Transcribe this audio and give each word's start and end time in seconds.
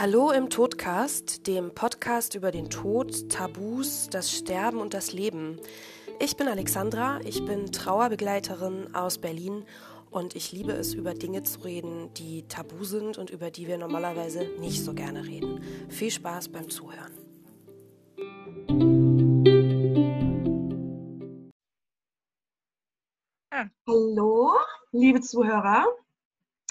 Hallo 0.00 0.30
im 0.30 0.48
Todcast, 0.48 1.46
dem 1.46 1.74
Podcast 1.74 2.34
über 2.34 2.50
den 2.50 2.70
Tod, 2.70 3.28
Tabus, 3.28 4.08
das 4.08 4.32
Sterben 4.32 4.78
und 4.78 4.94
das 4.94 5.12
Leben. 5.12 5.60
Ich 6.18 6.38
bin 6.38 6.48
Alexandra, 6.48 7.20
ich 7.20 7.44
bin 7.44 7.70
Trauerbegleiterin 7.70 8.94
aus 8.94 9.18
Berlin 9.18 9.66
und 10.10 10.34
ich 10.34 10.52
liebe 10.52 10.72
es, 10.72 10.94
über 10.94 11.12
Dinge 11.12 11.42
zu 11.42 11.60
reden, 11.60 12.14
die 12.14 12.48
tabu 12.48 12.82
sind 12.84 13.18
und 13.18 13.28
über 13.28 13.50
die 13.50 13.66
wir 13.66 13.76
normalerweise 13.76 14.48
nicht 14.58 14.82
so 14.82 14.94
gerne 14.94 15.26
reden. 15.26 15.62
Viel 15.90 16.10
Spaß 16.10 16.48
beim 16.48 16.70
Zuhören. 16.70 17.12
Hallo, 23.86 24.54
liebe 24.92 25.20
Zuhörer. 25.20 25.84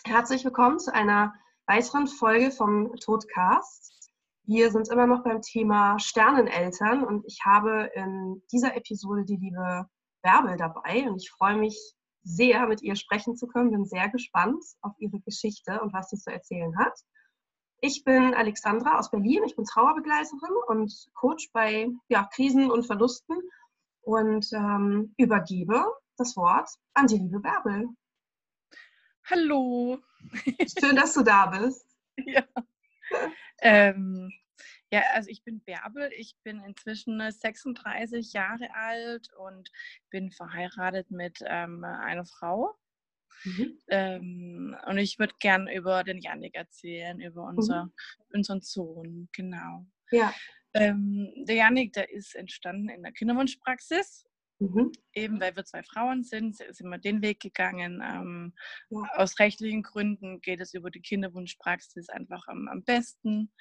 Herzlich 0.04 0.44
willkommen 0.44 0.80
zu 0.80 0.92
einer 0.92 1.36
weiteren 1.70 2.08
Folge 2.08 2.50
vom 2.50 2.96
Todcast. 2.96 4.12
Wir 4.44 4.72
sind 4.72 4.90
immer 4.90 5.06
noch 5.06 5.24
beim 5.24 5.40
Thema 5.44 6.00
Sterneneltern 6.00 7.04
und 7.04 7.24
ich 7.28 7.46
habe 7.46 7.92
in 7.94 8.42
dieser 8.52 8.76
Episode 8.76 9.24
die 9.24 9.36
liebe 9.36 9.88
Bärbel 10.24 10.58
dabei 10.58 11.08
und 11.08 11.22
ich 11.22 11.30
freue 11.30 11.58
mich 11.58 11.78
sehr, 12.24 12.66
mit 12.66 12.82
ihr 12.82 12.96
sprechen 12.96 13.38
zu 13.38 13.46
können. 13.46 13.70
Bin 13.70 13.86
sehr 13.86 14.10
gespannt 14.10 14.64
auf 14.82 14.94
ihre 14.98 15.20
Geschichte 15.20 15.80
und 15.80 15.94
was 15.94 16.10
sie 16.10 16.18
zu 16.18 16.32
erzählen 16.32 16.76
hat. 16.76 17.00
Ich 17.82 18.04
bin 18.04 18.34
Alexandra 18.34 18.98
aus 18.98 19.12
Berlin. 19.12 19.44
Ich 19.46 19.56
bin 19.56 19.66
Trauerbegleiterin 19.66 20.56
und 20.70 20.92
Coach 21.14 21.52
bei 21.54 21.88
ja, 22.08 22.28
Krisen 22.34 22.72
und 22.72 22.88
Verlusten 22.88 23.38
und 24.02 24.52
ähm, 24.54 25.14
übergebe 25.18 25.86
das 26.18 26.36
Wort 26.36 26.68
an 26.96 27.06
die 27.06 27.20
liebe 27.20 27.40
Bärbel. 27.40 27.90
Hallo. 29.30 30.00
Schön, 30.80 30.96
dass 30.96 31.14
du 31.14 31.24
da 31.24 31.46
bist. 31.48 31.86
Ja. 32.26 32.44
Ähm, 33.62 34.30
ja, 34.92 35.02
also 35.14 35.30
ich 35.30 35.42
bin 35.46 35.62
Bärbel. 35.62 36.12
Ich 36.18 36.36
bin 36.44 36.62
inzwischen 36.64 37.22
36 37.32 38.34
Jahre 38.34 38.68
alt 38.74 39.30
und 39.38 39.72
bin 40.10 40.30
verheiratet 40.30 41.10
mit 41.10 41.40
ähm, 41.46 41.86
einer 41.86 42.26
Frau. 42.26 42.76
Mhm. 43.46 43.80
Ähm, 43.88 44.78
und 44.86 44.98
ich 44.98 45.18
würde 45.18 45.34
gern 45.40 45.70
über 45.70 46.04
den 46.04 46.20
Janik 46.20 46.56
erzählen, 46.56 47.22
über 47.22 47.44
unser, 47.44 47.86
mhm. 47.86 47.94
unseren 48.34 48.62
Sohn, 48.62 49.30
genau. 49.32 49.86
Ja. 50.12 50.34
Ähm, 50.74 51.32
der 51.48 51.56
Janik, 51.56 51.94
der 51.94 52.12
ist 52.12 52.36
entstanden 52.36 52.90
in 52.90 53.02
der 53.02 53.14
Kinderwunschpraxis 53.14 54.29
Mhm. 54.60 54.92
Eben 55.14 55.40
weil 55.40 55.56
wir 55.56 55.64
zwei 55.64 55.84
Frauen 55.84 56.24
sind, 56.24 56.58
sind 56.58 56.90
wir 56.90 56.98
den 56.98 57.22
Weg 57.22 57.40
gegangen. 57.40 58.02
Ähm, 58.04 58.54
ja. 58.90 59.00
Aus 59.16 59.40
rechtlichen 59.40 59.84
Gründen 59.84 60.42
geht 60.42 60.60
es 60.60 60.74
über 60.74 60.92
die 60.92 61.02
Kinderwunschpraxis 61.02 62.10
einfach 62.10 62.46
am, 62.48 62.68
am 62.68 62.84
besten. 62.84 63.54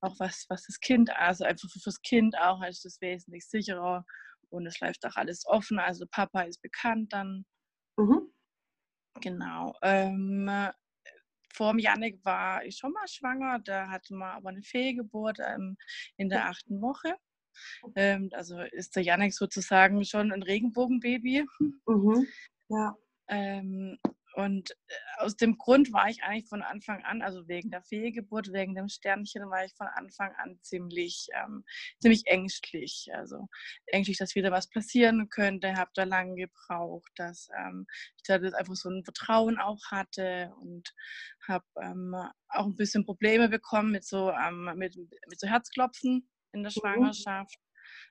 Auch 0.00 0.18
was, 0.18 0.46
was 0.48 0.64
das 0.66 0.80
Kind, 0.80 1.10
also 1.14 1.44
einfach 1.44 1.70
für 1.70 1.80
das 1.84 2.00
Kind 2.00 2.38
auch 2.38 2.62
ist 2.64 2.86
es 2.86 3.00
wesentlich 3.02 3.46
sicherer 3.46 4.04
und 4.48 4.66
es 4.66 4.80
läuft 4.80 5.04
auch 5.04 5.16
alles 5.16 5.44
offen. 5.46 5.78
Also 5.78 6.06
Papa 6.10 6.42
ist 6.42 6.62
bekannt 6.62 7.12
dann. 7.12 7.44
Mhm. 7.98 8.32
Genau. 9.20 9.74
Ähm, 9.82 10.50
vor 11.52 11.72
dem 11.72 11.78
Janik 11.78 12.22
war 12.24 12.64
ich 12.64 12.76
schon 12.76 12.92
mal 12.92 13.08
schwanger, 13.08 13.58
da 13.60 13.88
hatte 13.88 14.14
man 14.14 14.36
aber 14.36 14.50
eine 14.50 14.62
Fehlgeburt 14.62 15.38
ähm, 15.40 15.76
in 16.16 16.28
der 16.28 16.48
achten 16.48 16.80
Woche. 16.82 17.16
Ähm, 17.94 18.30
also 18.32 18.60
ist 18.60 18.96
der 18.96 19.02
Janik 19.02 19.34
sozusagen 19.34 20.04
schon 20.04 20.32
ein 20.32 20.42
Regenbogenbaby. 20.42 21.46
Mhm. 21.86 22.26
Ja. 22.68 22.96
Ähm, 23.28 23.98
und 24.36 24.72
äh, 24.88 24.94
aus 25.16 25.34
dem 25.36 25.56
Grund 25.56 25.94
war 25.94 26.10
ich 26.10 26.22
eigentlich 26.22 26.46
von 26.46 26.60
Anfang 26.60 27.02
an, 27.04 27.22
also 27.22 27.48
wegen 27.48 27.70
der 27.70 27.82
Fehlgeburt, 27.82 28.52
wegen 28.52 28.74
dem 28.74 28.88
Sternchen, 28.88 29.48
war 29.48 29.64
ich 29.64 29.74
von 29.74 29.86
Anfang 29.86 30.30
an 30.36 30.58
ziemlich, 30.60 31.28
ähm, 31.32 31.64
ziemlich 32.00 32.26
ängstlich. 32.26 33.08
Also 33.14 33.48
ängstlich, 33.86 34.18
dass 34.18 34.34
wieder 34.34 34.52
was 34.52 34.68
passieren 34.68 35.30
könnte. 35.30 35.74
Habe 35.76 35.90
da 35.94 36.04
lange 36.04 36.34
gebraucht, 36.34 37.10
dass 37.16 37.48
ähm, 37.58 37.86
ich 38.16 38.24
da 38.24 38.34
einfach 38.34 38.74
so 38.74 38.90
ein 38.90 39.04
Vertrauen 39.04 39.58
auch 39.58 39.80
hatte 39.90 40.52
und 40.60 40.92
habe 41.48 41.64
ähm, 41.80 42.14
auch 42.48 42.66
ein 42.66 42.76
bisschen 42.76 43.06
Probleme 43.06 43.48
bekommen 43.48 43.90
mit 43.90 44.04
so, 44.04 44.30
ähm, 44.32 44.70
mit, 44.76 44.96
mit 44.96 45.40
so 45.40 45.48
Herzklopfen 45.48 46.28
in 46.56 46.62
der 46.62 46.72
mhm. 46.74 46.80
Schwangerschaft. 46.80 47.58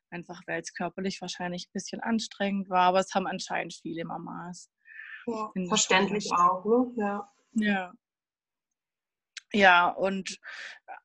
Einfach 0.10 0.42
weil 0.48 0.62
es 0.62 0.74
körperlich 0.74 1.20
wahrscheinlich 1.22 1.68
ein 1.68 1.74
bisschen 1.74 2.00
anstrengend 2.00 2.70
war, 2.70 2.84
aber 2.84 3.00
es 3.00 3.14
haben 3.14 3.28
anscheinend 3.28 3.74
viele 3.74 4.06
Mamas. 4.06 4.70
Ja, 5.26 5.52
verständlich 5.68 6.32
auch, 6.32 6.64
ne? 6.64 6.94
Ja. 6.98 7.32
Ja. 7.54 7.94
Ja, 9.52 9.88
und 9.90 10.38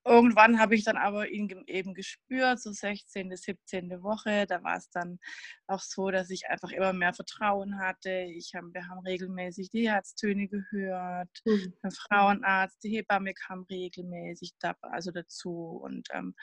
irgendwann 0.04 0.58
habe 0.58 0.74
ich 0.74 0.84
dann 0.84 0.96
aber 0.96 1.28
ihn 1.28 1.48
eben 1.66 1.94
gespürt, 1.94 2.60
so 2.60 2.72
16., 2.72 3.36
17. 3.36 4.02
Woche. 4.02 4.46
Da 4.46 4.62
war 4.62 4.76
es 4.76 4.88
dann 4.90 5.18
auch 5.66 5.80
so, 5.80 6.10
dass 6.10 6.30
ich 6.30 6.48
einfach 6.48 6.70
immer 6.72 6.92
mehr 6.92 7.12
Vertrauen 7.12 7.78
hatte. 7.78 8.10
Ich 8.34 8.52
hab, 8.54 8.64
wir 8.72 8.88
haben 8.88 9.00
regelmäßig 9.00 9.70
die 9.70 9.90
Herztöne 9.90 10.48
gehört. 10.48 11.30
Mhm. 11.44 11.74
Der 11.82 11.90
Frauenarzt, 11.90 12.82
die 12.82 12.96
Hebamme 12.96 13.34
kam 13.34 13.66
regelmäßig 13.70 14.52
da, 14.60 14.74
also 14.82 15.10
dazu. 15.10 15.80
Und 15.82 16.08
ähm, 16.12 16.34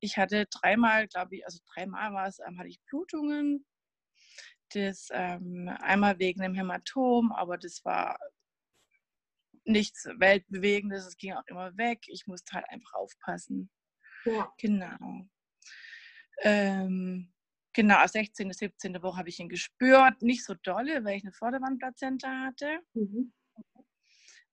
ich 0.00 0.16
hatte 0.16 0.46
dreimal, 0.46 1.06
glaube 1.08 1.36
ich, 1.36 1.44
also 1.46 1.58
dreimal 1.74 2.12
war 2.12 2.26
es, 2.28 2.38
ähm, 2.46 2.58
hatte 2.58 2.68
ich 2.68 2.80
Blutungen. 2.88 3.64
Das 4.70 5.08
ähm, 5.12 5.70
einmal 5.80 6.18
wegen 6.18 6.42
einem 6.42 6.54
Hämatom, 6.54 7.30
aber 7.32 7.56
das 7.56 7.84
war 7.84 8.18
nichts 9.66 10.06
Weltbewegendes, 10.18 11.06
es 11.06 11.16
ging 11.16 11.32
auch 11.32 11.46
immer 11.46 11.76
weg. 11.76 12.00
Ich 12.06 12.26
musste 12.26 12.54
halt 12.54 12.68
einfach 12.70 12.94
aufpassen. 12.94 13.70
Ja. 14.24 14.52
Genau. 14.58 15.26
Ähm, 16.42 17.32
genau, 17.72 18.06
16. 18.06 18.52
17. 18.52 19.02
Woche 19.02 19.18
habe 19.18 19.28
ich 19.28 19.38
ihn 19.38 19.48
gespürt. 19.48 20.22
Nicht 20.22 20.44
so 20.44 20.54
dolle, 20.54 21.04
weil 21.04 21.16
ich 21.16 21.24
eine 21.24 21.32
Vorderwandplazenta 21.32 22.28
hatte. 22.46 22.80
Mhm. 22.94 23.32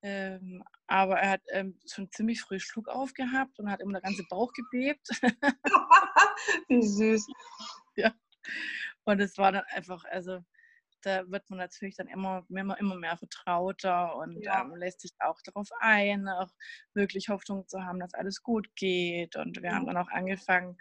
Ähm, 0.06 0.64
aber 0.88 1.20
er 1.20 1.30
hat 1.32 1.42
ähm, 1.52 1.80
schon 1.90 2.12
ziemlich 2.12 2.42
früh 2.42 2.60
Schluck 2.60 2.90
aufgehabt 2.90 3.58
und 3.58 3.72
hat 3.72 3.80
immer 3.80 3.94
der 3.94 4.02
ganze 4.02 4.24
Bauch 4.30 4.52
gebebt. 4.52 5.08
Wie 6.68 6.82
süß. 6.82 7.26
Ja. 7.96 8.12
Und 9.04 9.20
es 9.20 9.38
war 9.38 9.52
dann 9.52 9.66
einfach, 9.68 10.04
also 10.06 10.44
da 11.06 11.30
wird 11.30 11.50
man 11.50 11.60
natürlich 11.60 11.96
dann 11.96 12.08
immer, 12.08 12.46
immer, 12.50 12.80
immer 12.80 12.96
mehr 12.96 13.18
vertrauter 13.18 14.16
und 14.16 14.42
ja. 14.42 14.62
ähm, 14.62 14.76
lässt 14.76 15.02
sich 15.02 15.12
auch 15.20 15.40
darauf 15.44 15.68
ein, 15.80 16.28
auch 16.28 16.50
wirklich 16.94 17.30
Hoffnung 17.30 17.68
zu 17.68 17.84
haben, 17.84 18.00
dass 18.00 18.14
alles 18.14 18.42
gut 18.42 18.68
geht. 18.76 19.36
Und 19.36 19.62
wir 19.62 19.72
mhm. 19.72 19.76
haben 19.76 19.86
dann 19.88 19.98
auch 19.98 20.10
angefangen, 20.10 20.78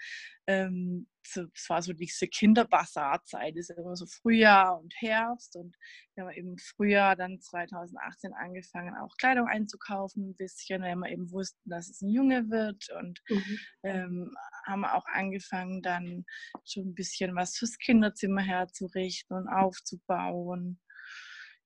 ähm, 0.47 1.07
es 1.25 1.69
war 1.69 1.83
so 1.83 1.93
diese 1.93 2.27
Kinderbazarzeit, 2.27 3.57
ist 3.57 3.71
immer 3.71 3.97
so 3.97 4.07
Frühjahr 4.07 4.79
und 4.81 4.95
Herbst 4.97 5.57
und 5.57 5.77
wir 6.15 6.25
haben 6.25 6.33
eben 6.33 6.59
Frühjahr 6.59 7.17
dann 7.17 7.41
2018 7.41 8.33
angefangen, 8.35 8.97
auch 8.97 9.17
Kleidung 9.17 9.49
einzukaufen, 9.49 10.31
ein 10.31 10.37
bisschen, 10.37 10.83
weil 10.83 10.97
wir 10.97 11.11
eben 11.11 11.31
wussten, 11.31 11.71
dass 11.71 11.89
es 11.89 12.03
ein 12.03 12.09
Junge 12.09 12.51
wird 12.51 12.89
und 13.01 13.21
mhm. 13.29 13.59
ähm, 13.85 14.35
haben 14.67 14.85
auch 14.85 15.07
angefangen, 15.07 15.83
dann 15.83 16.25
schon 16.65 16.89
ein 16.89 16.95
bisschen 16.95 17.35
was 17.35 17.57
fürs 17.57 17.79
Kinderzimmer 17.79 18.43
herzurichten 18.43 19.37
und 19.37 19.49
aufzubauen. 19.49 20.81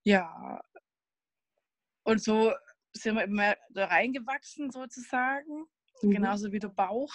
Ja, 0.05 0.61
und 2.05 2.23
so 2.23 2.53
sind 2.93 3.17
wir 3.17 3.25
immer 3.25 3.57
da 3.71 3.87
reingewachsen 3.87 4.71
sozusagen, 4.71 5.67
mhm. 6.03 6.11
genauso 6.11 6.53
wie 6.53 6.61
der 6.61 6.69
Bauch. 6.69 7.13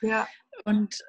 Ja. 0.00 0.28
Und 0.64 1.02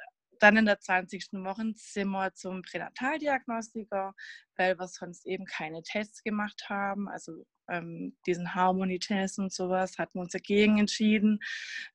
dann 0.44 0.58
in 0.58 0.66
der 0.66 0.80
20. 0.80 1.30
Woche 1.46 1.72
sind 1.76 2.10
wir 2.10 2.34
zum 2.34 2.62
Pränataldiagnostiker, 2.64 4.14
weil 4.58 4.78
wir 4.78 4.88
sonst 4.90 5.26
eben 5.26 5.46
keine 5.46 5.82
Tests 5.84 6.22
gemacht 6.22 6.66
haben. 6.68 7.08
Also 7.08 7.46
ähm, 7.70 8.18
diesen 8.28 8.54
Harmonietest 8.54 9.40
und 9.40 9.54
sowas 9.54 9.98
hatten 9.98 10.16
wir 10.16 10.24
uns 10.24 10.34
dagegen 10.34 10.80
entschieden. 10.80 11.40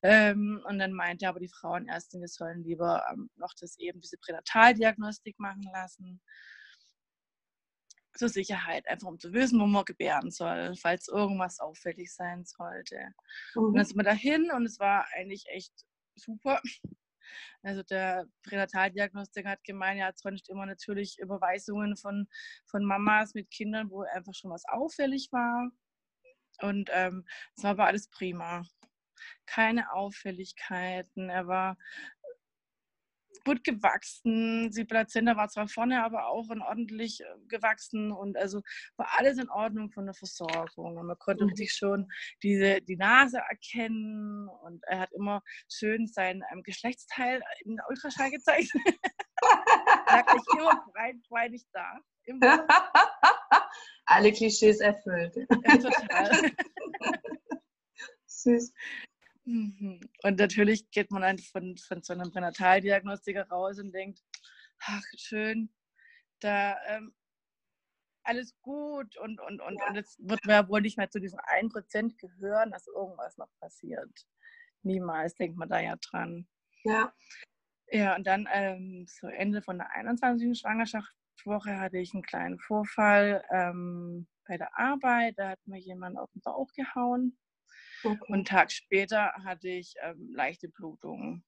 Ähm, 0.01 0.63
und 0.67 0.79
dann 0.79 0.93
meinte 0.93 1.27
aber 1.27 1.39
die 1.39 1.47
Frauenärztin, 1.47 2.21
wir 2.21 2.27
sollen 2.27 2.63
lieber 2.63 3.05
ähm, 3.11 3.29
noch 3.35 3.53
das 3.59 3.77
eben 3.77 4.01
diese 4.01 4.17
Pränataldiagnostik 4.17 5.37
machen 5.39 5.69
lassen. 5.71 6.19
Zur 8.15 8.29
Sicherheit, 8.29 8.87
einfach 8.87 9.07
um 9.07 9.19
zu 9.19 9.31
wissen, 9.31 9.59
wo 9.59 9.67
man 9.67 9.85
gebären 9.85 10.31
soll, 10.31 10.75
falls 10.75 11.07
irgendwas 11.07 11.59
auffällig 11.59 12.11
sein 12.11 12.45
sollte. 12.45 12.97
Mhm. 13.53 13.63
Und 13.63 13.77
dann 13.77 13.85
sind 13.85 13.97
wir 13.97 14.03
dahin 14.03 14.49
und 14.51 14.65
es 14.65 14.79
war 14.79 15.05
eigentlich 15.13 15.45
echt 15.49 15.85
super. 16.15 16.59
Also 17.63 17.83
der 17.83 18.25
Pränataldiagnostiker 18.43 19.49
hat 19.49 19.63
gemeint, 19.63 19.99
er 19.99 20.07
hat 20.07 20.19
sonst 20.19 20.49
immer 20.49 20.65
natürlich 20.65 21.17
Überweisungen 21.19 21.97
von, 21.97 22.27
von 22.65 22.83
Mamas 22.83 23.33
mit 23.33 23.49
Kindern, 23.51 23.89
wo 23.89 24.01
einfach 24.03 24.33
schon 24.33 24.51
was 24.51 24.65
auffällig 24.67 25.29
war. 25.31 25.69
Und 26.61 26.89
ähm, 26.93 27.25
es 27.55 27.63
war 27.63 27.71
aber 27.71 27.85
alles 27.87 28.09
prima. 28.09 28.63
Keine 29.45 29.91
Auffälligkeiten. 29.91 31.29
Er 31.29 31.47
war 31.47 31.77
gut 33.45 33.63
gewachsen. 33.63 34.71
Die 34.71 34.85
Plazenta 34.85 35.35
war 35.35 35.49
zwar 35.49 35.67
vorne, 35.67 36.03
aber 36.03 36.27
auch 36.27 36.49
ordentlich 36.49 37.21
äh, 37.21 37.25
gewachsen 37.47 38.11
und 38.11 38.37
also 38.37 38.61
war 38.97 39.07
alles 39.17 39.37
in 39.37 39.49
Ordnung 39.49 39.91
von 39.91 40.05
der 40.05 40.13
Versorgung. 40.13 40.97
Und 40.97 41.07
man 41.07 41.17
konnte 41.17 41.43
mhm. 41.43 41.49
richtig 41.49 41.73
schon 41.73 42.09
diese, 42.43 42.81
die 42.81 42.97
Nase 42.97 43.39
erkennen 43.49 44.47
und 44.63 44.83
er 44.87 44.99
hat 44.99 45.11
immer 45.13 45.41
schön 45.71 46.07
sein 46.07 46.43
ähm, 46.51 46.63
Geschlechtsteil 46.63 47.41
in 47.65 47.79
Ultraschall 47.89 48.31
gezeigt. 48.31 48.71
lag 50.07 50.33
nicht 50.33 50.47
immer 50.53 50.85
breitbeinig 50.93 51.65
da. 51.71 51.99
Immer. 52.25 52.67
Alle 54.05 54.31
Klischees 54.31 54.79
erfüllt. 54.79 55.35
Ja, 55.35 55.77
total. 55.77 56.51
Süß. 58.25 58.73
Mhm. 59.49 59.99
Und 60.21 60.37
natürlich 60.37 60.91
geht 60.91 61.09
man 61.09 61.23
dann 61.23 61.39
von, 61.39 61.75
von 61.77 62.03
so 62.03 62.13
einem 62.13 62.29
Pränataldiagnostiker 62.31 63.47
raus 63.49 63.79
und 63.79 63.91
denkt, 63.91 64.21
ach, 64.81 65.01
schön, 65.17 65.73
da 66.39 66.77
ähm, 66.85 67.15
alles 68.21 68.53
gut 68.61 69.17
und, 69.17 69.41
und, 69.41 69.59
und, 69.59 69.79
ja. 69.79 69.87
und 69.87 69.95
jetzt 69.95 70.19
wird 70.19 70.45
man 70.45 70.55
ja 70.55 70.69
wohl 70.69 70.81
nicht 70.81 70.99
mehr 70.99 71.09
zu 71.09 71.19
diesem 71.19 71.39
1% 71.39 72.15
gehören, 72.17 72.69
dass 72.69 72.85
irgendwas 72.85 73.37
noch 73.37 73.49
passiert. 73.59 74.11
Niemals 74.83 75.33
denkt 75.33 75.57
man 75.57 75.67
da 75.67 75.79
ja 75.79 75.95
dran. 75.95 76.47
Ja. 76.83 77.11
Ja, 77.91 78.15
und 78.15 78.27
dann 78.27 78.47
ähm, 78.53 79.07
so 79.07 79.25
Ende 79.25 79.63
von 79.63 79.79
der 79.79 79.91
21. 79.95 80.59
Schwangerschaftswoche 80.59 81.79
hatte 81.79 81.97
ich 81.97 82.13
einen 82.13 82.21
kleinen 82.21 82.59
Vorfall 82.59 83.43
ähm, 83.51 84.27
bei 84.47 84.57
der 84.57 84.77
Arbeit. 84.77 85.39
Da 85.39 85.49
hat 85.49 85.59
mir 85.65 85.79
jemand 85.79 86.19
auf 86.19 86.29
den 86.33 86.41
Bauch 86.43 86.71
gehauen. 86.73 87.35
Okay. 88.03 88.17
Und 88.27 88.33
einen 88.33 88.45
Tag 88.45 88.71
später 88.71 89.33
hatte 89.43 89.69
ich 89.69 89.93
ähm, 90.01 90.31
leichte 90.33 90.69
Blutungen. 90.69 91.43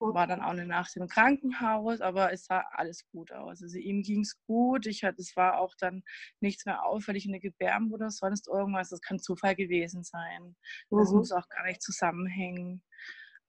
Okay. 0.00 0.14
War 0.14 0.26
dann 0.26 0.40
auch 0.40 0.50
eine 0.50 0.66
Nacht 0.66 0.96
im 0.96 1.08
Krankenhaus, 1.08 2.00
aber 2.00 2.32
es 2.32 2.46
sah 2.46 2.64
alles 2.72 3.06
gut 3.10 3.32
aus. 3.32 3.62
Also 3.62 3.78
ihm 3.78 4.02
ging 4.02 4.20
es 4.20 4.40
gut. 4.46 4.86
Ich 4.86 5.04
hatte, 5.04 5.20
es 5.20 5.36
war 5.36 5.58
auch 5.58 5.74
dann 5.78 6.02
nichts 6.40 6.64
mehr 6.64 6.84
auffällig 6.84 7.26
in 7.26 7.32
der 7.32 7.40
Gebärmutter 7.40 8.04
oder 8.04 8.10
sonst 8.10 8.48
irgendwas. 8.48 8.90
Das 8.90 9.00
kann 9.00 9.18
Zufall 9.18 9.56
gewesen 9.56 10.02
sein. 10.04 10.56
Das 10.90 11.10
mhm. 11.10 11.18
muss 11.18 11.32
auch 11.32 11.48
gar 11.48 11.64
nicht 11.64 11.82
zusammenhängen. 11.82 12.82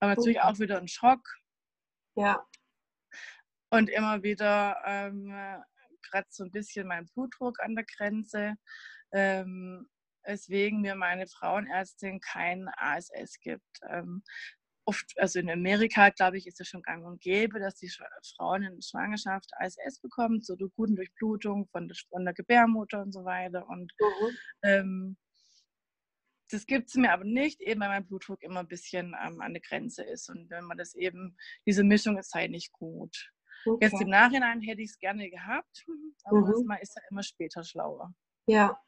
Aber 0.00 0.14
natürlich 0.14 0.38
okay. 0.38 0.48
auch 0.48 0.58
wieder 0.58 0.78
ein 0.78 0.88
Schock. 0.88 1.22
Ja. 2.16 2.44
Und 3.70 3.88
immer 3.88 4.22
wieder 4.22 4.76
ähm, 4.84 5.32
kratzt 6.02 6.36
so 6.36 6.44
ein 6.44 6.50
bisschen 6.50 6.88
mein 6.88 7.06
Blutdruck 7.06 7.60
an 7.60 7.76
der 7.76 7.84
Grenze. 7.84 8.56
Ähm, 9.12 9.88
weswegen 10.24 10.80
mir 10.80 10.94
meine 10.94 11.26
Frauenärztin 11.26 12.20
kein 12.20 12.68
ASS 12.76 13.40
gibt. 13.40 13.80
Ähm, 13.88 14.22
oft, 14.84 15.12
also 15.18 15.38
in 15.38 15.50
Amerika, 15.50 16.10
glaube 16.10 16.38
ich, 16.38 16.46
ist 16.46 16.60
es 16.60 16.68
schon 16.68 16.82
gang 16.82 17.04
und 17.04 17.20
gäbe, 17.20 17.60
dass 17.60 17.76
die 17.76 17.90
Frauen 18.36 18.62
in 18.62 18.74
der 18.74 18.82
Schwangerschaft 18.82 19.50
ASS 19.58 20.00
bekommen, 20.00 20.40
so 20.40 20.54
eine 20.58 20.68
guten 20.70 20.96
Durchblutung 20.96 21.68
von 21.68 21.88
der, 21.88 21.96
von 22.08 22.24
der 22.24 22.34
Gebärmutter 22.34 23.02
und 23.02 23.12
so 23.12 23.24
weiter. 23.24 23.68
Und 23.68 23.92
mhm. 23.98 24.36
ähm, 24.62 25.16
das 26.50 26.66
gibt 26.66 26.88
es 26.88 26.94
mir 26.96 27.12
aber 27.12 27.24
nicht, 27.24 27.60
eben 27.60 27.80
weil 27.80 27.88
mein 27.88 28.06
Blutdruck 28.06 28.42
immer 28.42 28.60
ein 28.60 28.68
bisschen 28.68 29.14
ähm, 29.24 29.40
an 29.40 29.52
der 29.52 29.62
Grenze 29.62 30.02
ist. 30.02 30.28
Und 30.28 30.50
wenn 30.50 30.64
man 30.64 30.78
das 30.78 30.94
eben, 30.94 31.36
diese 31.66 31.84
Mischung 31.84 32.18
ist 32.18 32.34
halt 32.34 32.50
nicht 32.50 32.72
gut. 32.72 33.30
Okay. 33.66 33.86
Jetzt 33.86 34.00
im 34.00 34.08
Nachhinein 34.08 34.60
hätte 34.62 34.80
ich 34.80 34.90
es 34.90 34.98
gerne 34.98 35.30
gehabt, 35.30 35.84
aber 36.24 36.40
mhm. 36.40 36.66
man 36.66 36.78
ist 36.78 36.96
ja 36.96 37.02
immer 37.10 37.22
später 37.22 37.62
schlauer. 37.62 38.12
Ja, 38.46 38.80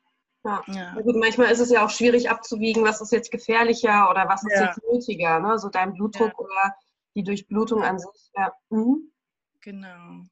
ja. 0.44 0.62
ja. 0.66 0.94
Gut, 1.00 1.16
manchmal 1.16 1.50
ist 1.50 1.60
es 1.60 1.70
ja 1.70 1.84
auch 1.84 1.90
schwierig 1.90 2.30
abzuwiegen, 2.30 2.84
was 2.84 3.00
ist 3.00 3.12
jetzt 3.12 3.30
gefährlicher 3.30 4.10
oder 4.10 4.28
was 4.28 4.42
ist 4.42 4.58
ja. 4.58 4.66
jetzt 4.66 4.80
nötiger, 4.90 5.40
ne? 5.40 5.58
so 5.58 5.68
dein 5.68 5.92
Blutdruck 5.94 6.32
ja. 6.32 6.38
oder 6.38 6.74
die 7.14 7.22
Durchblutung 7.22 7.82
an 7.82 7.98
sich. 7.98 8.30
Ja. 8.34 8.52
Mhm. 8.70 9.12
Genau. 9.60 10.24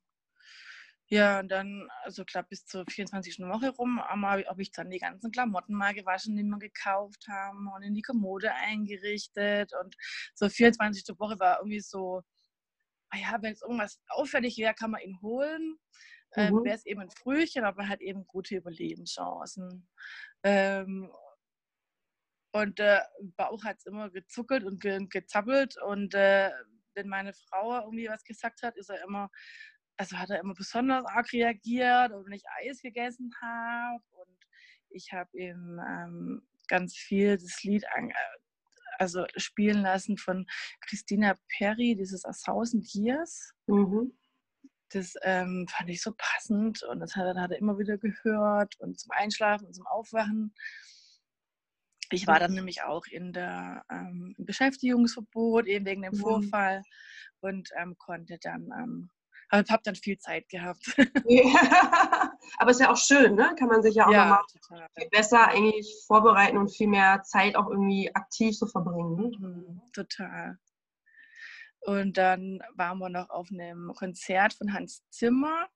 Ja, 1.12 1.40
und 1.40 1.48
dann, 1.48 1.88
also 2.04 2.24
klar, 2.24 2.44
bis 2.44 2.64
zur 2.66 2.84
24. 2.88 3.40
Woche 3.40 3.70
rum, 3.70 4.00
habe 4.00 4.62
ich 4.62 4.70
dann 4.70 4.90
die 4.90 5.00
ganzen 5.00 5.32
Klamotten 5.32 5.74
mal 5.74 5.92
gewaschen, 5.92 6.36
die 6.36 6.44
wir 6.44 6.58
gekauft 6.58 7.26
haben 7.28 7.68
und 7.74 7.82
in 7.82 7.94
die 7.94 8.02
Kommode 8.02 8.52
eingerichtet. 8.54 9.72
Und 9.82 9.96
so 10.34 10.48
24. 10.48 11.04
Woche 11.18 11.40
war 11.40 11.58
irgendwie 11.58 11.80
so, 11.80 12.22
ah 13.10 13.18
ja, 13.18 13.42
wenn 13.42 13.52
es 13.52 13.62
irgendwas 13.62 14.00
auffällig 14.08 14.56
wäre, 14.58 14.72
kann 14.74 14.92
man 14.92 15.00
ihn 15.00 15.20
holen 15.20 15.80
ähm, 16.36 16.54
mhm. 16.54 16.64
wäre 16.64 16.76
es 16.76 16.86
eben 16.86 17.00
ein 17.00 17.10
Frühchen, 17.10 17.64
aber 17.64 17.88
hat 17.88 18.00
eben 18.00 18.26
gute 18.26 18.56
Überlebenschancen. 18.56 19.88
Ähm, 20.44 21.10
und 22.52 22.78
der 22.78 23.02
äh, 23.02 23.24
Bauch 23.36 23.64
hat 23.64 23.78
es 23.78 23.86
immer 23.86 24.10
gezuckelt 24.10 24.64
und 24.64 24.80
ge 24.80 25.06
gezappelt. 25.08 25.76
Und 25.86 26.14
äh, 26.14 26.50
wenn 26.94 27.08
meine 27.08 27.32
Frau 27.32 27.80
irgendwie 27.80 28.08
was 28.08 28.24
gesagt 28.24 28.62
hat, 28.62 28.76
ist 28.76 28.90
er 28.90 29.02
immer, 29.04 29.30
also 29.96 30.16
hat 30.18 30.30
er 30.30 30.40
immer 30.40 30.54
besonders 30.54 31.04
arg 31.06 31.32
reagiert, 31.32 32.12
wenn 32.12 32.32
ich 32.32 32.44
Eis 32.58 32.80
gegessen 32.80 33.30
habe. 33.40 34.02
Und 34.10 34.38
ich 34.90 35.12
habe 35.12 35.30
ihm 35.36 35.80
ähm, 35.88 36.42
ganz 36.68 36.96
viel 36.96 37.36
das 37.36 37.62
Lied 37.62 37.84
an, 37.94 38.12
also 38.98 39.26
spielen 39.36 39.82
lassen 39.82 40.16
von 40.16 40.46
Christina 40.86 41.34
Perry, 41.56 41.96
dieses 41.96 42.24
A 42.24 42.32
Thousand 42.32 42.92
Years. 42.94 43.52
Mhm 43.66 44.12
das 44.90 45.14
ähm, 45.22 45.66
fand 45.68 45.90
ich 45.90 46.02
so 46.02 46.12
passend 46.16 46.82
und 46.82 47.00
das 47.00 47.16
hat, 47.16 47.24
er, 47.24 47.40
hat 47.40 47.50
er 47.50 47.58
immer 47.58 47.78
wieder 47.78 47.98
gehört 47.98 48.78
und 48.80 48.98
zum 48.98 49.10
Einschlafen 49.12 49.66
und 49.66 49.74
zum 49.74 49.86
Aufwachen. 49.86 50.54
Ich 52.12 52.26
war 52.26 52.40
dann 52.40 52.54
nämlich 52.54 52.82
auch 52.82 53.06
in 53.06 53.32
der 53.32 53.84
ähm, 53.90 54.34
Beschäftigungsverbot, 54.38 55.66
eben 55.66 55.86
wegen 55.86 56.02
dem 56.02 56.14
mhm. 56.14 56.18
Vorfall 56.18 56.82
und 57.40 57.70
ähm, 57.80 57.96
konnte 57.98 58.36
dann, 58.42 58.68
ähm, 58.76 59.10
habe 59.52 59.64
hab 59.68 59.82
dann 59.84 59.94
viel 59.94 60.18
Zeit 60.18 60.48
gehabt. 60.48 60.84
Ja. 61.26 62.32
Aber 62.58 62.70
ist 62.72 62.80
ja 62.80 62.90
auch 62.90 62.96
schön, 62.96 63.36
ne? 63.36 63.54
Kann 63.56 63.68
man 63.68 63.82
sich 63.82 63.94
ja 63.94 64.06
auch 64.06 64.12
ja, 64.12 64.24
nochmal 64.24 64.88
viel 64.98 65.08
besser 65.10 65.48
eigentlich 65.48 66.04
vorbereiten 66.06 66.58
und 66.58 66.74
viel 66.74 66.88
mehr 66.88 67.22
Zeit 67.22 67.54
auch 67.54 67.70
irgendwie 67.70 68.12
aktiv 68.14 68.56
zu 68.56 68.66
so 68.66 68.72
verbringen. 68.72 69.14
Ne? 69.14 69.38
Mhm, 69.38 69.82
total. 69.92 70.58
Und 71.82 72.16
dann 72.16 72.60
waren 72.74 72.98
wir 72.98 73.08
noch 73.08 73.30
auf 73.30 73.48
einem 73.50 73.92
Konzert 73.96 74.52
von 74.54 74.72
Hans 74.72 75.02
Zimmer. 75.10 75.68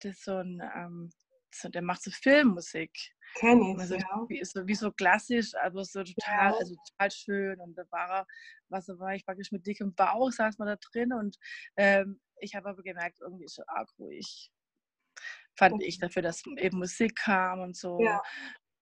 Das 0.00 0.12
ist 0.12 0.24
so 0.24 0.36
ein, 0.36 0.62
ähm, 0.76 1.10
so, 1.54 1.68
der 1.68 1.82
macht 1.82 2.02
so 2.02 2.10
Filmmusik. 2.10 2.92
Kenn 3.34 3.62
ich, 3.62 3.78
also, 3.78 3.94
ja. 3.94 4.24
Wie, 4.28 4.44
so, 4.44 4.66
wie 4.66 4.74
so 4.74 4.92
klassisch, 4.92 5.54
aber 5.62 5.84
so 5.84 6.02
total, 6.02 6.52
ja. 6.52 6.56
also 6.56 6.76
total 6.90 7.10
schön. 7.10 7.60
Und 7.60 7.76
da 7.76 7.82
war 7.90 8.20
er, 8.20 8.26
was 8.68 8.88
war 8.88 9.14
ich 9.14 9.24
praktisch 9.24 9.52
mit 9.52 9.66
dickem 9.66 9.94
Bauch, 9.94 10.30
saß 10.30 10.58
man 10.58 10.68
da 10.68 10.76
drin. 10.76 11.12
Und 11.12 11.36
ähm, 11.76 12.20
ich 12.40 12.54
habe 12.54 12.68
aber 12.68 12.82
gemerkt, 12.82 13.18
irgendwie 13.20 13.44
ist 13.44 13.58
er 13.58 13.68
arg 13.68 13.88
ruhig 13.98 14.50
fand 15.58 15.74
okay. 15.74 15.86
ich 15.86 15.98
dafür, 15.98 16.22
dass 16.22 16.44
eben 16.56 16.78
Musik 16.78 17.16
kam 17.16 17.58
und 17.58 17.76
so. 17.76 17.98
Ja 18.00 18.22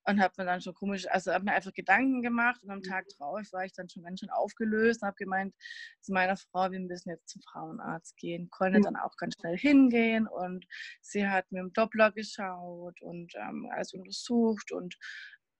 und 0.06 0.20
habe 0.20 0.34
mir 0.38 0.44
dann 0.44 0.60
schon 0.60 0.74
komisch, 0.74 1.06
also 1.08 1.32
habe 1.32 1.44
mir 1.44 1.52
einfach 1.52 1.72
Gedanken 1.72 2.22
gemacht 2.22 2.62
und 2.62 2.70
am 2.70 2.82
Tag 2.82 3.06
drauf 3.16 3.46
war 3.52 3.64
ich 3.64 3.72
dann 3.72 3.88
schon 3.88 4.04
ganz 4.04 4.20
schön 4.20 4.30
aufgelöst 4.30 5.02
und 5.02 5.08
habe 5.08 5.16
gemeint 5.16 5.54
zu 6.00 6.12
meiner 6.12 6.36
Frau, 6.36 6.70
wir 6.70 6.80
müssen 6.80 7.10
jetzt 7.10 7.28
zum 7.28 7.42
Frauenarzt 7.42 8.16
gehen. 8.16 8.48
Konnte 8.50 8.78
mhm. 8.78 8.82
dann 8.84 8.96
auch 8.96 9.16
ganz 9.16 9.34
schnell 9.34 9.58
hingehen 9.58 10.26
und 10.26 10.64
sie 11.00 11.28
hat 11.28 11.50
mir 11.50 11.60
im 11.60 11.72
Doppler 11.72 12.12
geschaut 12.12 13.00
und 13.02 13.34
ähm, 13.36 13.68
alles 13.72 13.92
untersucht 13.92 14.72
und 14.72 14.96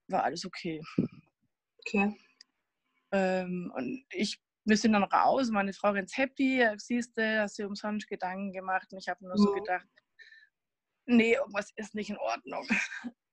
war 0.09 0.25
alles 0.25 0.45
okay. 0.45 0.81
Okay. 1.81 2.17
Ähm, 3.13 3.73
und 3.75 4.05
ich 4.11 4.41
wir 4.69 4.77
sind 4.77 4.95
dann 4.95 5.05
raus, 5.05 5.49
meine 5.51 5.73
Frau 5.73 5.93
ganz 5.93 6.17
happy, 6.17 6.67
siehst 6.77 7.17
du, 7.17 7.41
hast 7.41 7.57
dir 7.57 7.69
umsonst 7.69 8.09
Gedanken 8.09 8.53
gemacht 8.53 8.89
und 8.93 8.99
ich 8.99 9.09
habe 9.09 9.25
nur 9.25 9.39
so 9.39 9.53
mhm. 9.53 9.59
gedacht, 9.59 9.87
nee, 11.07 11.35
irgendwas 11.35 11.71
ist 11.77 11.95
nicht 11.95 12.11
in 12.11 12.19
Ordnung. 12.19 12.67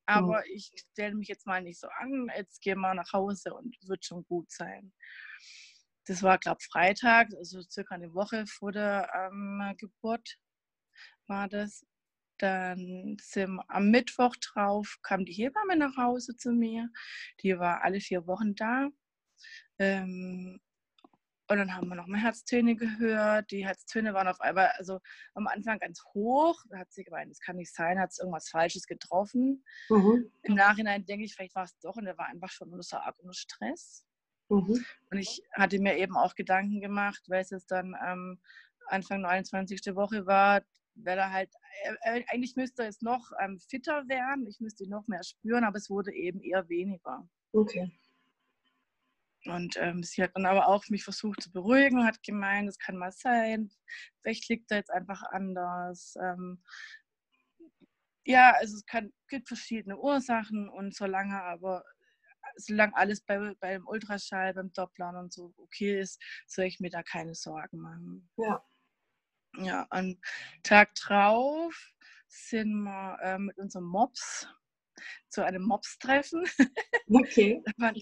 Mhm. 0.07 0.15
Aber 0.15 0.37
mhm. 0.39 0.53
ich 0.53 0.71
stelle 0.91 1.15
mich 1.15 1.27
jetzt 1.27 1.47
mal 1.47 1.61
nicht 1.61 1.79
so 1.79 1.87
an, 1.87 2.29
jetzt 2.35 2.61
gehe 2.61 2.75
mal 2.75 2.95
nach 2.95 3.11
Hause 3.13 3.53
und 3.53 3.75
wird 3.87 4.05
schon 4.05 4.23
gut 4.25 4.51
sein. 4.51 4.93
Das 6.05 6.21
war, 6.21 6.37
glaube 6.37 6.57
ich, 6.59 6.67
Freitag, 6.67 7.29
also 7.37 7.61
circa 7.61 7.95
eine 7.95 8.13
Woche 8.13 8.45
vor 8.45 8.71
der 8.73 9.09
ähm, 9.15 9.73
Geburt 9.77 10.37
war 11.27 11.47
das. 11.47 11.85
Dann 12.39 13.15
sind 13.21 13.61
am 13.69 13.89
Mittwoch 13.89 14.35
drauf, 14.37 14.97
kam 15.01 15.23
die 15.23 15.33
Hebamme 15.33 15.77
nach 15.77 15.95
Hause 15.95 16.35
zu 16.35 16.51
mir. 16.51 16.89
Die 17.41 17.57
war 17.57 17.83
alle 17.83 18.01
vier 18.01 18.27
Wochen 18.27 18.55
da. 18.55 18.89
Ähm, 19.79 20.59
und 21.53 21.59
dann 21.59 21.75
haben 21.75 21.87
wir 21.87 21.95
noch 21.95 22.07
mal 22.07 22.19
Herztöne 22.19 22.75
gehört. 22.75 23.51
Die 23.51 23.65
Herztöne 23.65 24.13
waren 24.13 24.27
auf 24.27 24.41
einmal, 24.41 24.71
also 24.77 24.99
am 25.33 25.47
Anfang 25.47 25.79
ganz 25.79 26.03
hoch. 26.13 26.59
Da 26.69 26.79
hat 26.79 26.91
sie 26.91 27.03
gemeint, 27.03 27.31
das 27.31 27.39
kann 27.39 27.55
nicht 27.55 27.73
sein, 27.73 27.99
hat 27.99 28.11
es 28.11 28.19
irgendwas 28.19 28.49
Falsches 28.49 28.85
getroffen. 28.87 29.63
Mhm. 29.89 30.31
Im 30.41 30.55
Nachhinein 30.55 31.05
denke 31.05 31.25
ich, 31.25 31.35
vielleicht 31.35 31.55
war 31.55 31.63
es 31.63 31.77
doch 31.79 31.95
und 31.95 32.05
er 32.07 32.17
war 32.17 32.27
einfach 32.27 32.49
schon 32.49 32.69
unter 32.69 32.83
so 32.83 32.97
arg 32.97 33.17
unter 33.19 33.33
Stress. 33.33 34.05
Mhm. 34.49 34.83
Und 35.11 35.17
ich 35.17 35.41
hatte 35.53 35.79
mir 35.79 35.97
eben 35.97 36.17
auch 36.17 36.35
Gedanken 36.35 36.81
gemacht, 36.81 37.23
weil 37.27 37.41
es 37.41 37.51
jetzt 37.51 37.71
dann 37.71 37.95
ähm, 38.05 38.39
Anfang 38.87 39.21
29. 39.21 39.95
Woche 39.95 40.25
war, 40.25 40.61
weil 40.95 41.17
er 41.17 41.31
halt, 41.31 41.49
äh, 42.01 42.23
eigentlich 42.27 42.55
müsste 42.55 42.83
er 42.83 42.87
jetzt 42.87 43.03
noch 43.03 43.31
ähm, 43.41 43.59
fitter 43.59 44.07
werden, 44.07 44.47
ich 44.47 44.59
müsste 44.59 44.83
ihn 44.83 44.89
noch 44.89 45.07
mehr 45.07 45.23
spüren, 45.23 45.63
aber 45.63 45.77
es 45.77 45.89
wurde 45.89 46.13
eben 46.13 46.41
eher 46.41 46.67
weniger. 46.69 47.27
Okay. 47.51 47.91
Und 49.45 49.75
ähm, 49.77 50.03
sie 50.03 50.23
hat 50.23 50.31
dann 50.35 50.45
aber 50.45 50.67
auch 50.67 50.87
mich 50.89 51.03
versucht 51.03 51.41
zu 51.41 51.51
beruhigen, 51.51 52.05
hat 52.05 52.23
gemeint, 52.23 52.69
es 52.69 52.79
kann 52.79 52.95
mal 52.95 53.11
sein, 53.11 53.71
vielleicht 54.21 54.47
liegt 54.49 54.71
er 54.71 54.77
jetzt 54.77 54.91
einfach 54.91 55.21
anders. 55.31 56.15
Ähm, 56.21 56.63
ja, 58.25 58.53
also 58.53 58.77
es 58.77 58.85
kann, 58.85 59.11
gibt 59.27 59.49
verschiedene 59.49 59.97
Ursachen 59.97 60.69
und 60.69 60.95
solange 60.95 61.41
aber, 61.41 61.83
solange 62.55 62.95
alles 62.95 63.21
bei, 63.21 63.53
beim 63.59 63.85
Ultraschall, 63.85 64.53
beim 64.53 64.71
Doppler 64.71 65.09
und 65.19 65.33
so 65.33 65.53
okay 65.57 65.99
ist, 65.99 66.21
soll 66.47 66.65
ich 66.65 66.79
mir 66.79 66.89
da 66.89 67.03
keine 67.03 67.35
Sorgen 67.35 67.79
machen. 67.79 68.29
Ja. 68.37 68.63
Ja, 69.57 69.85
am 69.91 70.19
Tag 70.63 70.95
drauf 70.95 71.93
sind 72.27 72.73
wir 72.83 73.17
äh, 73.21 73.37
mit 73.37 73.57
unserem 73.59 73.85
Mops 73.85 74.47
zu 75.29 75.43
einem 75.43 75.63
Mops-Treffen. 75.63 76.45
Okay. 77.07 77.61
da 77.65 77.71
waren 77.77 77.95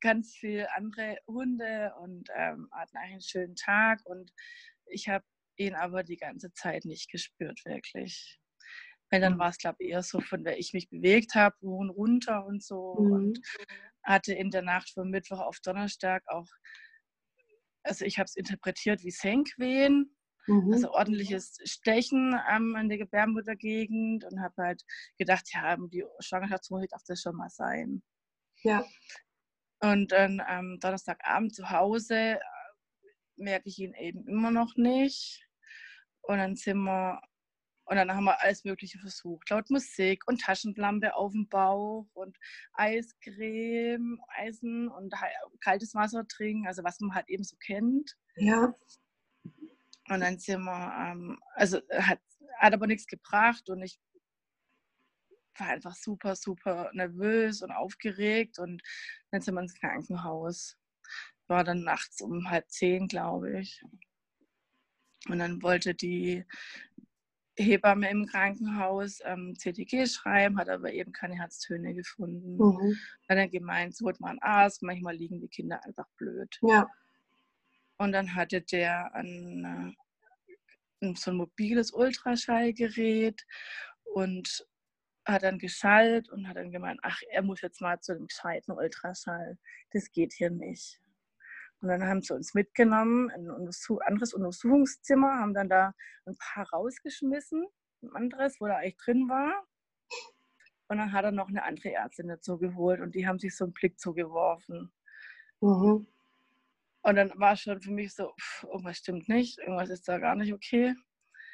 ganz 0.00 0.34
viele 0.34 0.72
andere 0.74 1.18
Hunde 1.26 1.92
und 2.00 2.28
ähm, 2.34 2.68
hatten 2.72 2.96
einen 2.96 3.20
schönen 3.20 3.56
Tag 3.56 4.00
und 4.04 4.32
ich 4.86 5.08
habe 5.08 5.24
ihn 5.56 5.74
aber 5.74 6.02
die 6.02 6.16
ganze 6.16 6.52
Zeit 6.52 6.84
nicht 6.84 7.10
gespürt, 7.10 7.64
wirklich. 7.64 8.38
Weil 9.10 9.20
dann 9.20 9.34
mhm. 9.34 9.38
war 9.38 9.50
es, 9.50 9.58
glaube 9.58 9.76
ich, 9.80 9.90
eher 9.90 10.02
so, 10.02 10.20
von 10.20 10.44
der 10.44 10.58
ich 10.58 10.72
mich 10.72 10.88
bewegt 10.88 11.34
habe, 11.34 11.54
hoch 11.60 11.80
und 11.80 11.90
runter 11.90 12.44
und 12.46 12.62
so. 12.62 12.96
Mhm. 12.98 13.12
Und 13.12 13.40
hatte 14.02 14.34
in 14.34 14.50
der 14.50 14.62
Nacht 14.62 14.90
von 14.90 15.10
Mittwoch 15.10 15.40
auf 15.40 15.60
Donnerstag 15.60 16.22
auch, 16.26 16.48
also 17.84 18.04
ich 18.04 18.18
habe 18.18 18.24
es 18.24 18.36
interpretiert 18.36 19.02
wie 19.04 19.10
Senkwehen. 19.10 20.16
Mhm. 20.46 20.72
Also 20.72 20.90
ordentliches 20.90 21.56
Stechen 21.64 22.36
ähm, 22.50 22.74
an 22.74 22.88
der 22.88 22.98
Gebärmuttergegend 22.98 24.24
und 24.24 24.40
habe 24.40 24.54
halt 24.60 24.82
gedacht, 25.16 25.48
ja, 25.52 25.76
die 25.76 26.04
Schwangerschaftswoche 26.18 26.86
darf 26.88 27.02
das 27.06 27.22
schon 27.22 27.36
mal 27.36 27.50
sein. 27.50 28.02
Ja. 28.64 28.84
Und 29.82 30.12
dann 30.12 30.40
am 30.40 30.78
Donnerstagabend 30.78 31.54
zu 31.54 31.68
Hause 31.70 32.14
äh, 32.14 32.38
merke 33.36 33.68
ich 33.68 33.80
ihn 33.80 33.94
eben 33.94 34.26
immer 34.28 34.52
noch 34.52 34.76
nicht. 34.76 35.44
Und 36.22 36.38
dann 36.38 36.54
sind 36.54 36.78
wir, 36.78 37.20
und 37.86 37.96
dann 37.96 38.14
haben 38.14 38.24
wir 38.24 38.40
alles 38.40 38.64
Mögliche 38.64 39.00
versucht. 39.00 39.50
Laut 39.50 39.68
Musik 39.70 40.22
und 40.28 40.40
Taschenlampe 40.40 41.16
auf 41.16 41.32
dem 41.32 41.48
Bauch 41.48 42.06
und 42.12 42.38
Eiscreme, 42.74 44.20
Eisen 44.28 44.88
und 44.88 45.12
kaltes 45.60 45.94
Wasser 45.96 46.26
trinken, 46.28 46.68
also 46.68 46.84
was 46.84 47.00
man 47.00 47.16
halt 47.16 47.28
eben 47.28 47.42
so 47.42 47.56
kennt. 47.56 48.16
Ja. 48.36 48.72
Und 50.08 50.20
dann 50.20 50.38
sind 50.38 50.62
wir, 50.62 50.94
ähm, 50.96 51.40
also 51.54 51.80
hat, 51.90 52.20
hat 52.58 52.72
aber 52.72 52.86
nichts 52.86 53.08
gebracht 53.08 53.68
und 53.68 53.82
ich 53.82 53.98
war 55.58 55.68
einfach 55.68 55.94
super, 55.94 56.36
super 56.36 56.90
nervös 56.92 57.62
und 57.62 57.70
aufgeregt 57.70 58.58
und 58.58 58.82
dann 59.30 59.40
sind 59.40 59.54
wir 59.54 59.62
ins 59.62 59.78
Krankenhaus. 59.78 60.76
War 61.48 61.64
dann 61.64 61.82
nachts 61.82 62.20
um 62.20 62.48
halb 62.50 62.70
zehn, 62.70 63.08
glaube 63.08 63.60
ich. 63.60 63.82
Und 65.28 65.38
dann 65.38 65.62
wollte 65.62 65.94
die 65.94 66.44
Hebamme 67.56 68.10
im 68.10 68.26
Krankenhaus 68.26 69.20
ähm, 69.24 69.54
CTG 69.56 70.06
schreiben, 70.06 70.58
hat 70.58 70.68
aber 70.68 70.92
eben 70.92 71.12
keine 71.12 71.34
Herztöne 71.36 71.94
gefunden. 71.94 72.56
Mhm. 72.56 72.98
Dann 73.28 73.38
hat 73.38 73.44
er 73.44 73.48
gemeint, 73.48 73.94
so 73.94 74.06
holt 74.06 74.20
man 74.20 74.30
einen 74.30 74.42
Arzt, 74.42 74.82
manchmal 74.82 75.14
liegen 75.14 75.40
die 75.40 75.48
Kinder 75.48 75.84
einfach 75.84 76.06
blöd. 76.16 76.58
Ja. 76.62 76.88
Und 77.98 78.12
dann 78.12 78.34
hatte 78.34 78.62
der 78.62 79.14
ein, 79.14 79.94
äh, 81.00 81.14
so 81.14 81.30
ein 81.30 81.36
mobiles 81.36 81.92
Ultraschallgerät 81.92 83.44
und 84.14 84.66
hat 85.24 85.42
dann 85.42 85.58
geschallt 85.58 86.28
und 86.30 86.48
hat 86.48 86.56
dann 86.56 86.70
gemeint, 86.70 87.00
ach, 87.02 87.20
er 87.30 87.42
muss 87.42 87.60
jetzt 87.60 87.80
mal 87.80 88.00
zu 88.00 88.14
dem 88.14 88.26
gescheiten 88.26 88.72
Ultraschall. 88.72 89.58
Das 89.92 90.10
geht 90.10 90.32
hier 90.32 90.50
nicht. 90.50 91.00
Und 91.80 91.88
dann 91.88 92.04
haben 92.04 92.22
sie 92.22 92.34
uns 92.34 92.54
mitgenommen 92.54 93.28
in 93.30 93.50
ein 93.50 93.68
anderes 94.06 94.34
Untersuchungszimmer, 94.34 95.40
haben 95.40 95.54
dann 95.54 95.68
da 95.68 95.92
ein 96.26 96.36
paar 96.38 96.68
rausgeschmissen, 96.70 97.66
ein 98.02 98.10
anderes, 98.14 98.60
wo 98.60 98.66
er 98.66 98.78
eigentlich 98.78 98.96
drin 98.98 99.28
war. 99.28 99.64
Und 100.88 100.98
dann 100.98 101.12
hat 101.12 101.24
er 101.24 101.32
noch 101.32 101.48
eine 101.48 101.64
andere 101.64 101.92
Ärztin 101.92 102.28
dazu 102.28 102.58
geholt 102.58 103.00
und 103.00 103.14
die 103.14 103.26
haben 103.26 103.38
sich 103.38 103.56
so 103.56 103.64
einen 103.64 103.72
Blick 103.72 103.98
zugeworfen. 103.98 104.92
Mhm. 105.60 106.06
Und 107.04 107.16
dann 107.16 107.32
war 107.34 107.56
schon 107.56 107.80
für 107.80 107.90
mich 107.90 108.14
so, 108.14 108.32
pff, 108.40 108.64
irgendwas 108.64 108.98
stimmt 108.98 109.28
nicht, 109.28 109.58
irgendwas 109.58 109.90
ist 109.90 110.06
da 110.06 110.18
gar 110.18 110.36
nicht 110.36 110.52
okay. 110.52 110.94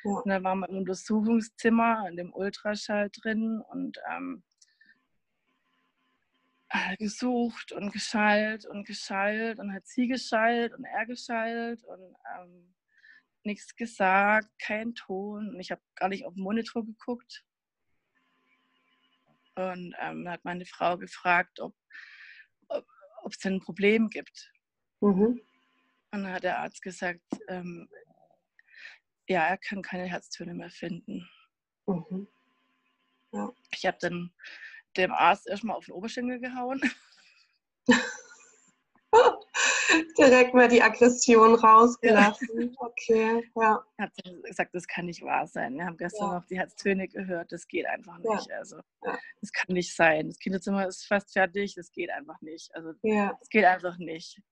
Ja. 0.05 0.11
Und 0.11 0.29
dann 0.29 0.45
waren 0.45 0.61
wir 0.61 0.69
im 0.69 0.79
Untersuchungszimmer 0.79 2.07
in 2.09 2.17
dem 2.17 2.33
Ultraschall 2.33 3.11
drin 3.11 3.61
und 3.71 3.99
ähm, 4.11 4.43
gesucht 6.99 7.73
und 7.73 7.93
geschallt 7.93 8.67
und 8.67 8.87
geschallt 8.87 9.59
und 9.59 9.73
hat 9.73 9.87
sie 9.87 10.07
geschallt 10.07 10.75
und 10.75 10.85
er 10.85 11.07
geschallt 11.07 11.83
und 11.85 12.17
ähm, 12.39 12.75
nichts 13.45 13.75
gesagt, 13.75 14.49
kein 14.59 14.95
Ton. 14.95 15.49
Und 15.51 15.61
ich 15.61 15.71
habe 15.71 15.83
gar 15.95 16.09
nicht 16.09 16.25
auf 16.25 16.35
den 16.35 16.43
Monitor 16.43 16.85
geguckt. 16.85 17.45
Und 19.57 19.95
ähm, 19.99 20.29
hat 20.29 20.45
meine 20.45 20.67
Frau 20.67 20.97
gefragt, 20.99 21.59
ob 21.59 21.75
es 23.29 23.39
denn 23.39 23.55
ein 23.55 23.61
Problem 23.61 24.09
gibt. 24.09 24.53
Mhm. 25.01 25.41
Und 26.11 26.23
dann 26.23 26.33
hat 26.33 26.45
der 26.45 26.61
Arzt 26.61 26.81
gesagt, 26.81 27.21
ähm, 27.49 27.89
ja, 29.29 29.47
er 29.47 29.59
kann 29.59 29.83
keine 29.83 30.05
Herztöne 30.05 30.55
mehr 30.55 30.71
finden. 30.71 31.29
Mhm. 31.87 32.27
Ja. 33.33 33.53
Ich 33.75 33.87
habe 33.87 33.99
dann 34.01 34.33
dem 34.97 35.13
Arzt 35.13 35.47
erstmal 35.47 35.77
auf 35.77 35.85
den 35.85 35.95
Oberschenkel 35.95 36.41
gehauen. 36.41 36.81
Direkt 40.19 40.53
mal 40.55 40.69
die 40.69 40.83
Aggression 40.83 41.55
rausgelassen. 41.55 42.49
Ja. 42.61 42.69
Okay, 42.79 43.51
ja. 43.55 43.83
Ich 43.97 44.03
habe 44.03 44.13
gesagt, 44.43 44.75
das 44.75 44.87
kann 44.87 45.07
nicht 45.07 45.23
wahr 45.23 45.47
sein. 45.47 45.77
Wir 45.77 45.87
haben 45.87 45.97
gestern 45.97 46.29
ja. 46.29 46.35
noch 46.35 46.45
die 46.45 46.59
Herztöne 46.59 47.09
gehört, 47.09 47.53
das 47.53 47.67
geht 47.67 47.87
einfach 47.87 48.19
nicht. 48.19 48.49
Ja. 48.49 48.57
Also, 48.57 48.81
das 49.01 49.53
kann 49.53 49.75
nicht 49.75 49.95
sein. 49.95 50.29
Das 50.29 50.39
Kinderzimmer 50.39 50.87
ist 50.87 51.07
fast 51.07 51.33
fertig, 51.33 51.75
das 51.75 51.91
geht 51.91 52.11
einfach 52.11 52.41
nicht. 52.43 52.75
Also, 52.75 52.91
es 53.41 53.49
geht 53.49 53.65
einfach 53.65 53.97
nicht. 53.99 54.43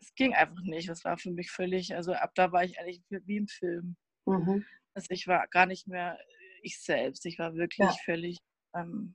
Es 0.00 0.12
ging 0.14 0.34
einfach 0.34 0.62
nicht. 0.62 0.88
Das 0.88 1.04
war 1.04 1.16
für 1.18 1.30
mich 1.30 1.50
völlig, 1.50 1.94
also 1.94 2.12
ab 2.14 2.32
da 2.34 2.50
war 2.50 2.64
ich 2.64 2.78
eigentlich 2.80 3.02
wie 3.08 3.36
im 3.36 3.46
Film. 3.46 3.96
Mhm. 4.26 4.64
Also 4.94 5.08
ich 5.10 5.26
war 5.26 5.46
gar 5.48 5.66
nicht 5.66 5.86
mehr 5.86 6.18
ich 6.62 6.80
selbst. 6.80 7.26
Ich 7.26 7.38
war 7.38 7.54
wirklich 7.54 7.88
ja. 7.88 7.94
völlig 8.04 8.38
ähm, 8.74 9.14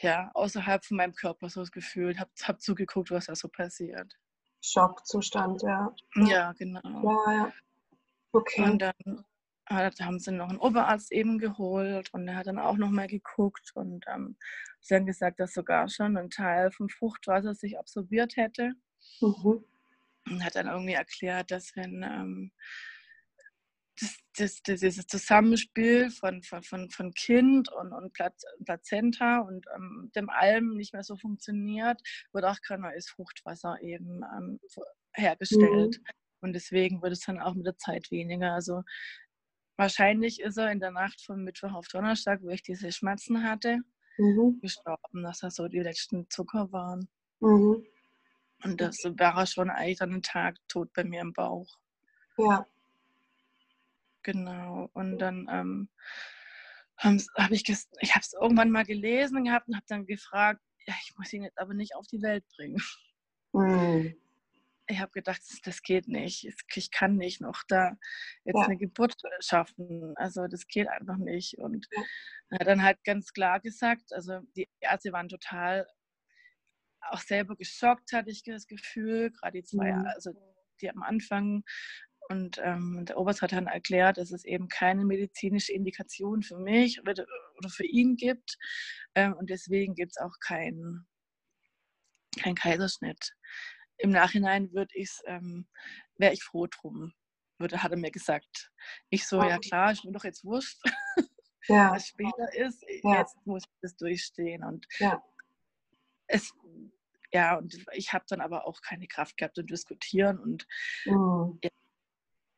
ja, 0.00 0.30
außerhalb 0.34 0.84
von 0.84 0.98
meinem 0.98 1.14
Körper 1.14 1.48
so 1.48 1.60
das 1.60 1.72
Gefühl. 1.72 2.18
Hab, 2.18 2.30
hab 2.42 2.60
zugeguckt, 2.60 3.10
was 3.10 3.26
da 3.26 3.34
so 3.34 3.48
passiert. 3.48 4.12
Schockzustand, 4.60 5.62
ja. 5.62 5.94
Ja, 6.16 6.52
genau. 6.52 6.80
Ja, 6.84 7.32
ja. 7.32 7.52
Okay. 8.32 8.62
Und 8.62 8.78
dann 8.80 9.24
haben 9.68 10.18
sie 10.18 10.32
noch 10.32 10.48
einen 10.48 10.58
Oberarzt 10.58 11.12
eben 11.12 11.38
geholt 11.38 12.12
und 12.12 12.26
der 12.26 12.36
hat 12.36 12.46
dann 12.46 12.58
auch 12.58 12.76
noch 12.76 12.90
mal 12.90 13.08
geguckt 13.08 13.72
und 13.74 14.04
ähm, 14.06 14.36
sie 14.80 14.94
haben 14.94 15.06
gesagt, 15.06 15.40
dass 15.40 15.54
sogar 15.54 15.88
schon 15.88 16.16
ein 16.16 16.30
Teil 16.30 16.70
vom 16.70 16.88
Fruchtwasser 16.88 17.54
sich 17.54 17.78
absorbiert 17.78 18.36
hätte. 18.36 18.72
Mhm. 19.20 19.64
Und 20.28 20.44
hat 20.44 20.56
dann 20.56 20.66
irgendwie 20.66 20.94
erklärt, 20.94 21.50
dass 21.50 21.74
wenn 21.76 22.02
ähm, 22.02 22.52
das, 24.00 24.18
das, 24.36 24.62
das, 24.62 24.80
dieses 24.80 25.06
Zusammenspiel 25.06 26.10
von, 26.10 26.42
von, 26.42 26.62
von, 26.62 26.90
von 26.90 27.12
Kind 27.12 27.72
und, 27.72 27.92
und 27.92 28.12
Plazenta 28.64 29.38
und 29.40 29.66
ähm, 29.74 30.10
dem 30.14 30.28
Alm 30.28 30.76
nicht 30.76 30.92
mehr 30.92 31.02
so 31.02 31.16
funktioniert, 31.16 32.00
wird 32.32 32.44
auch 32.44 32.60
kein 32.60 32.80
neues 32.80 33.08
Fruchtwasser 33.08 33.78
eben 33.80 34.22
ähm, 34.36 34.60
hergestellt. 35.14 35.98
Mhm. 35.98 36.06
Und 36.40 36.52
deswegen 36.52 37.02
wird 37.02 37.12
es 37.12 37.20
dann 37.20 37.40
auch 37.40 37.54
mit 37.54 37.66
der 37.66 37.78
Zeit 37.78 38.10
weniger. 38.10 38.52
Also 38.52 38.82
wahrscheinlich 39.76 40.40
ist 40.40 40.58
er 40.58 40.70
in 40.70 40.80
der 40.80 40.90
Nacht 40.90 41.22
von 41.22 41.42
Mittwoch 41.42 41.72
auf 41.72 41.88
Donnerstag, 41.88 42.42
wo 42.42 42.50
ich 42.50 42.62
diese 42.62 42.92
Schmerzen 42.92 43.42
hatte, 43.42 43.78
mhm. 44.18 44.58
gestorben, 44.60 45.22
dass 45.22 45.40
das 45.40 45.54
so 45.54 45.68
die 45.68 45.80
letzten 45.80 46.28
Zucker 46.28 46.70
waren. 46.72 47.08
Mhm. 47.40 47.84
Und 48.64 48.80
das 48.80 48.98
war 49.04 49.46
schon 49.46 49.70
eigentlich 49.70 49.98
dann 49.98 50.14
ein 50.14 50.22
Tag 50.22 50.56
tot 50.68 50.92
bei 50.94 51.04
mir 51.04 51.20
im 51.20 51.32
Bauch. 51.32 51.78
Ja. 52.38 52.66
Genau. 54.26 54.90
Und 54.92 55.18
dann 55.18 55.46
ähm, 55.48 55.88
habe 56.98 57.54
ich, 57.54 57.62
ich 57.68 58.14
habe 58.14 58.22
es 58.22 58.32
irgendwann 58.32 58.72
mal 58.72 58.84
gelesen 58.84 59.44
gehabt 59.44 59.68
und 59.68 59.76
habe 59.76 59.86
dann 59.86 60.04
gefragt, 60.04 60.60
ja, 60.84 60.94
ich 61.04 61.14
muss 61.16 61.32
ihn 61.32 61.44
jetzt 61.44 61.58
aber 61.58 61.74
nicht 61.74 61.94
auf 61.94 62.08
die 62.08 62.20
Welt 62.22 62.44
bringen. 62.56 62.82
Mhm. 63.52 64.16
Ich 64.88 64.98
habe 64.98 65.12
gedacht, 65.12 65.40
das, 65.48 65.60
das, 65.62 65.82
geht 65.82 66.08
nicht. 66.08 66.44
Ich 66.74 66.90
kann 66.90 67.16
nicht 67.16 67.40
noch 67.40 67.62
da 67.68 67.96
jetzt 68.44 68.56
ja. 68.56 68.64
eine 68.64 68.76
Geburt 68.76 69.14
schaffen. 69.38 70.12
Also 70.16 70.48
das 70.48 70.66
geht 70.66 70.88
einfach 70.88 71.18
nicht. 71.18 71.58
Und 71.58 71.86
hat 72.50 72.66
dann 72.66 72.82
halt 72.82 72.98
ganz 73.04 73.32
klar 73.32 73.60
gesagt, 73.60 74.12
also 74.12 74.40
die 74.56 74.68
Ärzte 74.80 75.12
waren 75.12 75.28
total 75.28 75.86
auch 77.10 77.20
selber 77.20 77.54
geschockt, 77.54 78.12
hatte 78.12 78.30
ich 78.30 78.42
das 78.42 78.66
Gefühl. 78.66 79.30
Gerade 79.30 79.58
die 79.58 79.64
zwei, 79.64 79.92
mhm. 79.92 80.06
also 80.06 80.32
die 80.80 80.90
am 80.90 81.02
Anfang 81.02 81.62
und 82.28 82.58
ähm, 82.62 83.04
der 83.06 83.18
Oberst 83.18 83.42
hat 83.42 83.52
dann 83.52 83.66
erklärt, 83.66 84.18
dass 84.18 84.32
es 84.32 84.44
eben 84.44 84.68
keine 84.68 85.04
medizinische 85.04 85.72
Indikation 85.72 86.42
für 86.42 86.58
mich 86.58 87.00
oder, 87.00 87.24
oder 87.58 87.68
für 87.68 87.86
ihn 87.86 88.16
gibt. 88.16 88.58
Ähm, 89.14 89.34
und 89.34 89.50
deswegen 89.50 89.94
gibt 89.94 90.12
es 90.12 90.22
auch 90.22 90.34
keinen 90.40 91.06
kein 92.40 92.54
Kaiserschnitt. 92.54 93.34
Im 93.98 94.10
Nachhinein 94.10 94.72
würde 94.72 94.94
ich 94.94 95.10
ähm, 95.26 95.66
wäre 96.16 96.32
ich 96.32 96.42
froh 96.42 96.66
drum, 96.66 97.12
würde, 97.58 97.82
hat 97.82 97.92
er 97.92 97.96
mir 97.96 98.10
gesagt. 98.10 98.70
Ich 99.10 99.26
so, 99.26 99.42
ja 99.42 99.58
klar, 99.58 99.92
ich 99.92 100.02
bin 100.02 100.12
doch 100.12 100.24
jetzt 100.24 100.44
wurscht, 100.44 100.78
ja. 101.68 101.92
was 101.92 102.08
später 102.08 102.54
ist. 102.54 102.84
Ja. 103.02 103.20
Jetzt 103.20 103.36
muss 103.46 103.64
ich 103.64 103.78
das 103.80 103.96
durchstehen. 103.96 104.64
Und 104.64 104.86
ja. 104.98 105.22
es, 106.26 106.52
ja, 107.32 107.56
und 107.56 107.74
ich 107.92 108.12
habe 108.12 108.24
dann 108.28 108.40
aber 108.40 108.66
auch 108.66 108.80
keine 108.82 109.06
Kraft 109.06 109.36
gehabt 109.36 109.56
zu 109.56 109.62
diskutieren. 109.62 110.38
Und, 110.38 110.66
mhm. 111.04 111.58
ja. 111.62 111.70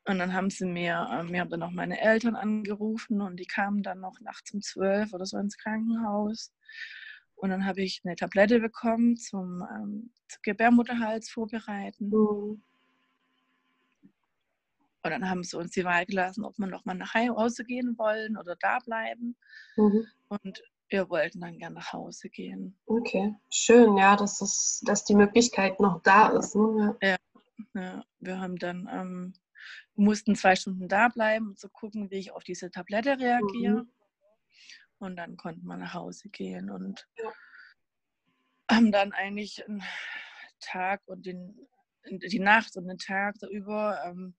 Und 0.05 0.19
dann 0.19 0.33
haben 0.33 0.49
sie 0.49 0.65
mir, 0.65 1.07
äh, 1.11 1.23
mir 1.23 1.41
haben 1.41 1.49
dann 1.49 1.59
noch 1.59 1.71
meine 1.71 1.99
Eltern 1.99 2.35
angerufen 2.35 3.21
und 3.21 3.39
die 3.39 3.45
kamen 3.45 3.83
dann 3.83 3.99
noch 3.99 4.19
nachts 4.21 4.53
um 4.53 4.61
zwölf 4.61 5.13
oder 5.13 5.25
so 5.25 5.37
ins 5.37 5.57
Krankenhaus. 5.57 6.51
Und 7.35 7.51
dann 7.51 7.65
habe 7.65 7.81
ich 7.81 8.01
eine 8.03 8.15
Tablette 8.15 8.59
bekommen 8.59 9.15
zum, 9.17 9.63
ähm, 9.73 10.11
zum 10.27 10.41
Gebärmutterhals 10.41 11.29
vorbereiten. 11.29 12.09
Mhm. 12.09 12.61
Und 15.01 15.11
dann 15.11 15.29
haben 15.29 15.43
sie 15.43 15.57
uns 15.57 15.71
die 15.71 15.85
Wahl 15.85 16.05
gelassen, 16.05 16.43
ob 16.43 16.57
wir 16.57 16.67
noch 16.67 16.83
mal 16.83 16.95
nach 16.95 17.13
Hause 17.13 17.63
gehen 17.63 17.97
wollen 17.97 18.37
oder 18.37 18.57
da 18.59 18.79
bleiben. 18.79 19.37
Mhm. 19.77 20.05
Und 20.27 20.61
wir 20.89 21.09
wollten 21.09 21.39
dann 21.39 21.57
gerne 21.57 21.75
nach 21.75 21.93
Hause 21.93 22.29
gehen. 22.29 22.77
Okay, 22.85 23.33
schön, 23.49 23.95
ja, 23.95 24.15
dass, 24.15 24.41
es, 24.41 24.81
dass 24.83 25.05
die 25.05 25.15
Möglichkeit 25.15 25.79
noch 25.79 26.01
da 26.01 26.29
ist. 26.29 26.55
Ne? 26.55 26.97
Ja. 27.01 27.15
ja, 27.75 28.03
wir 28.19 28.41
haben 28.41 28.57
dann 28.57 28.89
ähm, 28.91 29.33
mussten 29.99 30.35
zwei 30.35 30.55
Stunden 30.55 30.87
da 30.87 31.09
bleiben, 31.09 31.49
um 31.49 31.55
zu 31.55 31.69
gucken, 31.69 32.09
wie 32.09 32.19
ich 32.19 32.31
auf 32.31 32.43
diese 32.43 32.71
Tablette 32.71 33.19
reagiere. 33.19 33.83
Mhm. 33.83 33.91
Und 34.99 35.15
dann 35.15 35.37
konnten 35.37 35.65
wir 35.65 35.77
nach 35.77 35.93
Hause 35.93 36.29
gehen 36.29 36.69
und 36.69 37.07
ja. 37.17 37.31
haben 38.69 38.91
dann 38.91 39.13
eigentlich 39.13 39.65
einen 39.65 39.83
Tag 40.59 41.01
und 41.05 41.25
den, 41.25 41.67
die 42.09 42.39
Nacht 42.39 42.75
und 42.75 42.87
den 42.87 42.97
Tag 42.97 43.35
darüber 43.39 44.03
ähm, 44.05 44.35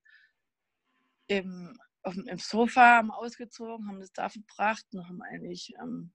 im, 1.28 1.78
auf, 2.02 2.16
im 2.16 2.38
Sofa 2.38 2.96
haben 2.96 3.10
ausgezogen, 3.10 3.88
haben 3.88 4.00
das 4.00 4.12
da 4.12 4.28
verbracht 4.28 4.84
und 4.92 5.08
haben 5.08 5.22
eigentlich 5.22 5.72
ähm, 5.80 6.12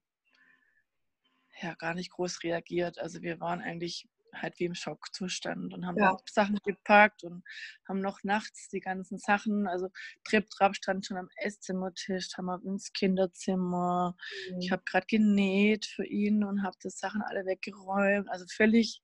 ja, 1.62 1.74
gar 1.76 1.94
nicht 1.94 2.12
groß 2.12 2.44
reagiert. 2.44 3.00
Also 3.00 3.22
wir 3.22 3.40
waren 3.40 3.62
eigentlich 3.62 4.08
halt 4.42 4.60
wie 4.60 4.66
im 4.66 4.76
Schockzustand 4.76 5.74
und 5.74 5.86
haben 5.86 5.98
ja. 5.98 6.18
Sachen 6.26 6.58
gepackt 6.64 7.24
und 7.24 7.44
haben 7.88 8.00
noch 8.00 8.24
nachts 8.24 8.68
die 8.70 8.80
ganzen 8.80 9.18
Sachen, 9.18 9.68
also 9.68 9.90
Trip 10.24 10.50
Trap 10.50 10.76
stand 10.76 11.06
schon 11.06 11.18
am 11.18 11.30
Esszimmertisch, 11.38 12.30
haben 12.38 12.46
wir 12.46 12.62
ins 12.64 12.94
Kinderzimmer. 12.94 14.16
Mhm. 14.52 14.60
Ich 14.60 14.72
habe 14.72 14.84
gerade 14.86 15.08
genäht 15.08 15.86
für 15.86 16.06
ihn 16.06 16.44
und 16.44 16.64
habe 16.64 16.78
die 16.84 16.90
Sachen 16.90 17.22
alle 17.22 17.46
weggeräumt. 17.46 18.30
Also 18.30 18.46
völlig, 18.48 19.02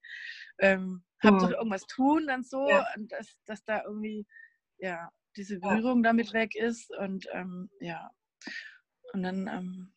ähm, 0.59 1.03
habe 1.23 1.35
mhm. 1.35 1.39
doch 1.39 1.51
irgendwas 1.51 1.85
tun 1.87 2.27
dann 2.27 2.43
so, 2.43 2.69
ja. 2.69 2.85
dass, 3.09 3.27
dass 3.45 3.63
da 3.63 3.83
irgendwie, 3.83 4.25
ja, 4.77 5.11
diese 5.37 5.59
Berührung 5.59 6.03
damit 6.03 6.33
weg 6.33 6.55
ist 6.55 6.91
und 6.97 7.25
ähm, 7.31 7.69
ja, 7.79 8.11
und 9.13 9.23
dann 9.23 9.47
ähm, 9.47 9.93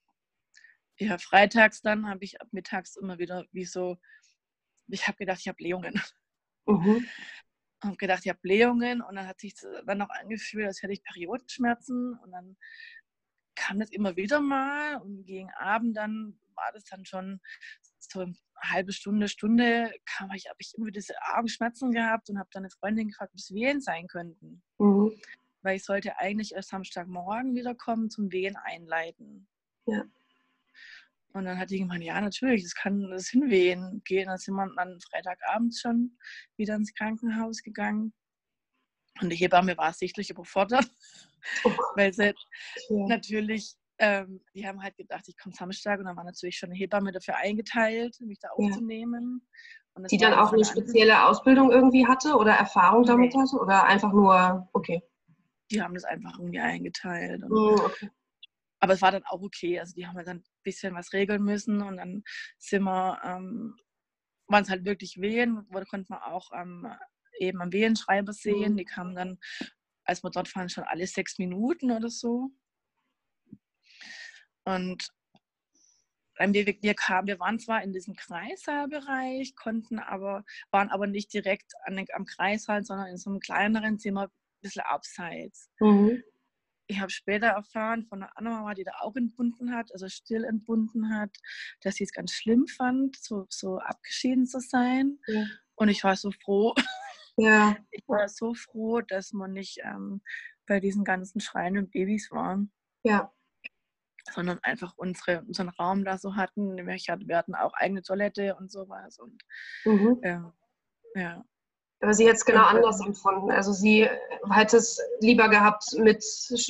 ja, 0.99 1.19
freitags 1.19 1.83
dann 1.83 2.09
habe 2.09 2.25
ich 2.25 2.41
ab 2.41 2.49
mittags 2.53 2.97
immer 2.97 3.19
wieder 3.19 3.45
wie 3.53 3.65
so 3.65 3.99
ich 4.89 5.07
habe 5.07 5.17
gedacht, 5.17 5.41
ich 5.41 5.49
habe 5.49 5.57
Blähungen. 5.57 6.01
Mhm. 6.67 7.07
habe 7.83 7.97
gedacht, 7.97 8.23
ich 8.25 8.31
habe 8.31 8.41
Blähungen 8.41 9.03
und 9.03 9.17
dann 9.17 9.27
hat 9.27 9.41
sich 9.41 9.55
dann 9.87 9.99
noch 9.99 10.09
angefühlt, 10.09 10.67
als 10.67 10.83
hätte 10.83 10.95
ich 10.95 11.03
Periodenschmerzen 11.03 12.19
und 12.23 12.33
dann 12.33 12.57
kam 13.55 13.79
das 13.79 13.91
immer 13.91 14.17
wieder 14.17 14.41
mal 14.41 14.97
und 14.97 15.25
gegen 15.25 15.51
Abend 15.53 15.97
dann 15.97 16.39
war 16.55 16.73
das 16.73 16.85
dann 16.85 17.05
schon 17.05 17.41
so 17.99 18.21
eine 18.21 18.35
halbe 18.63 18.93
Stunde, 18.93 19.29
Stunde 19.29 19.93
kam 20.07 20.31
ich, 20.33 20.49
habe 20.49 20.57
ich 20.59 20.73
immer 20.77 20.91
diese 20.91 21.15
Augenschmerzen 21.35 21.93
gehabt 21.93 22.31
und 22.31 22.39
habe 22.39 22.49
dann 22.53 22.63
eine 22.65 22.71
Freundin 22.71 23.09
gefragt, 23.09 23.33
ob 23.33 23.39
es 23.39 23.53
Wehen 23.53 23.81
sein 23.81 24.07
könnten. 24.07 24.63
Mhm. 24.79 25.13
Weil 25.63 25.77
ich 25.77 25.85
sollte 25.85 26.19
eigentlich 26.19 26.53
erst 26.55 26.71
Samstagmorgen 26.71 27.55
wiederkommen 27.55 28.11
zum 28.11 28.31
Wehen 28.33 28.57
einleiten. 28.57 29.49
Ja. 29.87 30.05
Und 31.35 31.47
dann 31.47 31.59
hat 31.59 31.71
die 31.71 31.81
gemeint, 31.81 32.05
ja, 32.05 32.21
natürlich, 32.21 32.63
das 32.63 32.77
kann 32.77 33.11
das 33.11 33.29
hinwehen 33.29 34.03
gehen. 34.05 34.29
Dann 34.29 34.39
sind 34.39 34.55
wir 34.55 34.71
dann 34.77 35.01
Freitagabend 35.11 35.77
schon 35.77 36.17
wieder 36.57 36.77
ins 36.77 36.95
Krankenhaus 36.95 37.61
gegangen. 37.63 38.15
Und 39.21 39.31
die 39.31 39.37
Hebamme 39.37 39.77
war 39.77 39.93
sichtlich 39.93 40.31
überfordert, 40.31 40.87
oh. 41.65 41.71
weil 41.97 42.13
sie 42.13 42.35
ja. 42.89 43.07
natürlich, 43.09 43.75
ähm, 43.99 44.41
die 44.55 44.67
haben 44.67 44.81
halt 44.81 44.97
gedacht, 44.97 45.25
ich 45.27 45.37
komme 45.37 45.55
Samstag 45.55 45.99
und 45.99 46.07
dann 46.07 46.17
war 46.17 46.25
natürlich 46.25 46.57
schon 46.57 46.71
eine 46.71 46.79
Hebamme 46.79 47.11
dafür 47.11 47.37
eingeteilt, 47.37 48.17
mich 48.21 48.39
da 48.39 48.49
aufzunehmen. 48.51 49.43
Ja. 49.97 50.05
die 50.11 50.19
dann 50.19 50.35
auch 50.35 50.53
eine 50.53 50.65
spezielle 50.65 51.27
Ausbildung 51.27 51.71
irgendwie 51.71 52.07
hatte 52.07 52.37
oder 52.37 52.53
Erfahrung 52.53 53.05
damit 53.05 53.35
nee. 53.35 53.41
hatte 53.41 53.57
oder 53.57 53.85
einfach 53.85 54.13
nur, 54.13 54.69
okay. 54.73 55.03
Die 55.71 55.81
haben 55.81 55.95
das 55.95 56.05
einfach 56.05 56.39
irgendwie 56.39 56.61
eingeteilt. 56.61 57.43
Und, 57.43 57.53
oh, 57.53 57.75
okay. 57.85 58.11
Aber 58.85 58.93
es 58.93 59.01
war 59.01 59.13
dann 59.13 59.25
auch 59.25 59.41
okay. 59.41 59.81
Also 59.81 59.95
die 59.95 60.07
haben 60.07 60.15
halt 60.15 60.29
dann 60.29 60.41
ein 60.41 60.45
bisschen 60.63 60.95
was 60.95 61.15
regeln 61.15 61.43
müssen 61.43 61.81
und 61.81 61.97
dann 61.97 62.23
sind 62.59 62.83
wir, 62.83 63.19
ähm, 63.25 63.75
waren 64.47 64.63
es 64.63 64.69
halt 64.69 64.85
wirklich 64.85 65.19
Wehen, 65.23 65.67
wo 65.71 65.81
konnte 65.85 66.13
man 66.13 66.21
auch 66.21 66.51
ähm, 66.55 66.87
eben 67.39 67.63
am 67.63 67.73
Wehenschreiber 67.73 68.35
sehen. 68.35 68.73
Mhm. 68.73 68.77
Die 68.77 68.85
kamen 68.85 69.15
dann, 69.15 69.39
als 70.05 70.23
wir 70.23 70.31
dort 70.31 70.55
waren, 70.55 70.69
schon 70.69 70.85
alle 70.85 71.07
sechs 71.07 71.39
Minuten 71.39 71.93
oder 71.93 72.11
so. 72.11 72.51
Und 74.67 75.09
wir, 76.39 76.67
wir, 76.67 76.95
kamen, 76.95 77.27
wir 77.27 77.41
waren 77.41 77.59
zwar 77.59 77.83
in 77.83 77.95
diesem 77.95 78.17
Kreissaalbereich, 78.17 79.57
konnten 79.57 79.99
aber, 79.99 80.45
waren 80.73 80.91
aber 80.91 81.07
nicht 81.07 81.33
direkt 81.33 81.73
an, 81.87 82.05
am 82.13 82.27
Kreissaal, 82.27 82.85
sondern 82.85 83.07
in 83.07 83.17
so 83.17 83.31
einem 83.31 83.41
kleineren 83.41 83.99
Zimmer, 83.99 84.25
ein 84.25 84.61
bisschen 84.61 84.83
abseits. 84.83 85.71
Mhm 85.81 86.23
ich 86.95 87.01
habe 87.01 87.11
später 87.11 87.49
erfahren 87.49 88.07
von 88.07 88.23
einer 88.23 88.37
anderen 88.37 88.59
Mama, 88.59 88.75
die 88.75 88.85
da 88.85 88.93
auch 89.01 89.17
entbunden 89.17 89.75
hat, 89.75 89.93
also 89.93 90.09
still 90.09 90.45
entbunden 90.45 91.13
hat, 91.13 91.37
dass 91.83 91.97
sie 91.97 92.05
es 92.05 92.13
ganz 92.13 92.33
schlimm 92.33 92.67
fand, 92.69 93.17
so, 93.17 93.47
so 93.49 93.79
abgeschieden 93.79 94.47
zu 94.47 94.61
sein. 94.61 95.19
Ja. 95.27 95.45
Und 95.75 95.89
ich 95.89 96.05
war 96.05 96.17
so 96.17 96.31
froh. 96.31 96.75
Ja. 97.37 97.77
Ich 97.91 98.07
war 98.07 98.29
so 98.29 98.55
froh, 98.55 99.01
dass 99.01 99.33
man 99.33 99.53
nicht 99.53 99.79
ähm, 99.83 100.23
bei 100.67 100.79
diesen 100.79 101.05
ganzen 101.05 101.41
schreienden 101.41 101.91
Babys 101.91 102.31
waren. 102.31 102.71
Ja. 103.03 103.33
Sondern 104.31 104.61
einfach 104.63 104.95
unsere, 104.97 105.43
unseren 105.43 105.71
Raum 105.71 106.05
da 106.05 106.17
so 106.17 106.37
hatten. 106.37 106.77
Wir 106.77 107.37
hatten 107.37 107.55
auch 107.57 107.75
eigene 107.75 108.03
Toilette 108.03 108.55
und 108.55 108.71
sowas. 108.71 109.19
Und 109.19 109.43
mhm. 109.85 110.21
ähm, 110.23 110.53
ja. 111.17 111.45
Aber 112.05 112.13
sie 112.13 112.29
hat 112.29 112.37
es 112.37 112.45
genau 112.45 112.65
anders 112.65 113.01
empfunden. 113.01 113.51
Also 113.51 113.73
sie 113.73 114.07
hätte 114.51 114.77
es 114.77 115.01
lieber 115.21 115.49
gehabt 115.49 115.85
mit 115.97 116.23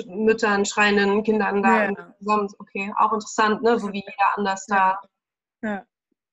Müttern, 0.06 0.64
schreienden 0.64 1.24
Kindern 1.24 1.60
da 1.60 1.90
ja. 1.90 2.14
sonst. 2.20 2.54
Okay, 2.60 2.94
auch 2.96 3.12
interessant, 3.12 3.60
ne? 3.60 3.76
so 3.80 3.92
wie 3.92 4.04
jeder 4.06 4.36
anders 4.36 4.64
da 4.66 5.00
ja. 5.60 5.84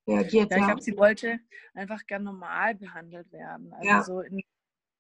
reagiert. 0.08 0.52
Ja, 0.52 0.58
ich 0.58 0.66
glaube, 0.66 0.82
sie 0.84 0.96
wollte 0.98 1.40
einfach 1.74 2.06
gern 2.06 2.26
normal 2.26 2.76
behandelt 2.76 3.32
werden. 3.32 3.74
Also 3.74 3.88
ja. 3.88 4.04
so 4.04 4.20
in, 4.22 4.44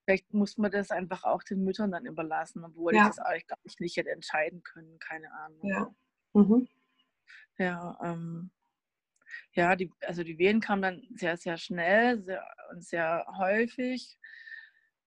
vielleicht 0.05 0.33
muss 0.33 0.57
man 0.57 0.71
das 0.71 0.89
einfach 0.89 1.23
auch 1.23 1.43
den 1.43 1.63
Müttern 1.63 1.91
dann 1.91 2.07
überlassen, 2.07 2.65
obwohl 2.65 2.95
ich 2.95 3.03
das 3.03 3.19
eigentlich 3.19 3.45
gar 3.45 3.59
nicht, 3.63 3.79
nicht 3.81 3.97
hätte 3.97 4.09
entscheiden 4.09 4.63
können, 4.63 4.97
keine 4.97 5.31
Ahnung. 5.31 5.59
Ja, 5.61 5.93
mhm. 6.33 6.67
ja 7.59 7.99
ähm, 8.03 8.49
ja, 9.54 9.76
die, 9.76 9.91
also 10.02 10.24
die 10.24 10.38
Wehen 10.38 10.60
kamen 10.60 10.82
dann 10.82 11.04
sehr, 11.15 11.38
sehr 11.38 11.58
schnell 11.58 12.22
sehr, 12.24 12.44
und 12.72 12.84
sehr 12.84 13.26
häufig. 13.38 14.17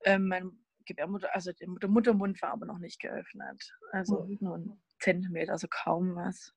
Ähm, 0.05 0.29
mein 0.29 0.51
Gebärmutter, 0.87 1.35
also 1.35 1.53
der 1.53 1.89
Muttermund 1.89 2.41
war 2.43 2.51
aber 2.51 2.67
noch 2.67 2.79
nicht 2.79 3.01
geöffnet. 3.01 3.73
Also 3.93 4.25
mhm. 4.25 4.39
nur 4.41 4.57
ein 4.57 4.83
Zentimeter, 5.01 5.53
also 5.53 5.67
kaum 5.69 6.15
was. 6.17 6.55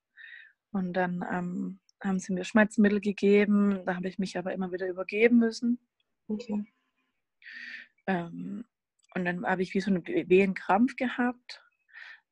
Und 0.70 0.92
dann 0.92 1.24
ähm, 1.30 1.80
haben 2.02 2.18
sie 2.18 2.32
mir 2.32 2.44
Schmerzmittel 2.44 3.00
gegeben. 3.00 3.84
Da 3.86 3.96
habe 3.96 4.08
ich 4.08 4.18
mich 4.18 4.36
aber 4.36 4.52
immer 4.52 4.70
wieder 4.72 4.86
übergeben 4.86 5.38
müssen. 5.38 5.78
Okay. 6.28 6.64
Ähm, 8.06 8.64
und 9.14 9.24
dann 9.24 9.44
habe 9.46 9.62
ich 9.62 9.74
wie 9.74 9.80
so 9.80 9.90
einen 9.90 10.06
Wehenkrampf 10.06 10.96
gehabt. 10.96 11.62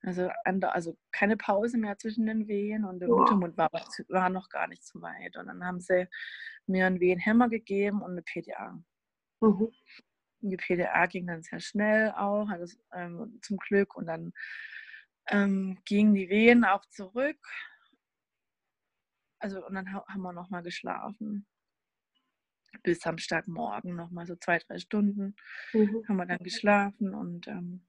Also, 0.06 0.30
also 0.44 0.96
keine 1.10 1.36
Pause 1.36 1.78
mehr 1.78 1.98
zwischen 1.98 2.26
den 2.26 2.46
Wehen 2.46 2.84
und 2.84 3.00
der 3.00 3.08
Muttermund 3.08 3.56
war, 3.56 3.72
war 3.72 4.30
noch 4.30 4.48
gar 4.48 4.68
nicht 4.68 4.84
so 4.86 5.02
weit. 5.02 5.36
Und 5.36 5.48
dann 5.48 5.64
haben 5.64 5.80
sie 5.80 6.06
mir 6.68 6.86
einen 6.86 7.00
Wehenhemmer 7.00 7.48
gegeben 7.48 8.02
und 8.02 8.12
eine 8.12 8.22
PDA. 8.22 8.80
Mhm. 9.40 9.72
Die 10.42 10.56
PDA 10.56 11.06
ging 11.06 11.26
dann 11.26 11.42
sehr 11.42 11.58
schnell 11.58 12.12
auch, 12.12 12.48
also, 12.48 12.78
ähm, 12.94 13.40
zum 13.42 13.56
Glück. 13.56 13.96
Und 13.96 14.06
dann 14.06 14.32
ähm, 15.28 15.80
gingen 15.84 16.14
die 16.14 16.28
Wehen 16.28 16.64
auch 16.64 16.86
zurück. 16.86 17.44
Also, 19.40 19.66
und 19.66 19.74
dann 19.74 19.92
haben 19.92 20.22
wir 20.22 20.32
nochmal 20.32 20.62
geschlafen. 20.62 21.48
Bis 22.84 23.00
Samstagmorgen 23.00 23.96
nochmal 23.96 24.26
so 24.26 24.36
zwei, 24.36 24.58
drei 24.58 24.78
Stunden 24.78 25.34
mhm. 25.72 26.04
haben 26.06 26.16
wir 26.16 26.26
dann 26.26 26.38
geschlafen 26.38 27.12
und 27.12 27.48
ähm, 27.48 27.84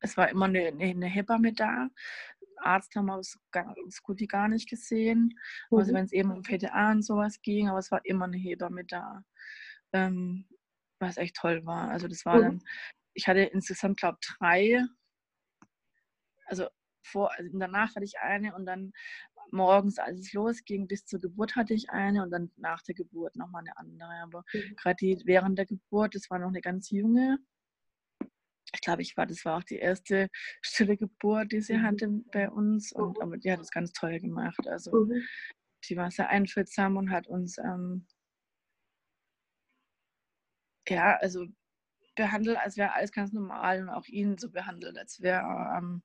es 0.00 0.16
war 0.16 0.28
immer 0.28 0.46
eine, 0.46 0.68
eine, 0.68 1.06
Hebamme 1.06 1.52
da. 1.52 1.88
Arzt 2.58 2.94
haben 2.96 3.06
wir 3.06 3.18
es 3.18 4.02
gut 4.02 4.20
wie 4.20 4.26
gar 4.26 4.48
nicht 4.48 4.68
gesehen. 4.68 5.38
Also 5.70 5.76
mhm. 5.76 5.78
Also 5.78 5.94
wenn 5.94 6.04
es 6.04 6.12
eben 6.12 6.30
um 6.30 6.42
PTA 6.42 6.92
und 6.92 7.02
sowas 7.02 7.40
ging, 7.42 7.68
aber 7.68 7.78
es 7.78 7.90
war 7.90 8.00
immer 8.04 8.26
eine 8.26 8.38
Hebamme 8.38 8.84
da. 8.84 9.22
Ähm, 9.92 10.46
was 10.98 11.16
echt 11.16 11.36
toll 11.36 11.64
war. 11.66 11.90
Also 11.90 12.08
das 12.08 12.24
war 12.24 12.36
mhm. 12.36 12.42
dann, 12.42 12.62
ich 13.14 13.28
hatte 13.28 13.40
insgesamt, 13.40 13.98
glaube 13.98 14.18
ich, 14.20 14.28
drei. 14.38 14.84
Also 16.46 16.68
vor, 17.02 17.30
also 17.36 17.58
danach 17.58 17.94
hatte 17.94 18.04
ich 18.04 18.18
eine 18.18 18.54
und 18.54 18.66
dann 18.66 18.92
morgens, 19.52 19.98
als 19.98 20.20
es 20.20 20.32
losging, 20.32 20.88
bis 20.88 21.04
zur 21.06 21.20
Geburt 21.20 21.54
hatte 21.56 21.74
ich 21.74 21.90
eine 21.90 22.22
und 22.22 22.30
dann 22.30 22.50
nach 22.56 22.82
der 22.82 22.94
Geburt 22.94 23.36
nochmal 23.36 23.62
eine 23.62 23.76
andere. 23.76 24.12
Aber 24.22 24.44
mhm. 24.52 24.74
gerade 24.76 24.96
die 25.00 25.22
während 25.24 25.58
der 25.58 25.66
Geburt, 25.66 26.14
das 26.14 26.30
war 26.30 26.38
noch 26.38 26.48
eine 26.48 26.60
ganz 26.60 26.90
junge. 26.90 27.38
Ich 28.74 28.80
glaube, 28.80 29.02
ich 29.02 29.16
war, 29.16 29.26
das 29.26 29.44
war 29.44 29.58
auch 29.58 29.64
die 29.64 29.78
erste 29.78 30.28
stille 30.62 30.96
Geburt, 30.96 31.52
die 31.52 31.60
sie 31.60 31.74
mhm. 31.78 31.82
hatte 31.82 32.08
bei 32.32 32.50
uns. 32.50 32.92
Und, 32.92 33.20
aber 33.20 33.36
die 33.36 33.50
hat 33.50 33.60
es 33.60 33.70
ganz 33.70 33.92
toll 33.92 34.18
gemacht. 34.20 34.66
Also 34.66 35.04
mhm. 35.04 35.22
die 35.88 35.96
war 35.96 36.10
sehr 36.10 36.28
einfühlsam 36.28 36.96
und 36.96 37.10
hat 37.10 37.26
uns 37.26 37.58
ähm, 37.58 38.06
ja, 40.88 41.16
also 41.16 41.46
behandelt, 42.14 42.56
als 42.58 42.76
wäre 42.76 42.92
alles 42.92 43.12
ganz 43.12 43.32
normal 43.32 43.82
und 43.82 43.90
auch 43.90 44.06
ihn 44.06 44.38
so 44.38 44.50
behandelt, 44.50 44.96
als 44.96 45.20
wäre 45.20 45.44
ähm, 45.76 46.02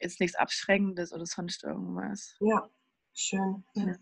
jetzt 0.00 0.20
nichts 0.20 0.36
Abschreckendes 0.36 1.12
oder 1.12 1.26
sonst 1.26 1.64
irgendwas. 1.64 2.36
Ja, 2.40 2.68
schön. 3.14 3.64
Ja, 3.74 3.94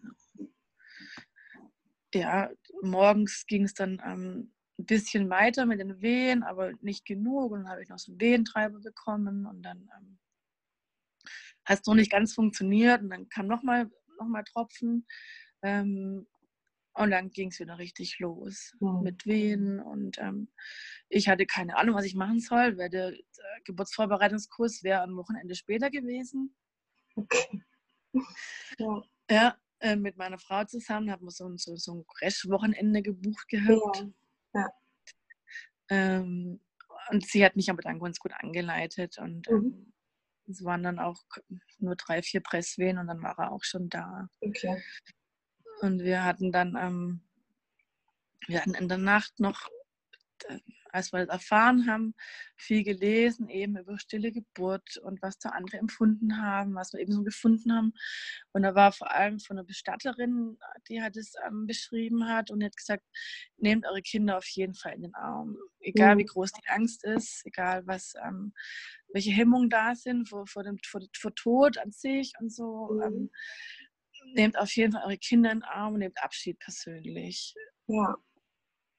ja 2.14 2.50
morgens 2.82 3.44
ging 3.46 3.64
es 3.64 3.74
dann 3.74 4.00
ähm, 4.04 4.53
ein 4.78 4.86
bisschen 4.86 5.30
weiter 5.30 5.66
mit 5.66 5.80
den 5.80 6.00
Wehen, 6.00 6.42
aber 6.42 6.72
nicht 6.80 7.04
genug. 7.04 7.52
Und 7.52 7.60
dann 7.60 7.70
habe 7.70 7.82
ich 7.82 7.88
noch 7.88 7.98
so 7.98 8.12
einen 8.12 8.20
Wehentreiber 8.20 8.80
bekommen 8.80 9.46
und 9.46 9.62
dann 9.62 9.88
ähm, 9.98 10.18
hat 11.64 11.80
es 11.80 11.86
noch 11.86 11.94
nicht 11.94 12.10
ganz 12.10 12.34
funktioniert 12.34 13.02
und 13.02 13.10
dann 13.10 13.28
kam 13.28 13.46
nochmal 13.46 13.90
noch 14.18 14.26
mal 14.26 14.44
Tropfen. 14.44 15.06
Ähm, 15.62 16.26
und 16.96 17.10
dann 17.10 17.30
ging 17.30 17.48
es 17.48 17.58
wieder 17.58 17.78
richtig 17.78 18.18
los 18.20 18.72
mhm. 18.78 19.02
mit 19.02 19.26
Wehen. 19.26 19.80
Und 19.80 20.18
ähm, 20.18 20.48
ich 21.08 21.28
hatte 21.28 21.44
keine 21.44 21.76
Ahnung, 21.76 21.96
was 21.96 22.04
ich 22.04 22.14
machen 22.14 22.40
soll, 22.40 22.78
weil 22.78 22.88
der, 22.88 23.10
der 23.10 23.60
Geburtsvorbereitungskurs 23.64 24.84
wäre 24.84 25.02
am 25.02 25.16
Wochenende 25.16 25.54
später 25.54 25.90
gewesen. 25.90 26.54
Okay. 27.14 27.62
Ja, 28.78 29.02
ja 29.28 29.58
äh, 29.80 29.96
mit 29.96 30.16
meiner 30.16 30.38
Frau 30.38 30.62
zusammen 30.64 31.10
haben 31.10 31.26
wir 31.26 31.32
so, 31.32 31.50
so, 31.56 31.74
so 31.74 31.94
ein 31.94 32.04
Crash-Wochenende 32.06 33.02
gebucht 33.02 33.48
gehabt. 33.48 33.96
Ja. 33.96 34.08
Ja. 34.54 34.68
Ähm, 35.90 36.60
und 37.10 37.26
sie 37.26 37.44
hat 37.44 37.56
mich 37.56 37.70
aber 37.70 37.82
dann 37.82 37.98
ganz 37.98 38.18
gut 38.18 38.32
angeleitet. 38.38 39.18
Und 39.18 39.48
mhm. 39.50 39.56
ähm, 39.56 39.92
es 40.48 40.64
waren 40.64 40.82
dann 40.82 40.98
auch 40.98 41.22
nur 41.78 41.96
drei, 41.96 42.22
vier 42.22 42.40
Presswehen 42.40 42.98
und 42.98 43.06
dann 43.06 43.22
war 43.22 43.38
er 43.38 43.52
auch 43.52 43.64
schon 43.64 43.88
da. 43.88 44.28
Okay. 44.40 44.82
Und 45.80 46.00
wir 46.00 46.24
hatten 46.24 46.52
dann, 46.52 46.76
ähm, 46.76 47.20
wir 48.46 48.60
hatten 48.60 48.74
in 48.74 48.88
der 48.88 48.98
Nacht 48.98 49.38
noch, 49.40 49.68
äh, 50.48 50.58
als 50.94 51.12
wir 51.12 51.26
das 51.26 51.28
erfahren 51.28 51.88
haben, 51.88 52.14
viel 52.56 52.84
gelesen, 52.84 53.48
eben 53.48 53.76
über 53.76 53.98
stille 53.98 54.30
Geburt 54.30 54.96
und 54.98 55.20
was 55.22 55.38
da 55.38 55.48
andere 55.50 55.78
empfunden 55.78 56.40
haben, 56.40 56.74
was 56.74 56.92
wir 56.92 57.00
eben 57.00 57.12
so 57.12 57.24
gefunden 57.24 57.72
haben. 57.72 57.92
Und 58.52 58.62
da 58.62 58.76
war 58.76 58.92
vor 58.92 59.10
allem 59.10 59.40
von 59.40 59.58
einer 59.58 59.66
Bestatterin, 59.66 60.56
die 60.88 61.02
hat 61.02 61.16
es 61.16 61.34
ähm, 61.46 61.66
beschrieben 61.66 62.28
hat 62.28 62.50
und 62.52 62.62
hat 62.62 62.76
gesagt, 62.76 63.02
nehmt 63.56 63.86
eure 63.86 64.02
Kinder 64.02 64.38
auf 64.38 64.46
jeden 64.46 64.74
Fall 64.74 64.94
in 64.94 65.02
den 65.02 65.14
Arm. 65.14 65.56
Egal 65.80 66.16
wie 66.16 66.22
mhm. 66.22 66.28
groß 66.28 66.52
die 66.52 66.68
Angst 66.68 67.04
ist, 67.04 67.44
egal 67.44 67.84
was, 67.86 68.14
ähm, 68.24 68.52
welche 69.12 69.32
Hemmungen 69.32 69.70
da 69.70 69.96
sind 69.96 70.28
vor, 70.28 70.46
vor, 70.46 70.62
dem, 70.62 70.78
vor, 70.86 71.00
vor 71.18 71.34
Tod 71.34 71.76
an 71.78 71.90
sich 71.90 72.32
und 72.38 72.52
so. 72.52 72.90
Mhm. 72.92 73.02
Ähm, 73.02 73.30
nehmt 74.34 74.56
auf 74.56 74.74
jeden 74.76 74.92
Fall 74.92 75.02
eure 75.02 75.18
Kinder 75.18 75.50
in 75.50 75.58
den 75.58 75.64
Arm 75.64 75.94
und 75.94 76.00
nehmt 76.00 76.22
Abschied 76.22 76.58
persönlich. 76.60 77.52
Ja. 77.88 78.16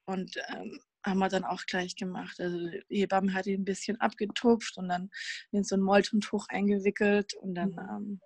Und 0.08 0.36
ähm, 0.50 0.78
haben 1.06 1.20
wir 1.20 1.30
dann 1.30 1.46
auch 1.46 1.66
gleich 1.66 1.96
gemacht. 1.96 2.40
Also 2.40 2.58
die 2.58 2.84
Hebamme 2.90 3.34
hat 3.34 3.46
ihn 3.46 3.62
ein 3.62 3.66
bisschen 3.66 4.00
abgetupft 4.02 4.78
und 4.78 4.90
dann 4.90 5.10
in 5.52 5.64
so 5.64 5.76
ein 5.76 5.82
Moltontuch 5.82 6.48
eingewickelt 6.50 7.34
und 7.36 7.56
dann 7.56 7.72
mhm. 7.72 7.80
ähm, 7.80 8.22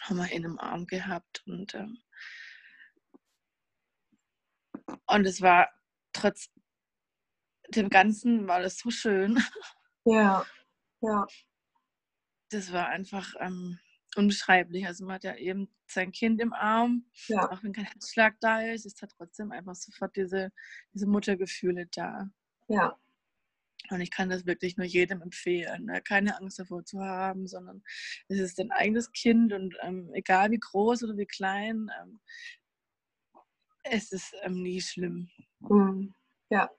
haben 0.00 0.16
wir 0.16 0.32
ihn 0.32 0.44
im 0.44 0.58
Arm 0.58 0.86
gehabt 0.86 1.42
und 1.46 1.74
ähm, 1.74 1.98
und 5.06 5.26
es 5.26 5.40
war 5.40 5.68
trotz 6.12 6.50
dem 7.68 7.88
Ganzen 7.88 8.46
war 8.46 8.60
das 8.60 8.78
so 8.78 8.90
schön. 8.90 9.42
Ja, 10.04 10.44
ja. 11.00 11.26
Das 12.50 12.72
war 12.72 12.88
einfach 12.88 13.34
ähm, 13.40 13.78
unbeschreiblich. 14.16 14.86
Also 14.86 15.04
man 15.04 15.14
hat 15.14 15.24
ja 15.24 15.36
eben 15.36 15.68
sein 15.86 16.12
Kind 16.12 16.40
im 16.40 16.52
Arm, 16.52 17.06
ja. 17.26 17.50
auch 17.50 17.62
wenn 17.62 17.72
kein 17.72 17.84
Herzschlag 17.84 18.34
da 18.40 18.60
ist, 18.60 18.86
ist 18.86 19.02
da 19.02 19.06
trotzdem 19.06 19.52
einfach 19.52 19.74
sofort 19.74 20.16
diese, 20.16 20.50
diese 20.92 21.06
Muttergefühle 21.06 21.86
da. 21.94 22.28
Ja. 22.68 22.98
Und 23.90 24.00
ich 24.00 24.10
kann 24.10 24.30
das 24.30 24.46
wirklich 24.46 24.76
nur 24.76 24.86
jedem 24.86 25.20
empfehlen, 25.20 25.84
ne? 25.84 26.00
keine 26.00 26.38
Angst 26.38 26.58
davor 26.58 26.84
zu 26.84 27.00
haben, 27.00 27.46
sondern 27.46 27.82
es 28.28 28.38
ist 28.38 28.58
dein 28.58 28.70
eigenes 28.70 29.12
Kind 29.12 29.52
und 29.52 29.76
ähm, 29.82 30.10
egal 30.14 30.50
wie 30.50 30.58
groß 30.58 31.04
oder 31.04 31.16
wie 31.18 31.26
klein, 31.26 31.90
ähm, 32.02 32.18
es 33.82 34.10
ist 34.12 34.34
ähm, 34.42 34.62
nie 34.62 34.80
schlimm. 34.80 35.28
Mhm. 35.60 36.14
Ja. 36.48 36.70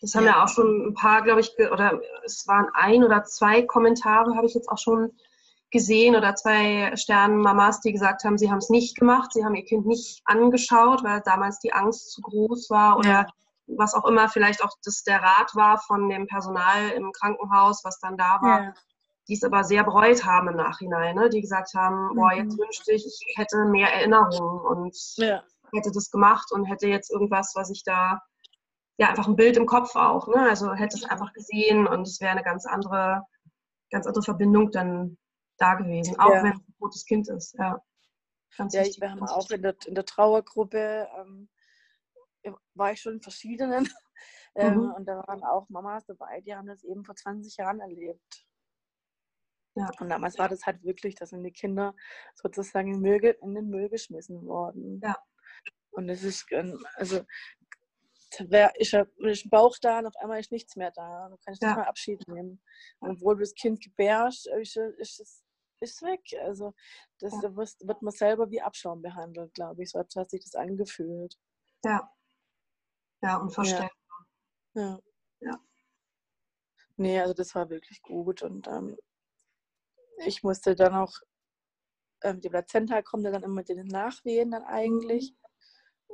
Das 0.00 0.14
haben 0.14 0.24
ja. 0.24 0.30
ja 0.30 0.44
auch 0.44 0.48
schon 0.48 0.88
ein 0.88 0.94
paar, 0.94 1.22
glaube 1.22 1.40
ich, 1.40 1.52
oder 1.70 2.00
es 2.24 2.46
waren 2.48 2.68
ein 2.72 3.04
oder 3.04 3.22
zwei 3.24 3.62
Kommentare, 3.62 4.34
habe 4.34 4.46
ich 4.46 4.54
jetzt 4.54 4.68
auch 4.68 4.78
schon 4.78 5.12
gesehen 5.72 6.14
oder 6.14 6.34
zwei 6.36 6.94
Sternenmamas, 6.96 7.80
die 7.80 7.92
gesagt 7.92 8.24
haben, 8.24 8.38
sie 8.38 8.50
haben 8.50 8.58
es 8.58 8.68
nicht 8.68 8.96
gemacht, 8.96 9.32
sie 9.32 9.44
haben 9.44 9.54
ihr 9.54 9.64
Kind 9.64 9.86
nicht 9.86 10.20
angeschaut, 10.26 11.02
weil 11.02 11.22
damals 11.24 11.58
die 11.58 11.72
Angst 11.72 12.12
zu 12.12 12.20
groß 12.20 12.70
war 12.70 12.98
oder 12.98 13.08
ja. 13.08 13.26
was 13.66 13.94
auch 13.94 14.04
immer 14.04 14.28
vielleicht 14.28 14.62
auch 14.62 14.70
das 14.84 15.02
der 15.02 15.22
Rat 15.22 15.54
war 15.54 15.78
von 15.78 16.08
dem 16.10 16.26
Personal 16.26 16.90
im 16.90 17.10
Krankenhaus, 17.12 17.82
was 17.84 17.98
dann 17.98 18.16
da 18.16 18.38
war. 18.42 18.62
Ja. 18.64 18.74
Die 19.28 19.34
es 19.34 19.44
aber 19.44 19.64
sehr 19.64 19.84
bereut 19.84 20.24
haben 20.24 20.48
im 20.48 20.56
Nachhinein, 20.56 21.14
ne? 21.14 21.30
die 21.30 21.40
gesagt 21.40 21.74
haben, 21.74 22.08
mhm. 22.08 22.16
boah, 22.16 22.32
jetzt 22.32 22.58
wünschte 22.58 22.92
ich, 22.92 23.06
ich 23.06 23.34
hätte 23.36 23.64
mehr 23.64 23.92
Erinnerungen 23.92 24.60
und 24.60 24.96
ja. 25.16 25.42
hätte 25.72 25.92
das 25.92 26.10
gemacht 26.10 26.50
und 26.52 26.64
hätte 26.64 26.88
jetzt 26.88 27.10
irgendwas, 27.10 27.52
was 27.54 27.70
ich 27.70 27.82
da, 27.84 28.20
ja, 28.98 29.08
einfach 29.08 29.28
ein 29.28 29.36
Bild 29.36 29.56
im 29.56 29.66
Kopf 29.66 29.94
auch, 29.94 30.26
ne? 30.26 30.42
also 30.48 30.74
hätte 30.74 30.96
es 30.96 31.04
einfach 31.04 31.32
gesehen 31.32 31.86
und 31.86 32.02
es 32.02 32.20
wäre 32.20 32.32
eine 32.32 32.42
ganz 32.42 32.66
andere, 32.66 33.22
ganz 33.90 34.06
andere 34.06 34.24
Verbindung 34.24 34.72
dann 34.72 35.16
da 35.58 35.74
gewesen, 35.74 36.18
auch 36.18 36.30
ja. 36.32 36.42
wenn 36.42 36.52
es 36.52 36.58
ein 36.58 36.74
totes 36.78 37.04
Kind 37.04 37.28
ist. 37.28 37.54
Ja, 37.58 37.82
Ganz 38.56 38.74
ja 38.74 38.82
ich, 38.82 39.00
wir 39.00 39.10
haben 39.10 39.22
auch 39.22 39.50
in 39.50 39.62
der, 39.62 39.76
in 39.86 39.94
der 39.94 40.04
Trauergruppe, 40.04 41.08
ähm, 41.16 41.48
war 42.74 42.92
ich 42.92 43.00
schon 43.00 43.14
in 43.14 43.22
verschiedenen. 43.22 43.88
Ähm, 44.54 44.74
mhm. 44.74 44.92
Und 44.92 45.06
da 45.06 45.16
waren 45.26 45.42
auch 45.44 45.66
Mamas 45.70 46.04
dabei, 46.04 46.42
die 46.42 46.54
haben 46.54 46.66
das 46.66 46.84
eben 46.84 47.06
vor 47.06 47.16
20 47.16 47.56
Jahren 47.56 47.80
erlebt. 47.80 48.46
Ja. 49.74 49.90
Und 49.98 50.10
damals 50.10 50.38
war 50.38 50.50
das 50.50 50.66
halt 50.66 50.84
wirklich, 50.84 51.14
dass 51.14 51.30
sind 51.30 51.42
die 51.42 51.52
Kinder 51.52 51.94
sozusagen 52.34 52.92
in, 52.92 53.00
Müll, 53.00 53.34
in 53.40 53.54
den 53.54 53.70
Müll 53.70 53.88
geschmissen 53.88 54.46
worden. 54.46 55.00
Ja. 55.02 55.16
Und 55.92 56.10
es 56.10 56.22
ist, 56.22 56.44
ähm, 56.50 56.84
also 56.96 57.24
wär, 58.38 58.72
ich 58.76 58.94
habe 58.94 59.10
einen 59.22 59.36
Bauch 59.50 59.76
da 59.80 59.98
und 59.98 60.06
auf 60.06 60.16
einmal 60.16 60.40
ist 60.40 60.52
nichts 60.52 60.76
mehr 60.76 60.90
da. 60.90 61.28
Dann 61.28 61.38
kann 61.40 61.54
ich 61.54 61.60
ja. 61.60 61.68
nicht 61.68 61.76
mal 61.76 61.84
Abschied 61.84 62.26
nehmen. 62.28 62.62
Und 63.00 63.10
obwohl 63.16 63.36
du 63.36 63.40
das 63.40 63.54
Kind 63.54 63.82
gebärst, 63.82 64.48
ist, 64.48 64.76
ist 64.76 65.20
es 65.20 65.42
ist 65.82 66.02
weg. 66.02 66.22
Also 66.42 66.74
das 67.18 67.32
ja. 67.42 67.54
wird 67.56 68.02
man 68.02 68.12
selber 68.12 68.50
wie 68.50 68.62
Abschaum 68.62 69.02
behandelt, 69.02 69.52
glaube 69.54 69.82
ich. 69.82 69.90
So 69.90 69.98
hat 69.98 70.30
sich 70.30 70.42
das 70.42 70.54
angefühlt. 70.54 71.36
Ja. 71.84 72.10
Ja, 73.22 73.36
unverständlich. 73.38 73.90
Ja. 74.74 74.82
ja. 74.82 75.00
ja. 75.40 75.60
Nee, 76.96 77.20
also 77.20 77.34
das 77.34 77.54
war 77.54 77.68
wirklich 77.70 78.00
gut. 78.02 78.42
Und 78.42 78.66
ähm, 78.68 78.96
ich 80.24 80.42
musste 80.42 80.74
dann 80.74 80.94
auch, 80.94 81.12
ähm, 82.22 82.40
die 82.40 82.48
Plazenta 82.48 83.02
kommt 83.02 83.24
dann 83.24 83.42
immer 83.42 83.54
mit 83.54 83.68
den 83.68 83.86
Nachwehen 83.86 84.52
dann 84.52 84.64
eigentlich. 84.64 85.34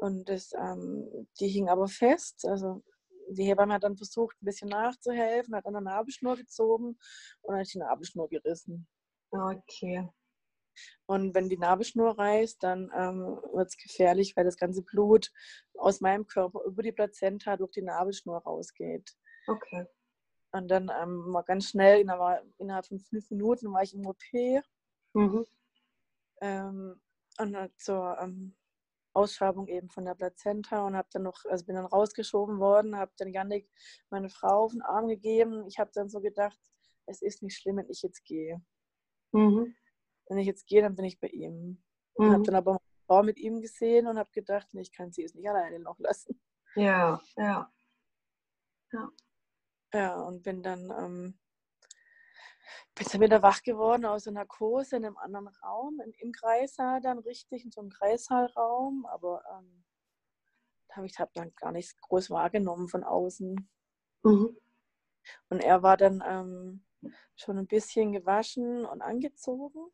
Und 0.01 0.29
das, 0.29 0.53
ähm, 0.53 1.29
die 1.41 1.49
hing 1.49 1.69
aber 1.69 1.89
fest. 1.89 2.45
Also 2.47 2.83
die 3.31 3.45
Hebamme 3.45 3.75
hat 3.75 3.85
dann 3.85 3.97
versucht, 3.97 4.37
ein 4.41 4.47
bisschen 4.47 4.69
nachzuhelfen, 4.69 5.55
hat 5.55 5.67
an 5.67 5.75
der 5.75 5.83
Nabelschnur 5.83 6.37
gezogen 6.37 6.99
und 7.43 7.53
dann 7.53 7.61
hat 7.61 7.73
die 7.73 7.79
Nabelschnur 7.79 8.29
gerissen. 8.29 8.87
Okay. 9.31 10.09
Und 11.07 11.35
wenn 11.35 11.49
die 11.49 11.59
Nabelschnur 11.59 12.17
reißt, 12.19 12.63
dann 12.63 12.91
ähm, 12.95 13.41
wird 13.53 13.69
es 13.69 13.77
gefährlich, 13.77 14.37
weil 14.37 14.45
das 14.45 14.57
ganze 14.57 14.83
Blut 14.83 15.31
aus 15.75 16.01
meinem 16.01 16.27
Körper 16.27 16.63
über 16.65 16.83
die 16.83 16.93
Plazenta 16.93 17.57
durch 17.57 17.73
die 17.73 17.83
Nabelschnur 17.83 18.39
rausgeht. 18.39 19.11
Okay. 19.47 19.87
Und 20.53 20.69
dann 20.69 20.91
ähm, 21.03 21.33
war 21.33 21.45
ganz 21.45 21.71
schnell, 21.71 22.01
innerhalb 22.01 22.87
von 22.87 23.01
fünf 23.01 23.31
Minuten 23.31 23.73
war 23.73 23.83
ich 23.83 23.95
im 23.95 24.07
OP. 24.07 24.23
Mhm. 25.15 25.45
Ähm, 26.41 27.01
und 27.39 27.57
zur 27.79 28.17
ähm, 28.21 28.57
Ausschabung 29.19 29.67
eben 29.69 29.91
von 29.91 30.05
der 30.05 30.15
Plazenta 30.15 30.87
und 30.87 30.97
habe 30.97 31.09
dann 31.13 31.23
noch, 31.25 31.45
also 31.47 31.65
bin 31.67 31.75
dann 31.75 31.87
rausgeschoben 31.87 32.59
worden, 32.61 32.97
habe 32.97 33.13
dann 33.17 33.33
Janik 33.33 33.69
meine 34.11 34.29
Frau 34.31 34.65
auf 34.65 34.73
den 34.73 34.83
Arm 34.83 35.09
gegeben. 35.09 35.67
Ich 35.67 35.79
habe 35.79 35.91
dann 35.93 36.09
so 36.09 36.21
gedacht, 36.21 36.59
es 37.07 37.21
ist 37.23 37.43
nicht 37.43 37.57
schlimm, 37.57 37.77
wenn 37.79 37.91
ich 37.91 38.03
jetzt 38.03 38.25
gehe. 38.25 38.63
Mhm. 39.33 39.75
Wenn 40.29 40.39
ich 40.39 40.47
jetzt 40.47 40.67
gehe, 40.67 40.83
dann 40.83 40.95
bin 40.95 41.05
ich 41.05 41.19
bei 41.21 41.29
ihm. 41.29 41.83
Und 42.15 42.27
habe 42.27 42.39
Mhm. 42.39 42.45
dann 42.45 42.55
aber 42.55 42.73
meine 42.73 43.07
Frau 43.07 43.23
mit 43.23 43.39
ihm 43.39 43.61
gesehen 43.61 44.07
und 44.07 44.19
habe 44.19 44.31
gedacht, 44.31 44.69
nee, 44.73 44.83
ich 44.83 44.93
kann 44.93 45.13
sie 45.13 45.23
jetzt 45.23 45.35
nicht 45.35 45.49
alleine 45.49 45.81
noch 45.81 45.99
lassen. 45.99 46.41
Ja, 46.77 47.21
ja. 47.37 47.73
Ja, 49.93 50.21
und 50.21 50.43
bin 50.43 50.63
dann, 50.63 50.91
ähm, 50.91 51.39
bin 52.95 53.07
dann 53.11 53.21
wieder 53.21 53.43
wach 53.43 53.63
geworden 53.63 54.05
aus 54.05 54.25
der 54.25 54.33
Narkose 54.33 54.97
in 54.97 55.05
einem 55.05 55.17
anderen 55.17 55.49
Raum, 55.63 56.01
im, 56.05 56.13
im 56.19 56.33
Kreissaal 56.33 57.01
dann 57.01 57.19
richtig, 57.19 57.65
in 57.65 57.71
so 57.71 57.81
einem 57.81 57.91
Kreissaalraum, 57.91 59.07
aber 59.07 59.43
ähm, 59.59 59.85
da 60.89 60.97
habe 60.97 61.07
ich 61.07 61.19
hab 61.19 61.33
dann 61.35 61.55
gar 61.55 61.73
nichts 61.73 61.97
groß 62.01 62.31
wahrgenommen 62.31 62.89
von 62.89 63.05
außen. 63.05 63.69
Mhm. 64.23 64.57
Und 65.51 65.61
er 65.61 65.83
war 65.83 65.97
dann 65.97 66.23
ähm, 66.27 66.85
schon 67.37 67.59
ein 67.59 67.67
bisschen 67.67 68.13
gewaschen 68.13 68.85
und 68.85 69.03
angezogen. 69.03 69.91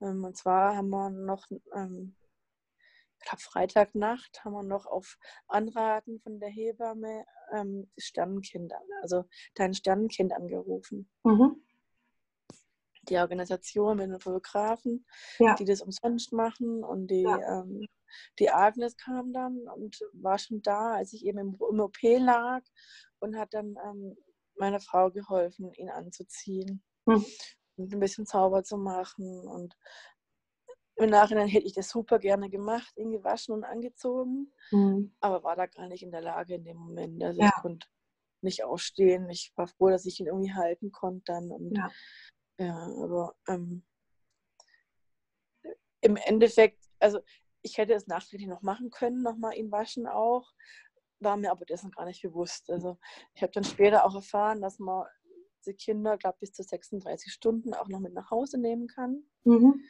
Ähm, 0.00 0.24
und 0.24 0.36
zwar 0.36 0.76
haben 0.76 0.90
wir 0.90 1.10
noch, 1.10 1.46
ähm, 1.74 2.16
ich 3.22 3.28
glaube 3.28 3.42
Freitagnacht, 3.42 4.44
haben 4.44 4.52
wir 4.52 4.62
noch 4.64 4.86
auf 4.86 5.16
Anraten 5.46 6.18
von 6.20 6.40
der 6.40 6.48
Hebamme 6.48 7.24
ähm, 7.52 7.90
Sternenkind, 7.96 8.72
also 9.02 9.24
dein 9.54 9.74
Sternenkind 9.74 10.32
angerufen. 10.32 11.08
Mhm. 11.22 11.62
Die 13.08 13.16
Organisation 13.18 13.96
mit 13.96 14.10
den 14.10 14.20
Fotografen, 14.20 15.06
Ja. 15.38 15.54
die 15.54 15.64
das 15.64 15.80
umsonst 15.82 16.32
machen. 16.32 16.84
Und 16.84 17.08
die, 17.08 17.22
Ja. 17.22 17.60
ähm, 17.60 17.86
die 18.38 18.50
Agnes 18.50 18.96
kam 18.96 19.32
dann 19.32 19.68
und 19.68 20.00
war 20.12 20.38
schon 20.38 20.62
da, 20.62 20.94
als 20.94 21.12
ich 21.12 21.24
eben 21.24 21.38
im, 21.38 21.58
im 21.70 21.80
OP 21.80 21.98
lag 22.02 22.62
und 23.20 23.36
hat 23.36 23.54
dann 23.54 23.76
ähm, 23.84 24.16
meiner 24.56 24.80
Frau 24.80 25.10
geholfen, 25.10 25.72
ihn 25.74 25.90
anzuziehen 25.90 26.82
Mhm. 27.06 27.24
und 27.76 27.92
ein 27.92 28.00
bisschen 28.00 28.26
sauber 28.26 28.62
zu 28.62 28.76
machen. 28.76 29.48
Und 29.48 29.76
im 31.02 31.10
Nachhinein 31.10 31.48
hätte 31.48 31.66
ich 31.66 31.74
das 31.74 31.88
super 31.90 32.18
gerne 32.18 32.48
gemacht, 32.50 32.92
ihn 32.96 33.10
gewaschen 33.12 33.54
und 33.54 33.64
angezogen, 33.64 34.52
Mhm. 34.70 35.14
aber 35.20 35.42
war 35.44 35.56
da 35.56 35.66
gar 35.66 35.88
nicht 35.88 36.02
in 36.02 36.10
der 36.12 36.22
Lage 36.22 36.54
in 36.54 36.64
dem 36.64 36.76
Moment. 36.76 37.22
Also 37.22 37.40
Ja. 37.40 37.48
ich 37.56 37.62
konnte 37.62 37.86
nicht 38.42 38.64
aufstehen. 38.64 39.28
Ich 39.30 39.52
war 39.56 39.68
froh, 39.68 39.88
dass 39.90 40.04
ich 40.06 40.18
ihn 40.20 40.26
irgendwie 40.26 40.52
halten 40.54 40.90
konnte 40.92 41.22
dann. 41.32 41.50
Und 41.50 41.76
Ja. 41.76 41.90
ja, 42.58 42.76
aber 43.02 43.34
ähm, 43.48 43.84
im 46.00 46.16
Endeffekt, 46.16 46.82
also 46.98 47.20
ich 47.62 47.78
hätte 47.78 47.94
es 47.94 48.06
nachträglich 48.08 48.48
noch 48.48 48.62
machen 48.62 48.90
können, 48.90 49.22
nochmal 49.22 49.54
ihn 49.56 49.70
waschen 49.70 50.06
auch, 50.06 50.52
war 51.20 51.36
mir 51.36 51.52
aber 51.52 51.64
dessen 51.64 51.92
gar 51.92 52.04
nicht 52.06 52.22
bewusst. 52.22 52.68
Also 52.70 52.98
ich 53.34 53.42
habe 53.42 53.52
dann 53.52 53.64
später 53.64 54.04
auch 54.04 54.14
erfahren, 54.16 54.60
dass 54.60 54.78
man 54.80 55.06
die 55.64 55.74
Kinder, 55.74 56.18
glaube 56.18 56.38
bis 56.40 56.52
zu 56.52 56.64
36 56.64 57.32
Stunden 57.32 57.72
auch 57.74 57.86
noch 57.86 58.00
mit 58.00 58.12
nach 58.14 58.30
Hause 58.30 58.58
nehmen 58.58 58.88
kann, 58.88 59.22
Mhm. 59.44 59.80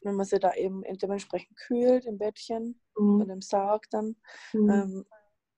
Wenn 0.00 0.14
man 0.16 0.26
sie 0.26 0.38
da 0.38 0.54
eben 0.54 0.82
dementsprechend 0.98 1.56
kühlt 1.56 2.06
im 2.06 2.18
Bettchen 2.18 2.80
Mhm. 2.96 3.20
und 3.20 3.30
im 3.30 3.42
Sarg 3.42 3.88
dann. 3.90 4.16
Mhm. 4.52 4.70
Ähm, 4.70 5.06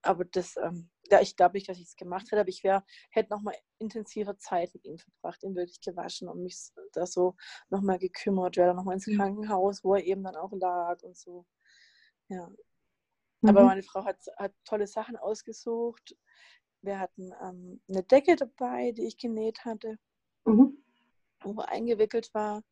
aber 0.02 0.24
das, 0.24 0.56
ähm, 0.56 0.90
ja, 1.10 1.20
ich 1.20 1.36
glaube 1.36 1.56
nicht, 1.56 1.68
dass 1.68 1.78
ich 1.78 1.84
es 1.88 1.96
gemacht 1.96 2.26
hätte, 2.30 2.40
aber 2.40 2.48
ich 2.48 2.64
wär, 2.64 2.84
hätte 3.10 3.30
nochmal 3.30 3.54
intensiver 3.78 4.38
Zeit 4.38 4.72
mit 4.74 4.84
ihm 4.84 4.98
verbracht, 4.98 5.42
ihn 5.42 5.54
wirklich 5.54 5.80
gewaschen 5.80 6.28
und 6.28 6.42
mich 6.42 6.70
da 6.92 7.06
so 7.06 7.36
nochmal 7.68 7.98
gekümmert, 7.98 8.56
wäre 8.56 8.68
dann 8.68 8.76
nochmal 8.76 8.94
ins 8.94 9.06
Mhm. 9.06 9.16
Krankenhaus, 9.16 9.84
wo 9.84 9.94
er 9.94 10.04
eben 10.04 10.22
dann 10.24 10.36
auch 10.36 10.52
lag 10.52 11.02
und 11.02 11.16
so. 11.16 11.44
Ja. 12.28 12.50
Aber 13.42 13.60
Mhm. 13.60 13.66
meine 13.66 13.82
Frau 13.82 14.04
hat, 14.04 14.18
hat 14.36 14.54
tolle 14.64 14.86
Sachen 14.86 15.16
ausgesucht. 15.16 16.16
Wir 16.82 16.98
hatten 16.98 17.32
ähm, 17.42 17.82
eine 17.88 18.02
Decke 18.02 18.36
dabei, 18.36 18.92
die 18.92 19.06
ich 19.06 19.18
genäht 19.18 19.64
hatte, 19.64 19.98
Mhm. 20.46 20.82
wo 21.44 21.60
er 21.60 21.68
eingewickelt 21.68 22.32
war. 22.32 22.62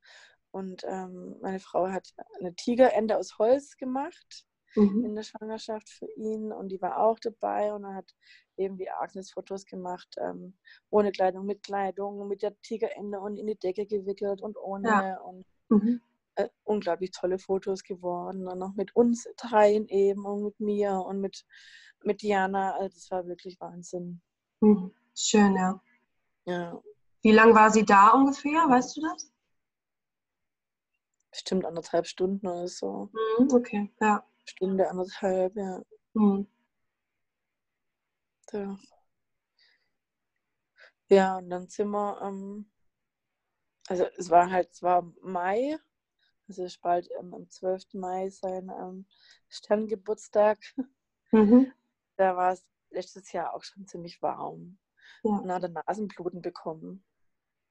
Und 0.51 0.83
ähm, 0.85 1.37
meine 1.41 1.61
Frau 1.61 1.89
hat 1.89 2.15
eine 2.41 2.55
Tigerente 2.55 3.17
aus 3.19 3.39
Holz 3.39 3.77
gemacht 3.77 4.45
Mhm. 4.77 5.05
in 5.05 5.15
der 5.15 5.23
Schwangerschaft 5.23 5.89
für 5.89 6.07
ihn 6.17 6.53
und 6.53 6.69
die 6.69 6.81
war 6.83 6.99
auch 6.99 7.19
dabei 7.19 7.73
und 7.73 7.83
dann 7.83 7.95
hat 7.95 8.15
eben 8.57 8.77
die 8.77 8.91
Agnes 8.91 9.31
Fotos 9.33 9.65
gemacht, 9.65 10.15
ähm, 10.19 10.57
ohne 10.91 11.11
Kleidung, 11.11 11.47
mit 11.47 11.63
Kleidung, 11.63 12.29
mit 12.29 12.43
der 12.43 12.61
Tigerende 12.61 13.19
und 13.19 13.39
in 13.39 13.47
die 13.47 13.57
Decke 13.57 13.87
gewickelt 13.87 14.43
und 14.43 14.57
ohne 14.59 15.21
und 15.23 15.47
Mhm. 15.71 16.01
äh, 16.37 16.49
unglaublich 16.65 17.11
tolle 17.13 17.39
Fotos 17.39 17.83
geworden 17.83 18.47
und 18.47 18.59
noch 18.59 18.75
mit 18.75 18.95
uns 18.95 19.27
dreien 19.37 19.89
eben 19.89 20.25
und 20.25 20.45
mit 20.45 20.61
mir 20.61 20.93
und 21.01 21.21
mit, 21.21 21.45
mit 22.05 22.23
Diana, 22.23 22.75
also 22.77 22.95
das 22.95 23.11
war 23.11 23.27
wirklich 23.27 23.59
Wahnsinn. 23.61 24.21
Mhm. 24.61 24.93
Schön, 25.17 25.57
ja. 25.57 25.81
Ja, 26.47 26.81
Wie 27.23 27.33
lange 27.33 27.55
war 27.55 27.71
sie 27.71 27.85
da 27.85 28.11
ungefähr? 28.11 28.69
Weißt 28.69 28.97
du 28.97 29.03
das? 29.03 29.33
Bestimmt 31.31 31.65
anderthalb 31.65 32.07
Stunden 32.07 32.47
oder 32.47 32.69
so. 32.69 33.11
Mhm. 33.39 33.53
Okay, 33.53 33.91
ja. 34.01 34.25
Stunde, 34.45 34.89
anderthalb, 34.89 35.55
ja. 35.57 35.83
Mhm. 36.15 36.47
Ja, 38.53 38.77
ja 41.09 41.37
und 41.39 41.51
dann 41.51 41.69
sind 41.69 41.91
wir, 41.91 42.21
ähm, 42.23 42.71
also 43.89 44.05
es 44.17 44.31
war 44.31 44.51
halt, 44.51 44.71
es 44.73 44.83
war 44.83 45.03
Mai, 45.23 45.79
also 46.49 46.65
es 46.65 46.75
ist 46.75 46.81
bald 46.83 47.09
ähm, 47.21 47.35
am 47.35 47.49
12. 47.51 47.99
Mai 47.99 48.31
sein 48.31 48.71
ähm, 48.81 49.07
Sterngeburtstag. 49.49 50.59
Mhm. 51.31 51.71
Da 52.17 52.37
war 52.37 52.53
es 52.53 52.65
letztes 52.91 53.33
Jahr 53.33 53.55
auch 53.55 53.63
schon 53.63 53.87
ziemlich 53.87 54.23
warm. 54.23 54.79
Ja. 55.23 55.33
Und 55.33 55.53
hat 55.53 55.63
er 55.63 55.69
Nasenbluten 55.69 56.41
bekommen. 56.41 57.05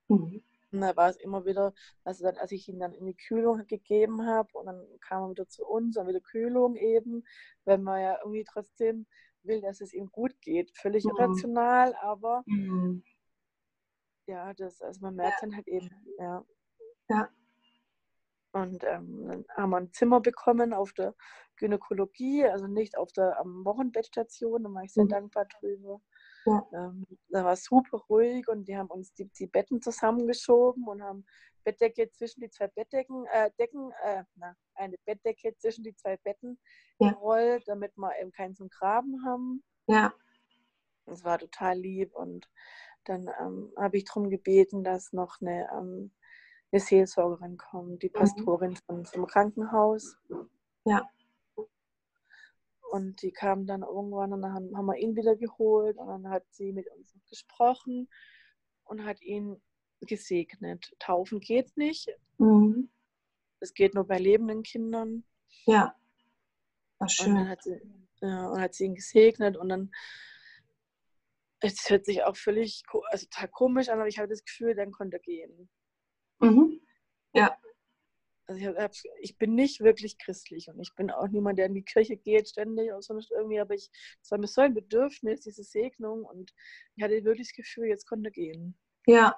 Mhm. 0.10 0.44
Und 0.78 0.82
da 0.82 0.96
war 0.96 1.10
es 1.10 1.18
immer 1.18 1.44
wieder, 1.46 1.74
also 2.04 2.24
dann, 2.24 2.38
als 2.38 2.52
ich 2.52 2.68
ihn 2.70 2.80
dann 2.80 2.94
in 2.94 3.08
die 3.08 3.16
Kühlung 3.18 3.66
gegeben 3.66 4.28
habe 4.28 4.56
und 4.56 4.68
dann 4.68 4.86
kam 5.02 5.24
er 5.24 5.32
wieder 5.32 5.48
zu 5.48 5.66
uns 5.66 5.98
und 5.98 6.08
wieder 6.08 6.22
Kühlung 6.22 6.76
eben, 6.76 7.26
wenn 7.66 7.82
man 7.82 8.00
ja 8.00 8.20
irgendwie 8.20 8.44
trotzdem 8.44 9.08
will, 9.42 9.60
dass 9.62 9.82
es 9.82 9.92
ihm 9.92 10.12
gut 10.12 10.40
geht. 10.40 10.72
Völlig 10.78 11.04
Mhm. 11.06 11.12
irrational, 11.12 11.96
aber 11.96 12.44
Mhm. 12.46 13.04
ja, 14.28 14.54
das, 14.54 14.80
also 14.84 15.02
man 15.02 15.16
merkt 15.16 15.42
dann 15.42 15.56
halt 15.56 15.68
eben, 15.68 15.90
ja. 16.20 16.46
Ja. 17.10 17.30
Und 18.52 18.84
ähm, 18.84 19.28
dann 19.28 19.46
haben 19.56 19.70
wir 19.72 19.78
ein 19.78 19.92
Zimmer 19.94 20.22
bekommen 20.22 20.74
auf 20.74 20.94
der 20.94 21.16
Gynäkologie, 21.56 22.46
also 22.46 22.68
nicht 22.68 22.98
auf 22.98 23.12
der 23.14 23.40
am 23.40 23.66
Wochenbettstation, 23.66 24.64
da 24.64 24.70
war 24.72 24.84
ich 24.84 24.94
sehr 24.94 25.06
Mhm. 25.06 25.10
dankbar 25.10 25.46
drüber. 25.60 26.02
Ja. 26.48 26.66
Ähm, 26.74 27.06
da 27.30 27.44
war 27.44 27.54
es 27.54 27.66
super 27.66 27.98
ruhig 28.10 28.48
und 28.48 28.68
die 28.68 28.78
haben 28.78 28.90
uns 28.90 29.14
die, 29.14 29.26
die 29.26 29.48
Betten 29.48 29.82
zusammengeschoben 29.82 30.88
und 30.88 31.04
haben 31.04 31.26
Bettdecke 31.66 32.10
zwischen 32.12 32.40
die 32.40 32.50
zwei 32.50 32.68
Bettdecken, 32.68 33.26
äh, 33.34 33.52
Decken, 33.60 33.92
äh, 34.04 34.24
na, 34.36 34.56
eine 34.76 34.96
Bettdecke 35.06 35.56
zwischen 35.58 35.84
die 35.84 35.94
zwei 35.96 36.16
Betten 36.18 36.58
Ja. 37.00 37.12
gerollt, 37.12 37.68
damit 37.68 37.98
wir 37.98 38.18
eben 38.22 38.32
keinen 38.32 38.56
zum 38.56 38.70
Graben 38.70 39.26
haben. 39.26 39.62
Ja. 39.88 40.14
Das 41.06 41.24
war 41.26 41.38
total 41.38 41.78
lieb 41.78 42.16
und 42.16 42.50
dann 43.04 43.30
ähm, 43.42 43.74
habe 43.78 43.98
ich 43.98 44.06
darum 44.06 44.30
gebeten, 44.30 44.84
dass 44.84 45.12
noch 45.12 45.42
eine, 45.42 45.70
ähm, 45.74 46.12
eine 46.72 46.80
Seelsorgerin 46.80 47.58
kommt, 47.58 48.04
die 48.04 48.10
Pastorin 48.10 48.78
von, 48.86 49.06
vom 49.06 49.26
Krankenhaus. 49.28 50.18
Ja. 50.86 51.10
Und 52.92 53.22
die 53.22 53.32
kam 53.32 53.66
dann 53.66 53.82
irgendwann 53.82 54.34
und 54.34 54.42
dann 54.42 54.54
haben, 54.54 54.78
haben 54.78 54.86
wir 54.86 54.98
ihn 54.98 55.16
wieder 55.16 55.36
geholt 55.36 55.98
und 55.98 56.08
dann 56.08 56.30
hat 56.30 56.44
sie 56.52 56.72
mit 56.72 56.88
uns 56.90 57.14
gesprochen 57.30 58.10
und 58.86 59.04
hat 59.04 59.22
ihn 59.22 59.62
gesegnet. 60.02 60.94
Taufen 61.00 61.40
geht 61.40 61.76
nicht. 61.76 62.10
Mhm. 62.38 62.90
Es 63.60 63.74
geht 63.74 63.94
nur 63.94 64.06
bei 64.06 64.20
lebenden 64.20 64.64
Kindern. 64.64 65.24
Ja. 65.66 65.96
War 67.00 67.08
Und 67.10 67.20
dann 67.20 67.36
schön. 67.38 67.50
hat 67.50 67.64
sie, 67.64 67.82
ja, 68.22 68.48
und 68.50 68.62
hat 68.62 68.74
sie 68.74 68.86
ihn 68.86 68.96
gesegnet 68.96 69.58
und 69.58 69.70
dann 69.70 69.92
es 71.60 71.90
hört 71.90 72.06
sich 72.06 72.24
auch 72.24 72.36
völlig 72.36 72.84
also 73.10 73.26
total 73.26 73.50
komisch 73.50 73.90
an, 73.90 74.00
aber 74.00 74.08
ich 74.08 74.20
habe 74.20 74.28
das 74.28 74.44
Gefühl, 74.44 74.76
dann 74.76 74.92
konnte 74.92 75.18
er 75.18 75.22
gehen. 75.22 75.70
Mhm. 76.40 76.80
Also 78.50 78.62
ich, 78.62 78.68
hab, 78.68 78.92
ich 79.22 79.38
bin 79.38 79.56
nicht 79.56 79.82
wirklich 79.82 80.18
christlich 80.18 80.70
und 80.70 80.80
ich 80.80 80.96
bin 80.96 81.12
auch 81.12 81.28
niemand, 81.28 81.60
der 81.60 81.66
in 81.66 81.74
die 81.74 81.84
Kirche 81.84 82.16
geht 82.16 82.48
ständig 82.48 82.90
oder 82.90 83.02
sonst 83.02 83.30
irgendwie, 83.30 83.60
aber 83.60 83.74
ich, 83.74 83.90
es 84.22 84.32
war 84.32 84.38
mir 84.38 84.48
so 84.48 84.62
ein 84.62 84.74
Bedürfnis, 84.74 85.42
diese 85.42 85.64
Segnung 85.64 86.24
und 86.24 86.54
ich 86.96 87.04
hatte 87.04 87.26
wirklich 87.26 87.50
das 87.50 87.56
Gefühl, 87.58 87.88
jetzt 87.88 88.08
konnte 88.08 88.32
gehen. 88.32 88.78
Ja. 89.06 89.36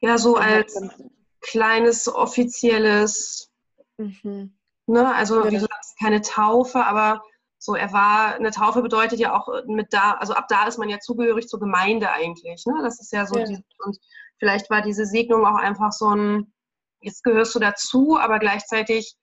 Ja, 0.00 0.18
so 0.18 0.36
Und 0.36 0.42
als 0.42 0.74
dann, 0.74 1.10
kleines 1.40 2.06
offizielles, 2.06 3.50
mhm, 3.96 4.56
ne, 4.86 5.14
also 5.14 5.40
Ja. 5.40 5.46
wie 5.50 5.54
du 5.56 5.60
sagst, 5.60 5.98
keine 5.98 6.20
Taufe, 6.20 6.84
aber 6.84 7.22
so 7.58 7.74
er 7.74 7.92
war, 7.92 8.36
eine 8.36 8.52
Taufe 8.52 8.82
bedeutet 8.82 9.18
ja 9.18 9.36
auch 9.36 9.48
mit 9.66 9.92
da, 9.92 10.12
also 10.12 10.32
ab 10.34 10.46
da 10.48 10.68
ist 10.68 10.78
man 10.78 10.88
ja 10.88 11.00
zugehörig 11.00 11.48
zur 11.48 11.58
Gemeinde 11.58 12.08
eigentlich, 12.12 12.64
ne? 12.66 12.74
Das 12.82 13.00
ist 13.00 13.12
ja 13.12 13.26
so 13.26 13.36
Ja. 13.36 13.44
die, 13.46 13.64
und 13.84 13.98
vielleicht 14.38 14.70
war 14.70 14.80
diese 14.82 15.04
Segnung 15.06 15.44
auch 15.44 15.56
einfach 15.56 15.90
so 15.90 16.06
ein, 16.14 16.52
jetzt 17.00 17.22
gehörst 17.24 17.54
du 17.54 17.58
dazu, 17.58 18.18
aber 18.18 18.38
gleichzeitig 18.38 19.16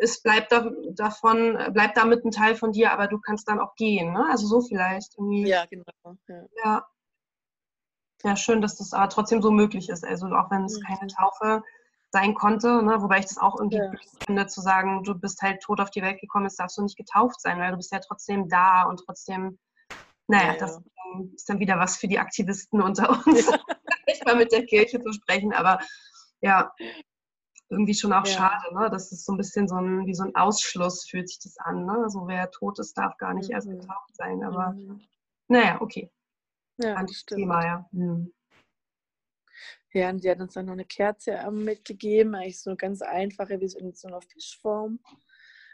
es 0.00 0.22
bleibt 0.22 0.50
da, 0.50 0.70
davon, 0.92 1.58
bleibt 1.72 1.96
damit 1.96 2.24
ein 2.24 2.30
Teil 2.30 2.54
von 2.54 2.72
dir, 2.72 2.92
aber 2.92 3.06
du 3.06 3.20
kannst 3.20 3.48
dann 3.48 3.60
auch 3.60 3.74
gehen, 3.74 4.12
ne? 4.12 4.26
Also 4.30 4.46
so 4.46 4.62
vielleicht 4.62 5.14
irgendwie. 5.18 5.46
ja, 5.46 5.66
genau. 5.66 5.84
Ja. 6.26 6.44
Ja. 6.64 6.86
Ja, 8.22 8.36
schön, 8.36 8.60
dass 8.60 8.76
das 8.76 8.92
aber 8.92 9.08
trotzdem 9.08 9.40
so 9.40 9.50
möglich 9.50 9.88
ist. 9.88 10.04
Also 10.04 10.26
auch 10.26 10.50
wenn 10.50 10.64
es 10.64 10.78
mhm. 10.78 10.82
keine 10.84 11.06
Taufe 11.06 11.62
sein 12.12 12.34
konnte, 12.34 12.82
ne? 12.82 13.00
wobei 13.00 13.20
ich 13.20 13.26
das 13.26 13.38
auch 13.38 13.58
irgendwie 13.58 13.78
ja. 13.78 13.92
finde, 14.26 14.46
zu 14.46 14.60
sagen, 14.60 15.04
du 15.04 15.14
bist 15.14 15.40
halt 15.42 15.62
tot 15.62 15.80
auf 15.80 15.90
die 15.90 16.02
Welt 16.02 16.20
gekommen, 16.20 16.44
jetzt 16.44 16.58
darfst 16.58 16.76
du 16.76 16.82
nicht 16.82 16.96
getauft 16.96 17.40
sein, 17.40 17.58
weil 17.58 17.70
du 17.70 17.76
bist 17.76 17.92
ja 17.92 18.00
trotzdem 18.00 18.48
da 18.48 18.82
und 18.82 19.02
trotzdem, 19.04 19.58
naja, 20.26 20.52
ja, 20.52 20.58
das 20.58 20.80
ist 21.34 21.48
dann 21.48 21.60
wieder 21.60 21.78
was 21.78 21.96
für 21.96 22.08
die 22.08 22.18
Aktivisten 22.18 22.82
unter 22.82 23.10
uns, 23.10 23.24
nicht 24.06 24.26
mal 24.26 24.36
mit 24.36 24.52
der 24.52 24.66
Kirche 24.66 25.00
zu 25.00 25.12
sprechen, 25.12 25.52
aber 25.52 25.78
ja, 26.40 26.72
irgendwie 27.68 27.94
schon 27.94 28.12
auch 28.12 28.26
schade, 28.26 28.74
ne? 28.74 28.88
Das 28.90 29.12
ist 29.12 29.24
so 29.24 29.32
ein 29.32 29.38
bisschen 29.38 29.68
so 29.68 29.76
ein, 29.76 30.06
wie 30.06 30.14
so 30.14 30.24
ein 30.24 30.34
Ausschluss 30.34 31.08
fühlt 31.08 31.28
sich 31.28 31.38
das 31.38 31.56
an, 31.58 31.86
ne? 31.86 32.06
So 32.08 32.26
wer 32.26 32.50
tot 32.50 32.78
ist, 32.78 32.98
darf 32.98 33.16
gar 33.18 33.32
nicht 33.32 33.48
mhm. 33.48 33.54
erst 33.54 33.68
getauft 33.68 34.16
sein, 34.16 34.42
aber 34.42 34.72
mhm. 34.72 35.00
naja, 35.48 35.80
okay. 35.80 36.10
Ja, 36.78 37.02
das 37.02 37.24
Thema, 37.24 37.64
ja. 37.64 37.88
Mhm. 37.92 38.32
Ja, 39.92 40.10
und 40.10 40.20
sie 40.20 40.30
hat 40.30 40.40
uns 40.40 40.54
dann 40.54 40.66
noch 40.66 40.72
eine 40.72 40.84
Kerze 40.84 41.32
ähm, 41.32 41.64
mitgegeben, 41.64 42.34
eigentlich 42.34 42.60
so 42.60 42.70
eine 42.70 42.76
ganz 42.76 43.02
einfache, 43.02 43.60
wie 43.60 43.68
so 43.68 43.78
in 43.78 43.92
so 43.92 44.08
einer 44.08 44.20
Fischform 44.22 45.00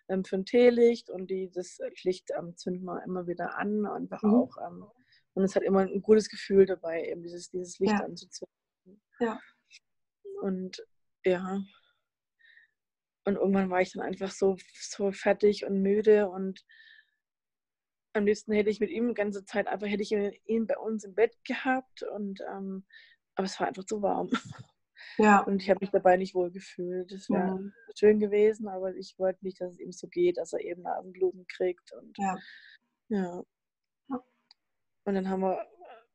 ähm, 0.08 0.24
für 0.24 0.36
ein 0.36 0.46
Teelicht 0.46 1.10
und 1.10 1.30
die, 1.30 1.50
das 1.50 1.78
Licht 2.02 2.30
ähm, 2.36 2.56
zünden 2.56 2.84
wir 2.84 3.02
immer 3.04 3.26
wieder 3.26 3.58
an, 3.58 3.86
einfach 3.86 4.22
mhm. 4.22 4.34
auch. 4.34 4.56
Ähm, 4.66 4.86
und 5.34 5.44
es 5.44 5.54
hat 5.54 5.62
immer 5.62 5.80
ein 5.80 6.00
gutes 6.00 6.30
Gefühl 6.30 6.64
dabei, 6.64 7.04
eben 7.04 7.22
dieses, 7.22 7.50
dieses 7.50 7.78
Licht 7.78 7.92
ja. 7.92 8.04
anzuzünden. 8.04 8.56
Ja. 9.20 9.38
Und 10.42 10.84
ja. 11.24 11.60
Und 13.24 13.36
irgendwann 13.36 13.70
war 13.70 13.80
ich 13.80 13.92
dann 13.92 14.02
einfach 14.02 14.30
so, 14.30 14.56
so 14.74 15.10
fertig 15.10 15.66
und 15.66 15.82
müde 15.82 16.28
und 16.28 16.64
am 18.12 18.24
liebsten 18.24 18.52
hätte 18.52 18.70
ich 18.70 18.80
mit 18.80 18.90
ihm 18.90 19.08
die 19.08 19.14
ganze 19.14 19.44
Zeit 19.44 19.66
einfach, 19.66 19.86
hätte 19.86 20.02
ich 20.02 20.12
ihn 20.12 20.66
bei 20.66 20.78
uns 20.78 21.04
im 21.04 21.14
Bett 21.14 21.36
gehabt 21.44 22.02
und 22.02 22.40
ähm, 22.40 22.86
aber 23.34 23.44
es 23.44 23.60
war 23.60 23.68
einfach 23.68 23.84
zu 23.84 24.02
warm. 24.02 24.30
Ja. 25.18 25.40
Und 25.40 25.62
ich 25.62 25.70
habe 25.70 25.80
mich 25.80 25.90
dabei 25.90 26.16
nicht 26.16 26.34
wohl 26.34 26.50
gefühlt. 26.50 27.12
Es 27.12 27.28
wäre 27.28 27.58
mhm. 27.58 27.72
schön 27.94 28.18
gewesen, 28.18 28.66
aber 28.66 28.94
ich 28.94 29.14
wollte 29.18 29.44
nicht, 29.44 29.60
dass 29.60 29.72
es 29.72 29.78
ihm 29.78 29.92
so 29.92 30.08
geht, 30.08 30.38
dass 30.38 30.52
er 30.52 30.60
eben 30.60 30.82
Nasenbluten 30.82 31.46
kriegt. 31.46 31.92
Und, 31.92 32.16
ja. 32.18 32.36
ja. 33.08 33.42
Und 34.08 35.14
dann 35.14 35.28
haben 35.28 35.42
wir 35.42 35.66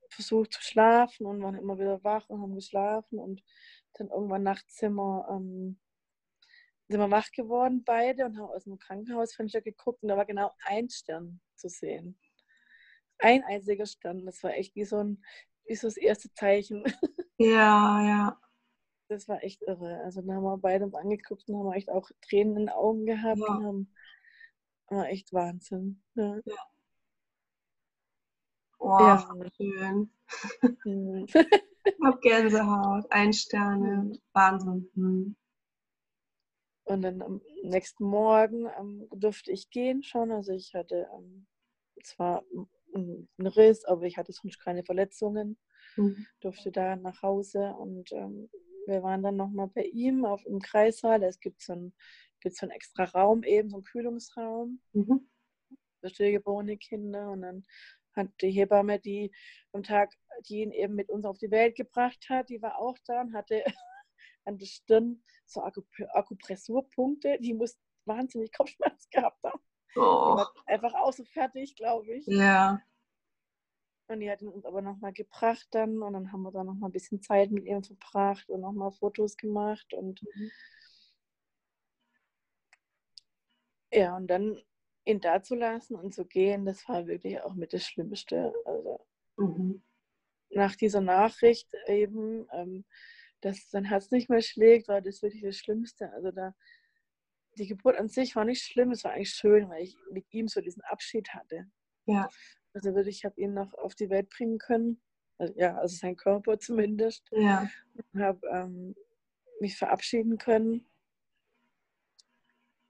versucht 0.10 0.53
zu 0.53 0.62
schlafen 0.62 1.25
und 1.25 1.41
waren 1.41 1.55
immer 1.55 1.79
wieder 1.79 2.03
wach 2.03 2.27
und 2.29 2.41
haben 2.41 2.55
geschlafen. 2.55 3.19
Und 3.19 3.43
dann 3.93 4.10
irgendwann 4.10 4.43
nachts 4.43 4.77
sind 4.77 4.93
wir, 4.95 5.27
ähm, 5.30 5.80
sind 6.88 6.99
wir 6.99 7.12
wach 7.12 7.32
geworden, 7.32 7.84
beide, 7.86 8.25
und 8.25 8.38
haben 8.38 8.49
aus 8.49 8.65
dem 8.65 8.77
Krankenhausfenster 8.77 9.62
geguckt. 9.62 10.04
Und 10.04 10.10
da 10.10 10.17
war 10.17 10.25
genau 10.25 10.51
ein 10.65 10.89
Stern 10.89 11.39
zu 11.56 11.69
sehen. 11.69 12.17
Ein 13.19 13.43
einziger 13.43 13.86
Stern. 13.86 14.25
Das 14.25 14.43
war 14.43 14.54
echt 14.54 14.75
wie 14.75 14.86
so 14.86 14.97
ein 14.97 15.23
wie 15.65 15.75
so 15.75 15.88
das 15.88 15.97
erste 15.97 16.32
Zeichen. 16.34 16.84
Ja, 17.38 18.06
ja. 18.06 18.39
Das 19.08 19.27
war 19.27 19.43
echt 19.43 19.63
irre. 19.63 19.99
Also 20.04 20.21
da 20.21 20.34
haben 20.36 20.43
wir 20.43 20.58
beide 20.60 20.86
uns 20.86 20.93
angeguckt 20.93 21.49
und 21.49 21.58
haben 21.58 21.73
echt 21.73 21.89
auch 21.89 22.12
Tränen 22.21 22.56
in 22.56 22.65
den 22.67 22.69
Augen 22.69 23.08
gehabt 23.08 23.39
ja. 23.39 23.47
und 23.47 23.65
haben 23.65 23.95
war 24.91 25.10
echt 25.10 25.34
Wahnsinn. 25.34 26.04
Ja. 26.13 26.36
ja. 26.45 26.56
Oh, 28.77 28.99
ja. 28.99 29.51
schön. 29.58 30.12
Ich 31.84 31.96
hab 32.04 32.22
Gänsehaut, 32.22 33.06
ein 33.12 33.34
Sterne, 33.34 34.04
mhm. 34.04 34.20
Wahnsinn. 34.34 34.89
Mhm. 34.94 35.36
Und 36.84 37.02
dann 37.04 37.22
am 37.22 37.41
nächsten 37.63 38.04
Morgen 38.04 38.67
ähm, 38.78 39.08
durfte 39.15 39.52
ich 39.52 39.70
gehen 39.70 40.04
schon. 40.04 40.32
Also 40.32 40.52
ich 40.52 40.74
hatte 40.74 41.08
ähm, 41.15 41.48
zwar 42.04 42.44
einen 42.94 43.28
Riss, 43.39 43.86
aber 43.86 44.04
ich 44.04 44.17
hatte 44.17 44.34
sonst 44.34 44.60
keine 44.60 44.84
Verletzungen. 44.84 45.58
Mhm. 45.96 46.26
Durfte 46.41 46.72
da 46.72 46.96
nach 46.96 47.22
Hause 47.22 47.74
und 47.74 48.12
ähm, 48.12 48.50
wir 48.88 49.04
waren 49.04 49.24
dann 49.24 49.38
nochmal 49.38 49.67
bei 49.67 49.84
ihm 49.84 50.26
auf 50.26 50.46
im 50.46 50.60
Kreissaal. 50.60 51.24
Es 51.24 51.39
gibt 51.39 51.62
so 51.62 51.74
einen, 51.74 51.94
gibt 52.39 52.56
so 52.56 52.65
einen 52.65 52.72
extra 52.72 53.04
Raum 53.06 53.44
eben, 53.44 53.70
so 53.70 53.78
einen 53.78 53.84
Kühlungsraum 53.84 54.82
mhm. 54.94 55.30
für 56.00 56.10
stillgeborene 56.10 56.78
Kinder. 56.78 57.32
Und 57.32 57.41
dann 57.41 57.65
hat 58.15 58.30
die 58.41 58.52
Hebamme, 58.52 59.00
die 59.00 59.32
am 59.74 59.84
Tag, 59.84 60.13
die 60.47 60.62
ihn 60.62 60.71
eben 60.71 60.95
mit 60.95 61.10
uns 61.10 61.26
auf 61.26 61.38
die 61.38 61.52
Welt 61.52 61.76
gebracht 61.76 62.28
hat, 62.30 62.50
die 62.50 62.62
war 62.62 62.78
auch 62.78 62.97
da 63.06 63.21
und 63.21 63.34
hatte 63.34 63.63
an 64.45 64.58
der 64.58 64.65
Stirn 64.65 65.24
so 65.45 65.62
Akupressurpunkte. 65.62 67.38
Die 67.39 67.54
muss 67.54 67.78
wahnsinnig 68.06 68.52
Kopfschmerz 68.52 69.10
gehabt 69.10 69.43
haben. 69.43 69.62
Oh. 69.95 70.43
Einfach 70.65 70.93
so 71.12 71.24
fertig, 71.26 71.76
glaube 71.76 72.13
ich. 72.13 72.26
Ja. 72.28 72.82
Und 74.08 74.19
die 74.19 74.30
hat 74.30 74.41
ihn 74.41 74.50
uns 74.50 74.65
aber 74.65 74.82
nochmal 74.82 75.13
gebracht 75.13 75.67
dann 75.71 76.02
und 76.02 76.13
dann 76.13 76.32
haben 76.34 76.41
wir 76.41 76.52
da 76.52 76.65
nochmal 76.65 76.89
ein 76.89 76.93
bisschen 76.93 77.21
Zeit 77.21 77.50
mit 77.50 77.65
ihm 77.65 77.82
verbracht 77.82 78.50
und 78.50 78.60
nochmal 78.60 78.91
Fotos 78.91 79.38
gemacht 79.38 79.93
und 79.93 80.21
mhm. 80.21 80.52
ja, 83.93 84.17
und 84.17 84.28
dann 84.28 84.62
ihn 85.05 85.19
da 85.19 85.41
zu 85.41 85.55
lassen 85.55 85.95
und 85.95 86.13
zu 86.13 86.25
gehen, 86.25 86.65
das 86.65 86.87
war 86.87 87.07
wirklich 87.07 87.41
auch 87.41 87.53
mit 87.53 87.73
das 87.73 87.85
Schlimmste. 87.85 88.53
Also 88.65 89.05
mhm. 89.37 89.81
nach 90.49 90.75
dieser 90.75 91.01
Nachricht 91.01 91.69
eben, 91.87 92.47
ähm, 92.51 92.85
dass 93.41 93.69
sein 93.69 93.85
Herz 93.85 94.11
nicht 94.11 94.29
mehr 94.29 94.41
schlägt, 94.41 94.87
war 94.87 95.01
das 95.01 95.21
wirklich 95.21 95.41
das 95.41 95.57
Schlimmste. 95.57 96.11
Also 96.13 96.31
da 96.31 96.53
die 97.57 97.67
Geburt 97.67 97.97
an 97.97 98.07
sich 98.07 98.35
war 98.35 98.45
nicht 98.45 98.63
schlimm, 98.63 98.91
es 98.91 99.03
war 99.03 99.11
eigentlich 99.11 99.31
schön, 99.31 99.69
weil 99.69 99.83
ich 99.83 99.97
mit 100.11 100.25
ihm 100.31 100.47
so 100.47 100.61
diesen 100.61 100.81
Abschied 100.83 101.29
hatte. 101.33 101.65
Ja. 102.05 102.29
Also 102.73 102.93
wirklich, 102.95 103.17
ich 103.17 103.25
habe 103.25 103.39
ihn 103.39 103.53
noch 103.53 103.73
auf 103.73 103.95
die 103.95 104.09
Welt 104.09 104.29
bringen 104.29 104.57
können. 104.57 105.01
Also, 105.37 105.53
ja, 105.57 105.77
also 105.77 105.95
sein 105.95 106.15
Körper 106.15 106.59
zumindest. 106.59 107.27
Ja. 107.31 107.69
Und 108.13 108.21
habe 108.21 108.47
ähm, 108.47 108.95
mich 109.59 109.77
verabschieden 109.77 110.37
können. 110.37 110.87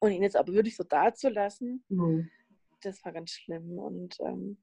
Und 0.02 0.12
ihn 0.12 0.24
jetzt 0.24 0.36
aber 0.36 0.52
wirklich 0.52 0.76
so 0.76 0.84
dazulassen, 0.84 1.84
mhm. 1.88 2.30
das 2.82 3.06
war 3.06 3.12
ganz 3.12 3.32
schlimm. 3.32 3.78
Und 3.78 4.20
ähm, 4.20 4.58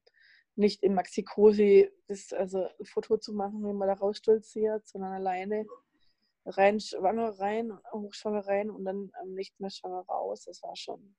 nicht 0.56 0.82
im 0.82 0.94
Maxi-Cosi 0.94 1.90
das, 2.08 2.32
also 2.32 2.68
ein 2.78 2.84
Foto 2.84 3.16
zu 3.16 3.32
machen, 3.32 3.64
wie 3.64 3.72
man 3.72 3.86
da 3.86 3.94
rausstolziert, 3.94 4.86
sondern 4.86 5.12
alleine 5.12 5.64
rein 6.44 6.80
schwanger 6.80 7.38
rein, 7.38 7.72
hochschwanger 7.92 8.46
rein 8.46 8.68
und 8.68 8.84
dann 8.84 9.12
ähm, 9.22 9.34
nicht 9.34 9.60
mehr 9.60 9.70
schwanger 9.70 10.00
raus. 10.00 10.44
Das 10.44 10.60
war 10.64 10.74
schon, 10.74 11.14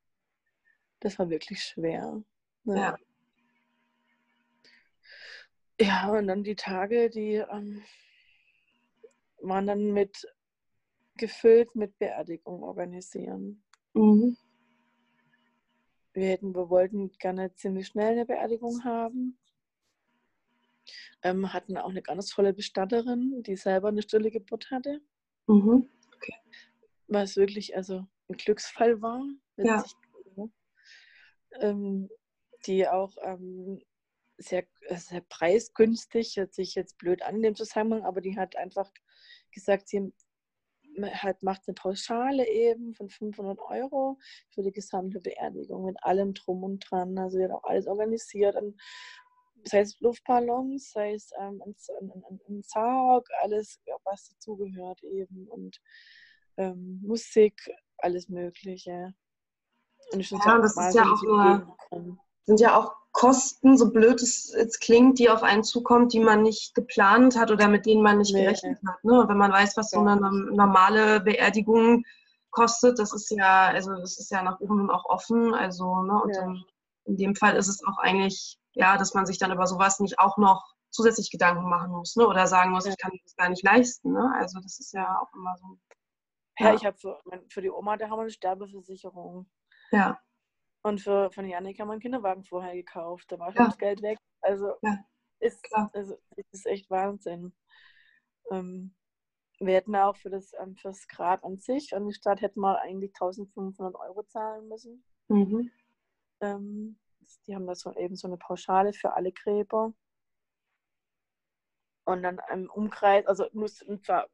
das 1.00 1.18
war 1.18 1.30
wirklich 1.30 1.64
schwer. 1.64 2.22
Ja. 2.66 2.76
ja. 2.76 2.98
Ja, 5.82 6.12
und 6.12 6.28
dann 6.28 6.44
die 6.44 6.58
Tage, 6.58 7.10
die 7.10 7.36
ähm, 7.36 7.82
waren 9.38 9.66
dann 9.66 9.94
mit 9.94 10.28
gefüllt 11.16 11.74
mit 11.74 11.98
Beerdigung 12.00 12.64
organisieren. 12.64 13.64
Mhm. 13.94 14.38
Wir 16.14 16.28
hätten, 16.30 16.54
wir 16.54 16.70
wollten 16.70 17.12
gerne 17.20 17.54
ziemlich 17.54 17.88
schnell 17.88 18.14
eine 18.14 18.26
Beerdigung 18.26 18.84
haben. 18.84 19.38
Ähm, 21.22 21.54
hatten 21.54 21.78
auch 21.78 21.90
eine 21.90 22.02
ganz 22.02 22.30
tolle 22.30 22.54
Bestatterin, 22.54 23.44
die 23.44 23.56
selber 23.56 23.90
eine 23.90 24.02
stille 24.02 24.32
Geburt 24.32 24.72
hatte. 24.72 25.02
Mhm. 25.48 25.90
Okay. 26.16 26.36
Was 27.08 27.36
wirklich 27.36 27.76
also 27.76 28.06
ein 28.28 28.38
Glücksfall 28.38 29.02
war. 29.02 29.24
Ja. 29.58 29.84
ähm, 31.60 32.10
die 32.66 32.88
auch 32.88 33.16
ähm, 33.24 33.82
sehr, 34.38 34.66
sehr 34.90 35.22
preisgünstig, 35.22 36.38
hört 36.38 36.54
sich 36.54 36.76
jetzt 36.76 36.98
blöd 36.98 37.22
an 37.22 37.38
in 37.38 37.44
dem 37.44 37.56
Zusammenhang, 37.56 38.04
aber 38.04 38.22
die 38.22 38.38
hat 38.38 38.56
einfach 38.56 38.92
gesagt, 39.52 39.90
sie 39.90 40.14
hat, 41.14 41.44
macht 41.44 41.64
eine 41.68 41.76
Pauschale 41.76 42.48
eben 42.48 42.94
von 42.94 43.10
500 43.10 43.60
Euro 43.60 44.18
für 44.50 44.64
die 44.64 44.72
gesamte 44.72 45.20
Beerdigung 45.20 45.86
mit 45.86 46.04
allem 46.04 46.34
drum 46.34 46.64
und 46.64 46.80
dran. 46.90 47.18
Also 47.18 47.42
hat 47.42 47.52
auch 47.52 47.64
alles 47.64 47.88
organisiert, 47.88 48.56
sei 49.66 49.82
es 49.82 50.00
Luftballons, 50.00 50.92
sei 50.92 51.14
es 51.14 51.32
ähm, 51.40 51.62
ein, 51.66 51.76
ein, 52.02 52.40
ein 52.50 52.64
Sarg, 52.64 53.28
alles, 53.42 53.82
was 54.04 54.30
dazugehört 54.30 55.04
eben 55.04 55.48
und 55.48 55.80
ähm, 56.58 57.00
Musik, 57.04 57.56
alles 57.98 58.30
Mögliche. 58.30 59.14
Und 60.12 60.20
ich 60.20 60.32
ja, 60.32 60.58
das 60.60 60.76
ist 60.76 60.96
ja 60.96 61.04
auch 61.04 61.92
eine, 61.92 62.18
sind 62.50 62.60
ja 62.60 62.78
auch 62.78 62.94
Kosten, 63.12 63.78
so 63.78 63.92
blöd 63.92 64.22
es 64.22 64.54
jetzt 64.56 64.82
klingt, 64.82 65.18
die 65.20 65.30
auf 65.30 65.42
einen 65.44 65.64
zukommt, 65.64 66.14
die 66.14 66.20
man 66.20 66.44
nicht 66.44 66.76
geplant 66.76 67.38
hat 67.38 67.52
oder 67.52 67.68
mit 67.68 67.86
denen 67.86 68.04
man 68.04 68.20
nicht 68.20 68.34
nee. 68.34 68.44
gerechnet 68.44 68.80
hat. 68.88 69.04
Ne? 69.04 69.26
Wenn 69.28 69.38
man 69.38 69.52
weiß, 69.52 69.78
was 69.78 69.92
so 69.92 70.00
eine 70.00 70.16
normale 70.16 71.20
Beerdigung 71.20 72.04
kostet, 72.52 73.00
das 73.00 73.14
ist 73.14 73.32
ja, 73.32 73.68
also 73.68 73.92
das 73.96 74.20
ist 74.20 74.32
ja 74.32 74.44
nach 74.44 74.60
oben 74.60 74.90
auch 74.92 75.06
offen. 75.06 75.54
Also, 75.54 76.04
ne? 76.04 76.22
Und 76.22 76.36
ja. 76.36 76.54
in 77.06 77.18
dem 77.18 77.36
Fall 77.36 77.56
ist 77.56 77.68
es 77.68 77.84
auch 77.84 77.98
eigentlich 77.98 78.60
ja, 78.74 78.98
dass 78.98 79.14
man 79.14 79.26
sich 79.26 79.38
dann 79.38 79.52
über 79.52 79.68
sowas 79.68 80.00
nicht 80.00 80.20
auch 80.20 80.38
noch 80.38 80.64
zusätzlich 80.92 81.32
Gedanken 81.32 81.70
machen 81.70 81.92
muss, 81.92 82.16
ne? 82.16 82.28
Oder 82.28 82.48
sagen 82.48 82.72
muss, 82.72 82.86
ja. 82.86 82.92
ich 82.92 82.98
kann 82.98 83.12
das 83.24 83.36
gar 83.36 83.50
nicht 83.50 83.64
leisten, 83.64 84.14
ne? 84.14 84.32
Also 84.36 84.60
das 84.60 84.80
ist 84.80 84.94
ja 84.94 85.20
auch 85.20 85.34
immer 85.36 85.56
so. 85.58 85.78
Ja, 86.60 86.70
ja 86.70 86.74
ich 86.76 86.86
habe 86.86 86.98
für, 86.98 87.20
für 87.50 87.62
die 87.62 87.70
Oma, 87.70 87.98
da 87.98 88.06
haben 88.06 88.18
wir 88.18 88.22
eine 88.22 88.32
Sterbeversicherung. 88.32 89.50
Ja. 89.92 90.20
Und 90.82 91.02
für 91.02 91.32
von 91.32 91.46
Janik 91.46 91.80
haben 91.80 91.88
wir 91.90 91.94
einen 91.94 92.02
Kinderwagen 92.02 92.44
vorher 92.46 92.74
gekauft. 92.74 93.32
Da 93.32 93.40
war 93.40 93.52
schon 93.52 93.62
ja. 93.62 93.68
das 93.68 93.78
Geld 93.78 94.02
weg. 94.02 94.18
Also 94.42 94.74
ja. 94.82 94.98
ist, 95.40 95.68
also, 95.94 96.18
ist 96.52 96.66
echt 96.66 96.90
Wahnsinn. 96.90 97.54
Ähm, 98.52 98.96
wir 99.60 99.76
hätten 99.76 99.96
auch 99.96 100.16
für 100.16 100.30
das, 100.30 100.54
ähm, 100.60 100.76
fürs 100.78 101.08
Grab 101.08 101.44
an 101.44 101.58
sich, 101.58 101.94
an 101.94 102.08
die 102.08 102.14
Stadt 102.14 102.42
hätten 102.42 102.62
wir 102.62 102.80
eigentlich 102.80 103.12
1500 103.12 103.96
Euro 103.96 104.24
zahlen 104.24 104.70
müssen. 104.70 105.04
Mhm. 105.28 105.70
Ähm, 106.40 106.98
die 107.46 107.56
haben 107.56 107.68
da 107.68 107.76
so 107.76 107.94
eben 107.96 108.16
so 108.16 108.28
eine 108.28 108.38
Pauschale 108.38 108.94
für 108.94 109.14
alle 109.14 109.32
Gräber. 109.32 109.94
Und 112.06 112.24
dann 112.24 112.40
im 112.52 112.70
Umkreis, 112.70 113.28
also 113.28 113.48
und 113.52 114.06
zwar 114.06 114.30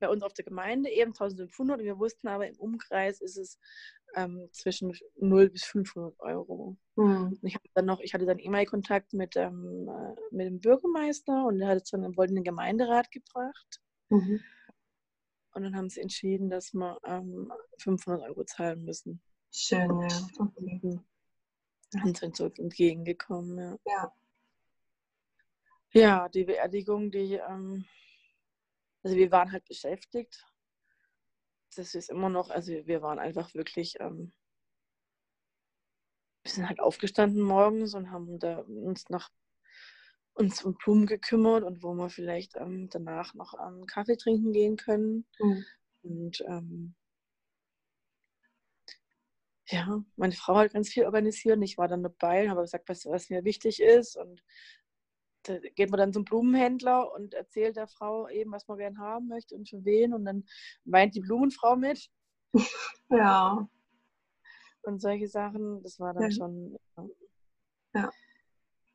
bei 0.00 0.08
uns 0.08 0.22
auf 0.22 0.32
der 0.32 0.44
Gemeinde 0.44 0.90
eben 0.90 1.10
1500 1.10 1.78
und 1.78 1.84
wir 1.84 1.98
wussten 1.98 2.28
aber 2.28 2.48
im 2.48 2.56
Umkreis 2.56 3.20
ist 3.20 3.36
es 3.36 3.58
ähm, 4.16 4.48
zwischen 4.52 4.92
0 5.16 5.50
bis 5.50 5.64
500 5.64 6.18
Euro. 6.18 6.76
Mhm. 6.96 7.38
ich, 7.42 7.56
dann 7.74 7.86
noch, 7.86 8.00
ich 8.00 8.14
hatte 8.14 8.26
dann 8.26 8.38
E-Mail-Kontakt 8.38 9.12
mit, 9.12 9.36
ähm, 9.36 9.88
äh, 9.88 10.34
mit 10.34 10.46
dem 10.46 10.60
Bürgermeister 10.60 11.46
und 11.46 11.60
er 11.60 11.68
hat 11.68 11.82
es 11.82 11.90
dann 11.90 12.16
wollten 12.16 12.34
den 12.34 12.44
Gemeinderat 12.44 13.10
gebracht. 13.10 13.80
Mhm. 14.08 14.40
Und 15.52 15.62
dann 15.62 15.76
haben 15.76 15.90
sie 15.90 16.00
entschieden, 16.00 16.50
dass 16.50 16.72
wir 16.72 16.98
ähm, 17.04 17.52
500 17.78 18.22
Euro 18.22 18.44
zahlen 18.44 18.84
müssen. 18.84 19.20
Schön, 19.52 20.00
ja. 20.00 20.28
Okay. 20.38 21.00
Und 22.04 22.16
sind 22.16 22.36
so 22.36 22.46
entgegengekommen, 22.46 23.58
ja. 23.58 23.76
Ja, 23.84 24.12
ja 25.92 26.28
die 26.28 26.44
Beerdigung, 26.44 27.10
die, 27.10 27.34
ähm, 27.34 27.84
also 29.02 29.16
wir 29.16 29.30
waren 29.30 29.52
halt 29.52 29.64
beschäftigt. 29.66 30.44
Das 31.76 31.94
ist 31.94 32.10
immer 32.10 32.28
noch, 32.28 32.50
also 32.50 32.72
wir 32.72 33.02
waren 33.02 33.18
einfach 33.18 33.54
wirklich, 33.54 33.94
ähm, 34.00 34.32
wir 36.42 36.52
sind 36.52 36.68
halt 36.68 36.80
aufgestanden 36.80 37.42
morgens 37.42 37.94
und 37.94 38.10
haben 38.10 38.38
da 38.38 38.58
uns 38.60 39.08
nach 39.08 39.30
uns 40.34 40.62
um 40.62 40.74
Blumen 40.74 41.06
gekümmert 41.06 41.64
und 41.64 41.82
wo 41.82 41.92
wir 41.94 42.08
vielleicht 42.08 42.56
ähm, 42.56 42.88
danach 42.90 43.34
noch 43.34 43.54
ähm, 43.54 43.86
Kaffee 43.86 44.16
trinken 44.16 44.52
gehen 44.52 44.76
können. 44.76 45.26
Mhm. 45.38 45.64
Und 46.02 46.40
ähm, 46.48 46.94
ja, 49.66 50.02
meine 50.16 50.32
Frau 50.32 50.56
hat 50.56 50.72
ganz 50.72 50.88
viel 50.88 51.04
organisiert 51.04 51.56
und 51.56 51.62
ich 51.62 51.78
war 51.78 51.88
dann 51.88 52.02
dabei 52.02 52.44
und 52.44 52.50
habe 52.50 52.62
gesagt, 52.62 52.88
was, 52.88 53.06
was 53.06 53.30
mir 53.30 53.44
wichtig 53.44 53.80
ist. 53.80 54.16
Und 54.16 54.42
da 55.42 55.58
geht 55.58 55.90
man 55.90 55.98
dann 55.98 56.12
zum 56.12 56.24
Blumenhändler 56.24 57.12
und 57.12 57.34
erzählt 57.34 57.76
der 57.76 57.86
Frau 57.86 58.28
eben, 58.28 58.52
was 58.52 58.68
man 58.68 58.78
gerne 58.78 58.98
haben 58.98 59.28
möchte 59.28 59.54
und 59.54 59.68
für 59.68 59.84
wen. 59.84 60.12
Und 60.14 60.24
dann 60.24 60.44
weint 60.84 61.14
die 61.14 61.20
Blumenfrau 61.20 61.76
mit. 61.76 62.08
Ja. 63.12 63.68
Und 64.82 65.00
solche 65.00 65.26
Sachen, 65.26 65.82
das 65.82 65.98
war 65.98 66.14
dann 66.14 66.22
ja. 66.22 66.30
schon. 66.30 66.78
Ja. 67.92 68.10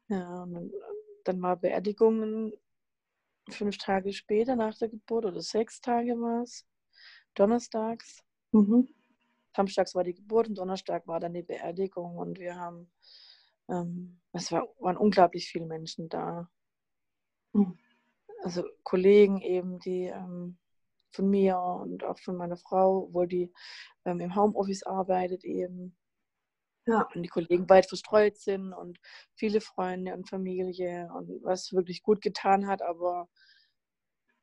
Ja, 0.07 0.43
und 0.43 0.53
dann, 0.53 0.71
dann 1.25 1.41
war 1.41 1.57
Beerdigungen 1.57 2.53
fünf 3.49 3.77
Tage 3.77 4.13
später 4.13 4.55
nach 4.55 4.77
der 4.77 4.89
Geburt 4.89 5.25
oder 5.25 5.41
sechs 5.41 5.81
Tage 5.81 6.19
war 6.19 6.43
es. 6.43 6.65
Donnerstags. 7.35 8.23
Mhm. 8.51 8.87
Samstags 9.55 9.95
war 9.95 10.03
die 10.03 10.13
Geburt 10.13 10.49
und 10.49 10.57
Donnerstag 10.57 11.07
war 11.07 11.19
dann 11.19 11.33
die 11.33 11.43
Beerdigung 11.43 12.17
und 12.17 12.39
wir 12.39 12.55
haben, 12.55 12.91
ähm, 13.69 14.19
es 14.31 14.51
war, 14.51 14.67
waren 14.79 14.97
unglaublich 14.97 15.47
viele 15.47 15.65
Menschen 15.65 16.09
da. 16.09 16.49
Mhm. 17.53 17.77
Also 18.43 18.63
Kollegen 18.83 19.41
eben, 19.41 19.79
die 19.79 20.05
ähm, 20.05 20.57
von 21.11 21.29
mir 21.29 21.57
und 21.57 22.03
auch 22.03 22.19
von 22.19 22.35
meiner 22.35 22.57
Frau, 22.57 23.09
wo 23.11 23.25
die 23.25 23.51
ähm, 24.05 24.19
im 24.19 24.35
Homeoffice 24.35 24.83
arbeitet 24.83 25.43
eben. 25.43 25.97
Ja. 26.85 27.07
Und 27.15 27.23
die 27.23 27.29
Kollegen 27.29 27.67
weit 27.69 27.87
verstreut 27.87 28.37
sind 28.37 28.73
und 28.73 28.99
viele 29.35 29.61
Freunde 29.61 30.13
und 30.13 30.29
Familie 30.29 31.09
und 31.15 31.43
was 31.43 31.73
wirklich 31.73 32.03
gut 32.03 32.21
getan 32.21 32.67
hat, 32.67 32.83
aber 32.83 33.27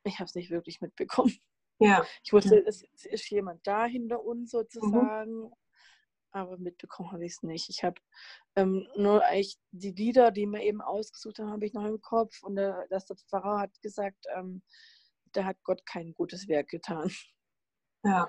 ich 0.04 0.18
habe 0.18 0.24
es 0.24 0.34
nicht 0.34 0.50
wirklich 0.50 0.80
mitbekommen. 0.80 1.36
Ja. 1.78 2.04
Ich 2.24 2.32
wusste, 2.32 2.64
es 2.66 2.84
ist 3.04 3.30
jemand 3.30 3.66
da 3.66 3.86
hinter 3.86 4.24
uns 4.24 4.50
sozusagen, 4.50 5.42
mhm. 5.42 5.52
Aber 6.32 6.56
mitbekommen 6.58 7.12
habe 7.12 7.24
ich 7.24 7.32
es 7.32 7.42
nicht. 7.42 7.68
Ich 7.68 7.84
habe 7.84 8.00
ähm, 8.56 8.88
nur 8.96 9.24
eigentlich 9.24 9.58
die 9.70 9.92
Lieder, 9.92 10.30
die 10.30 10.46
wir 10.46 10.60
eben 10.60 10.80
ausgesucht 10.80 11.38
haben, 11.38 11.50
habe 11.50 11.66
ich 11.66 11.74
noch 11.74 11.84
im 11.84 12.00
Kopf 12.00 12.42
und 12.42 12.56
der, 12.56 12.86
dass 12.88 13.06
der 13.06 13.16
Pfarrer 13.16 13.60
hat 13.60 13.80
gesagt, 13.82 14.26
ähm, 14.34 14.62
da 15.32 15.44
hat 15.44 15.62
Gott 15.62 15.84
kein 15.86 16.14
gutes 16.14 16.48
Werk 16.48 16.68
getan. 16.68 17.10
Ja. 18.04 18.28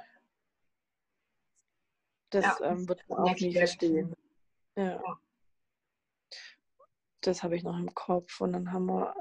Das 2.30 2.45
ja, 2.60 2.72
ähm, 2.72 2.88
wird 2.88 3.08
man 3.08 3.20
auch 3.20 3.34
nicht 3.34 3.58
verstehen. 3.58 4.16
Ja. 4.76 5.01
ja. 5.01 5.20
Das 7.22 7.43
habe 7.43 7.56
ich 7.56 7.64
noch 7.64 7.78
im 7.78 7.93
Kopf. 7.93 8.41
Und 8.41 8.54
dann 8.54 8.72
haben 8.72 8.88
wir 8.88 9.14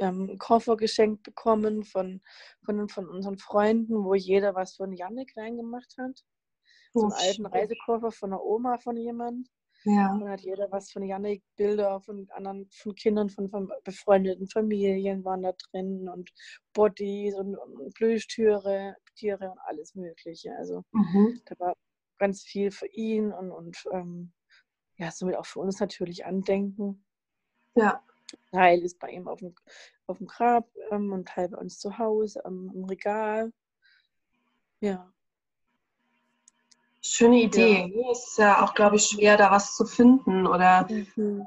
ähm, 0.00 0.28
einen 0.28 0.38
Koffer 0.38 0.76
geschenkt 0.76 1.22
bekommen 1.22 1.84
von, 1.84 2.22
von, 2.64 2.88
von 2.88 3.08
unseren 3.08 3.38
Freunden, 3.38 4.04
wo 4.04 4.14
jeder 4.14 4.54
was 4.54 4.76
von 4.76 4.92
Janik 4.92 5.36
reingemacht 5.36 5.96
hat. 5.98 6.24
So 7.00 7.06
einen 7.06 7.12
oh, 7.12 7.16
alten 7.16 7.46
Reisekoffer 7.46 8.10
von 8.10 8.30
der 8.30 8.42
Oma 8.42 8.78
von 8.78 8.96
jemand. 8.96 9.48
Ja. 9.84 10.12
Und 10.12 10.20
dann 10.20 10.30
hat 10.30 10.40
jeder 10.40 10.70
was 10.72 10.90
von 10.90 11.04
Janik, 11.04 11.44
Bilder 11.56 12.00
von 12.00 12.28
anderen, 12.30 12.68
von 12.72 12.94
Kindern, 12.94 13.30
von, 13.30 13.48
von 13.48 13.70
befreundeten 13.84 14.48
Familien 14.48 15.24
waren 15.24 15.42
da 15.42 15.52
drin 15.52 16.08
und 16.08 16.32
Bodies 16.72 17.34
und, 17.34 17.56
und 17.56 17.94
Plüschtüre, 17.94 18.96
Tiere 19.14 19.50
und 19.50 19.58
alles 19.66 19.94
Mögliche. 19.94 20.52
Also 20.58 20.82
mhm. 20.92 21.40
da 21.44 21.54
war 21.58 21.76
ganz 22.18 22.42
viel 22.42 22.70
für 22.70 22.88
ihn 22.88 23.32
und, 23.32 23.52
und 23.52 23.84
ähm, 23.92 24.32
ja, 24.96 25.10
somit 25.10 25.36
auch 25.36 25.46
für 25.46 25.60
uns 25.60 25.78
natürlich 25.78 26.24
Andenken. 26.24 27.04
Ja. 27.74 28.02
Teil 28.50 28.82
ist 28.82 28.98
bei 28.98 29.10
ihm 29.10 29.28
auf 29.28 29.38
dem, 29.38 29.54
auf 30.06 30.18
dem 30.18 30.26
Grab 30.26 30.68
ähm, 30.90 31.12
und 31.12 31.28
Teil 31.28 31.48
bei 31.50 31.58
uns 31.58 31.78
zu 31.78 31.98
Hause 31.98 32.44
am, 32.44 32.70
am 32.70 32.84
Regal. 32.84 33.52
Ja. 34.80 35.12
Schöne 37.06 37.42
Idee. 37.42 37.92
Ja. 37.94 38.10
Es 38.10 38.26
ist 38.26 38.38
ja 38.38 38.64
auch, 38.64 38.74
glaube 38.74 38.96
ich, 38.96 39.06
schwer, 39.06 39.36
da 39.36 39.50
was 39.50 39.76
zu 39.76 39.84
finden 39.84 40.46
oder 40.46 40.86
mhm. 40.90 41.46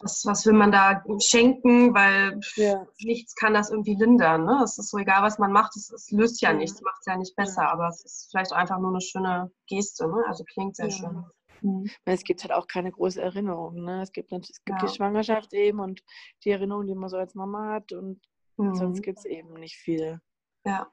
was, 0.00 0.24
was 0.26 0.44
will 0.46 0.52
man 0.52 0.72
da 0.72 1.02
schenken, 1.20 1.94
weil 1.94 2.40
ja. 2.56 2.86
nichts 2.98 3.34
kann 3.34 3.54
das 3.54 3.70
irgendwie 3.70 3.94
lindern. 3.94 4.44
Ne? 4.44 4.60
Es 4.62 4.78
ist 4.78 4.90
so 4.90 4.98
egal, 4.98 5.22
was 5.22 5.38
man 5.38 5.52
macht, 5.52 5.76
es, 5.76 5.90
es 5.90 6.10
löst 6.10 6.42
ja, 6.42 6.50
ja. 6.50 6.56
nichts, 6.56 6.82
macht 6.82 6.98
es 7.00 7.06
ja 7.06 7.16
nicht 7.16 7.34
besser, 7.34 7.68
aber 7.70 7.88
es 7.88 8.04
ist 8.04 8.28
vielleicht 8.30 8.52
einfach 8.52 8.78
nur 8.78 8.90
eine 8.90 9.00
schöne 9.00 9.50
Geste. 9.66 10.06
Ne? 10.06 10.22
Also 10.26 10.44
klingt 10.44 10.76
sehr 10.76 10.90
schön. 10.90 11.24
Mhm. 11.62 11.88
Es 12.04 12.24
gibt 12.24 12.42
halt 12.42 12.52
auch 12.52 12.66
keine 12.66 12.92
große 12.92 13.20
Erinnerung. 13.20 13.84
Ne? 13.84 14.02
Es 14.02 14.12
gibt, 14.12 14.32
es 14.32 14.62
gibt 14.64 14.80
ja. 14.82 14.86
die 14.86 14.94
Schwangerschaft 14.94 15.52
eben 15.54 15.80
und 15.80 16.02
die 16.44 16.50
Erinnerung, 16.50 16.86
die 16.86 16.94
man 16.94 17.08
so 17.08 17.16
als 17.16 17.34
Mama 17.34 17.72
hat 17.72 17.92
und 17.92 18.20
mhm. 18.58 18.74
sonst 18.74 19.02
gibt 19.02 19.18
es 19.18 19.24
eben 19.24 19.54
nicht 19.54 19.76
viel. 19.76 20.20
Ja. 20.66 20.90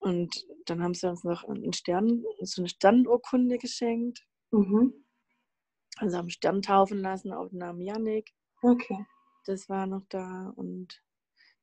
Und 0.00 0.46
dann 0.66 0.82
haben 0.82 0.94
sie 0.94 1.08
uns 1.08 1.24
noch 1.24 1.44
einen 1.44 1.72
Stern, 1.72 2.24
so 2.40 2.62
eine 2.62 2.68
Sternurkunde 2.68 3.58
geschenkt. 3.58 4.26
Mhm. 4.50 4.94
Also 5.96 6.16
haben 6.16 6.30
Stern 6.30 6.62
taufen 6.62 7.00
lassen 7.00 7.32
auf 7.32 7.50
den 7.50 7.58
Namen 7.58 7.80
Yannick. 7.80 8.32
Okay. 8.62 9.04
Das 9.46 9.68
war 9.68 9.86
noch 9.86 10.04
da 10.08 10.52
und 10.56 11.02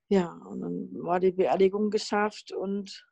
ja, 0.07 0.33
und 0.33 0.61
dann 0.61 0.89
war 1.03 1.19
die 1.19 1.31
Beerdigung 1.31 1.89
geschafft 1.89 2.51
und 2.51 3.05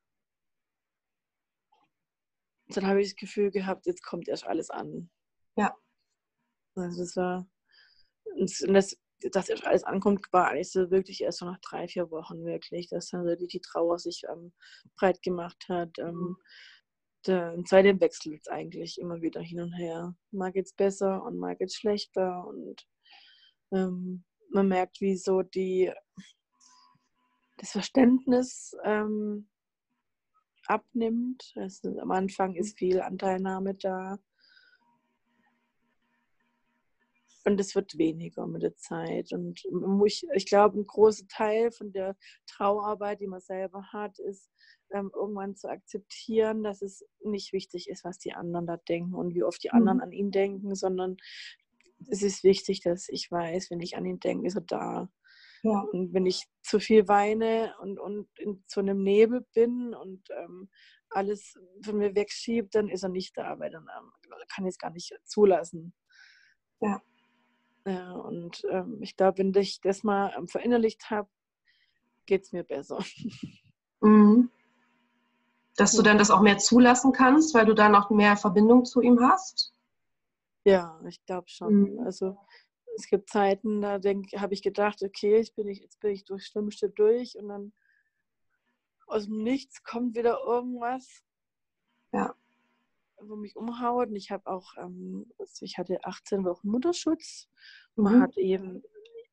dann 2.67 2.87
habe 2.87 3.01
ich 3.01 3.09
das 3.09 3.15
Gefühl 3.15 3.51
gehabt, 3.51 3.85
jetzt 3.85 4.03
kommt 4.03 4.27
erst 4.27 4.45
alles 4.45 4.69
an. 4.69 5.09
Ja. 5.55 5.75
Also 6.75 7.01
das 7.01 7.15
war, 7.15 7.47
und 8.35 8.75
das, 8.75 8.97
dass 9.31 9.49
erst 9.49 9.65
alles 9.65 9.83
ankommt, 9.83 10.21
war 10.31 10.49
eigentlich 10.49 10.71
so 10.71 10.91
wirklich 10.91 11.21
erst 11.21 11.39
so 11.39 11.45
nach 11.45 11.59
drei, 11.61 11.87
vier 11.87 12.09
Wochen 12.11 12.45
wirklich, 12.45 12.89
dass 12.89 13.09
dann 13.09 13.25
wirklich 13.25 13.49
die 13.49 13.61
Trauer 13.61 13.99
sich 13.99 14.23
ähm, 14.29 14.53
breit 14.97 15.21
gemacht 15.21 15.65
hat. 15.69 15.97
Ähm, 15.99 16.15
mhm. 16.15 16.37
der, 17.27 17.55
seitdem 17.65 18.01
wechselt 18.01 18.41
es 18.41 18.47
eigentlich 18.47 18.99
immer 18.99 19.21
wieder 19.21 19.41
hin 19.41 19.61
und 19.61 19.73
her. 19.73 20.15
Mal 20.31 20.51
geht 20.51 20.65
es 20.65 20.73
besser 20.73 21.23
und 21.23 21.37
mal 21.37 21.55
geht 21.55 21.69
es 21.69 21.75
schlechter 21.75 22.45
und 22.47 22.85
ähm, 23.71 24.23
man 24.49 24.67
merkt, 24.67 25.01
wie 25.01 25.15
so 25.17 25.41
die, 25.41 25.91
das 27.57 27.71
Verständnis 27.71 28.75
ähm, 28.83 29.49
abnimmt. 30.67 31.53
Also 31.55 31.97
am 31.99 32.11
Anfang 32.11 32.55
ist 32.55 32.77
viel 32.77 33.01
Anteilnahme 33.01 33.75
da. 33.75 34.19
Und 37.45 37.59
es 37.59 37.75
wird 37.75 37.97
weniger 37.97 38.47
mit 38.47 38.63
der 38.63 38.75
Zeit. 38.75 39.33
Und 39.33 39.63
ich, 40.05 40.25
ich 40.33 40.45
glaube, 40.45 40.79
ein 40.79 40.85
großer 40.85 41.25
Teil 41.27 41.71
von 41.71 41.91
der 41.91 42.15
Trauarbeit, 42.47 43.19
die 43.19 43.27
man 43.27 43.41
selber 43.41 43.83
hat, 43.91 44.17
ist 44.19 44.49
ähm, 44.93 45.11
irgendwann 45.13 45.55
zu 45.55 45.69
akzeptieren, 45.69 46.63
dass 46.63 46.81
es 46.81 47.05
nicht 47.23 47.51
wichtig 47.51 47.89
ist, 47.89 48.05
was 48.05 48.17
die 48.19 48.33
anderen 48.33 48.67
da 48.67 48.77
denken 48.77 49.13
und 49.13 49.35
wie 49.35 49.43
oft 49.43 49.61
die 49.63 49.71
anderen 49.71 49.97
mhm. 49.97 50.03
an 50.03 50.11
ihn 50.11 50.31
denken, 50.31 50.75
sondern 50.75 51.17
es 52.09 52.21
ist 52.21 52.43
wichtig, 52.43 52.81
dass 52.81 53.09
ich 53.09 53.29
weiß, 53.29 53.71
wenn 53.71 53.81
ich 53.81 53.97
an 53.97 54.05
ihn 54.05 54.19
denke, 54.19 54.47
ist 54.47 54.55
er 54.55 54.61
da. 54.61 55.09
Ja. 55.63 55.79
Und 55.91 56.13
wenn 56.13 56.25
ich 56.25 56.45
zu 56.61 56.79
viel 56.79 57.07
weine 57.07 57.73
und, 57.81 57.97
und 57.99 58.27
in 58.37 58.63
so 58.67 58.81
einem 58.81 59.01
Nebel 59.01 59.45
bin 59.53 59.93
und 59.93 60.27
ähm, 60.31 60.69
alles 61.09 61.57
von 61.83 61.97
mir 61.97 62.15
wegschiebt, 62.15 62.75
dann 62.75 62.89
ist 62.89 63.03
er 63.03 63.09
nicht 63.09 63.37
da, 63.37 63.59
weil 63.59 63.71
dann 63.71 63.87
ähm, 63.97 64.11
kann 64.53 64.65
ich 64.65 64.71
es 64.71 64.77
gar 64.77 64.91
nicht 64.91 65.13
zulassen. 65.25 65.93
Ja. 66.81 67.01
Ja, 67.85 68.13
und 68.13 68.65
ähm, 68.69 68.99
ich 69.01 69.17
glaube, 69.17 69.39
wenn 69.39 69.53
ich 69.55 69.81
das 69.81 70.03
mal 70.03 70.33
ähm, 70.37 70.47
verinnerlicht 70.47 71.09
habe, 71.09 71.29
geht 72.25 72.43
es 72.43 72.51
mir 72.51 72.63
besser. 72.63 72.99
Mhm. 74.05 74.51
Dass 75.77 75.93
du 75.93 76.01
dann 76.01 76.17
das 76.17 76.29
auch 76.29 76.41
mehr 76.41 76.57
zulassen 76.57 77.13
kannst, 77.13 77.53
weil 77.53 77.65
du 77.65 77.73
dann 77.73 77.95
auch 77.95 78.09
mehr 78.09 78.35
Verbindung 78.35 78.83
zu 78.83 78.99
ihm 78.99 79.17
hast? 79.21 79.73
Ja, 80.65 80.99
ich 81.07 81.23
glaube 81.25 81.47
schon. 81.47 81.93
Mhm. 81.93 81.99
Also 82.01 82.37
es 82.97 83.07
gibt 83.07 83.29
Zeiten, 83.29 83.81
da 83.81 83.93
habe 83.93 84.53
ich 84.53 84.61
gedacht, 84.61 85.01
okay, 85.01 85.37
ich 85.37 85.55
bin 85.55 85.69
ich, 85.69 85.79
jetzt 85.79 86.01
bin 86.01 86.11
ich 86.11 86.25
durch 86.25 86.45
Schlimmste 86.47 86.89
durch 86.89 87.37
und 87.37 87.47
dann 87.47 87.71
aus 89.07 89.23
dem 89.23 89.41
Nichts 89.41 89.83
kommt 89.83 90.17
wieder 90.17 90.39
irgendwas, 90.45 91.23
ja. 92.11 92.35
Wo 93.29 93.35
mich 93.35 93.55
umhaut. 93.55 94.09
Und 94.09 94.15
ich 94.15 94.31
habe 94.31 94.47
auch, 94.47 94.73
ähm, 94.77 95.31
also 95.37 95.65
ich 95.65 95.77
hatte 95.77 96.03
18 96.03 96.43
Wochen 96.45 96.69
Mutterschutz. 96.69 97.49
Mhm. 97.95 98.03
Man 98.03 98.21
hat 98.21 98.37
eben, 98.37 98.83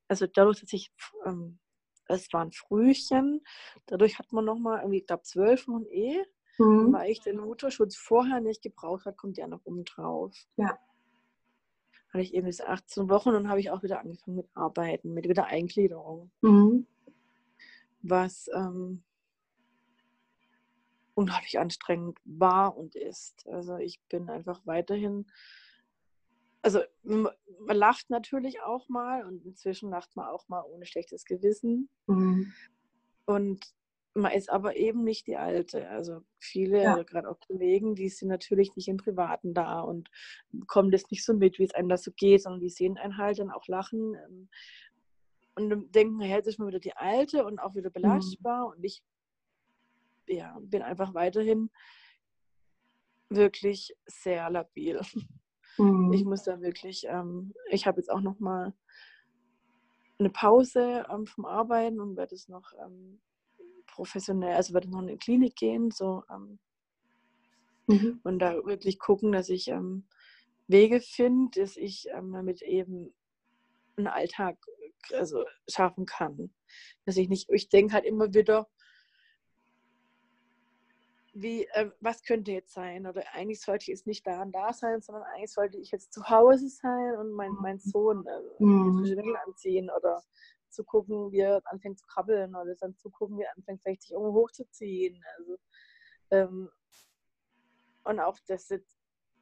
also 0.09 0.27
dadurch, 0.27 0.61
dass 0.61 0.73
ich, 0.73 0.93
ähm, 1.25 1.59
es 2.07 2.33
waren 2.33 2.51
Frühchen, 2.53 3.41
dadurch 3.87 4.19
hat 4.19 4.33
man 4.33 4.45
nochmal 4.45 4.81
irgendwie, 4.81 4.99
ich 4.99 5.07
glaube, 5.07 5.23
zwölf 5.23 5.69
Wochen 5.69 5.87
eh. 5.91 6.23
Mhm. 6.59 6.93
Weil 6.93 7.11
ich 7.11 7.21
den 7.21 7.39
Mutterschutz 7.39 7.97
vorher 7.97 8.41
nicht 8.41 8.63
gebraucht 8.63 9.07
habe, 9.07 9.17
kommt 9.17 9.39
ja 9.39 9.47
noch 9.47 9.65
oben 9.65 9.85
drauf. 9.85 10.35
Ja 10.57 10.79
hatte 12.13 12.23
ich 12.23 12.35
eben 12.35 12.47
diese 12.47 12.69
18 12.69 13.09
Wochen 13.09 13.31
und 13.31 13.49
habe 13.49 13.61
ich 13.61 13.71
auch 13.71 13.83
wieder 13.83 14.01
angefangen 14.01 14.37
mit 14.37 14.49
Arbeiten, 14.55 15.15
mit 15.15 15.29
wieder 15.29 15.47
Eingliederung. 15.47 16.31
Mhm. 16.43 16.87
Was 18.03 18.51
ähm, 18.55 19.03
unglaublich 21.15 21.59
anstrengend 21.59 22.19
war 22.25 22.77
und 22.77 22.95
ist. 22.95 23.47
Also 23.49 23.77
ich 23.77 24.01
bin 24.09 24.29
einfach 24.29 24.61
weiterhin, 24.65 25.27
also 26.63 26.81
man 27.03 27.77
lacht 27.77 28.11
natürlich 28.11 28.61
auch 28.63 28.89
mal 28.89 29.25
und 29.25 29.45
inzwischen 29.45 29.91
lacht 29.91 30.15
man 30.17 30.27
auch 30.27 30.49
mal 30.49 30.63
ohne 30.63 30.87
schlechtes 30.87 31.25
Gewissen. 31.25 31.89
Mhm. 32.07 32.53
Und 33.27 33.65
man 34.15 34.33
ist 34.33 34.51
aber 34.51 34.77
eben 34.77 35.05
nicht 35.05 35.27
die 35.27 35.37
Alte. 35.37 35.89
Also 35.89 36.23
viele, 36.39 36.83
ja. 36.83 37.03
gerade 37.03 37.31
auch 37.31 37.39
Kollegen, 37.41 37.95
die 37.95 38.09
sind 38.09 38.29
natürlich 38.29 38.75
nicht 38.77 38.89
im 38.89 38.97
Privaten 38.97 39.55
da 39.55 39.81
und 39.81 40.11
bekommen 40.53 40.91
das 40.91 41.11
nicht 41.11 41.25
so 41.25 41.33
mit, 41.33 41.59
wie 41.59 41.65
es 41.65 41.75
einem 41.75 41.89
das 41.89 42.03
so 42.03 42.11
geht, 42.13 42.43
sondern 42.43 42.61
die 42.61 42.71
sehen 42.71 42.99
einen 42.99 43.17
halt 43.17 43.39
dann 43.39 43.51
auch 43.51 43.67
lachen 43.69 44.17
ähm, 44.17 44.49
und 45.55 45.95
denken, 45.95 46.21
jetzt 46.21 46.47
ist 46.47 46.59
mal 46.59 46.69
wieder 46.69 46.81
die 46.81 46.97
Alte 46.97 47.45
und 47.45 47.59
auch 47.59 47.75
wieder 47.75 47.91
mhm. 47.91 47.95
belastbar. 47.95 48.67
Mhm. 48.67 48.73
Und 48.73 48.85
ich 48.85 49.03
ja, 50.31 50.59
bin 50.61 50.83
einfach 50.83 51.15
weiterhin 51.15 51.71
wirklich 53.29 53.95
sehr 54.07 54.51
labil. 54.51 55.01
Mhm. 55.79 56.13
Ich 56.13 56.25
muss 56.25 56.45
da 56.45 56.61
wirklich, 56.61 57.07
ähm, 57.09 57.55
ich 57.71 57.87
habe 57.87 58.01
jetzt 58.01 58.11
auch 58.11 58.21
noch 58.21 58.41
mal 58.41 58.75
eine 60.19 60.31
Pause 60.31 61.07
ähm, 61.11 61.27
vom 61.27 61.45
Arbeiten 61.47 62.01
und 62.01 62.17
werde 62.17 62.35
es 62.35 62.49
noch 62.49 62.73
ähm, 62.85 63.21
professionell, 63.87 64.55
also 64.55 64.75
werde 64.75 64.91
noch 64.91 65.01
in 65.01 65.07
die 65.07 65.17
Klinik 65.17 65.57
gehen, 65.57 65.91
so 65.91 66.25
ähm, 66.31 66.59
mhm. 67.87 68.21
und 68.25 68.39
da 68.41 68.55
wirklich 68.67 68.99
gucken, 68.99 69.33
dass 69.33 69.49
ich 69.49 69.69
ähm, 69.69 70.07
Wege 70.67 71.01
finde, 71.01 71.61
dass 71.61 71.77
ich 71.77 72.07
ähm, 72.13 72.33
damit 72.33 72.63
eben 72.63 73.15
einen 73.97 74.09
Alltag 74.09 74.59
also 75.13 75.45
schaffen 75.69 76.07
kann. 76.07 76.53
Dass 77.07 77.17
ich 77.17 77.29
nicht, 77.29 77.49
ich 77.51 77.69
denke 77.69 77.95
halt 77.95 78.05
immer 78.05 78.33
wieder, 78.35 78.69
wie, 81.33 81.67
äh, 81.75 81.91
was 82.01 82.23
könnte 82.23 82.53
jetzt 82.53 82.73
sein? 82.73 83.07
Oder 83.07 83.23
eigentlich 83.33 83.61
sollte 83.61 83.83
ich 83.83 83.89
jetzt 83.89 84.07
nicht 84.07 84.27
da 84.27 84.43
und 84.43 84.53
da 84.53 84.73
sein, 84.73 85.01
sondern 85.01 85.23
eigentlich 85.25 85.53
sollte 85.53 85.79
ich 85.79 85.91
jetzt 85.91 86.13
zu 86.13 86.29
Hause 86.29 86.69
sein 86.69 87.17
und 87.19 87.33
mein, 87.33 87.53
mein 87.61 87.79
Sohn 87.79 88.27
äh, 88.27 88.63
mhm. 88.63 89.37
anziehen 89.47 89.91
oder 89.91 90.23
zu 90.71 90.85
gucken, 90.85 91.33
wie 91.33 91.41
er 91.41 91.61
anfängt 91.65 91.99
zu 91.99 92.07
krabbeln 92.07 92.55
oder 92.55 92.75
dann 92.77 92.97
zu 92.97 93.11
gucken, 93.11 93.39
wie 93.39 93.43
er 93.43 93.57
anfängt, 93.57 93.83
vielleicht 93.83 94.03
sich 94.03 94.13
irgendwo 94.13 94.41
hochzuziehen. 94.41 95.23
Also, 95.39 95.57
ähm, 96.31 96.71
und 98.05 98.21
auch 98.21 98.39
das 98.47 98.69
jetzt 98.69 99.01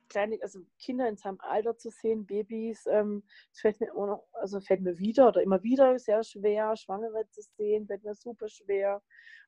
kleine, 0.09 0.39
also 0.43 0.61
Kinder 0.79 1.09
in 1.09 1.17
seinem 1.17 1.39
Alter 1.41 1.77
zu 1.77 1.91
sehen, 1.91 2.27
Babys, 2.27 2.87
ähm, 2.87 3.23
das 3.51 3.61
fällt 3.61 3.81
mir 3.81 3.91
immer 3.91 4.07
noch, 4.07 4.25
also 4.33 4.61
fällt 4.61 4.81
mir 4.81 4.99
wieder 4.99 5.29
oder 5.29 5.43
immer 5.43 5.63
wieder 5.63 5.99
sehr 5.99 6.23
schwer, 6.23 6.77
Schwangere 6.77 7.29
zu 7.31 7.43
sehen, 7.57 7.87
fällt 7.87 8.05
mir 8.05 8.15
super 8.15 8.49
schwer. 8.49 9.03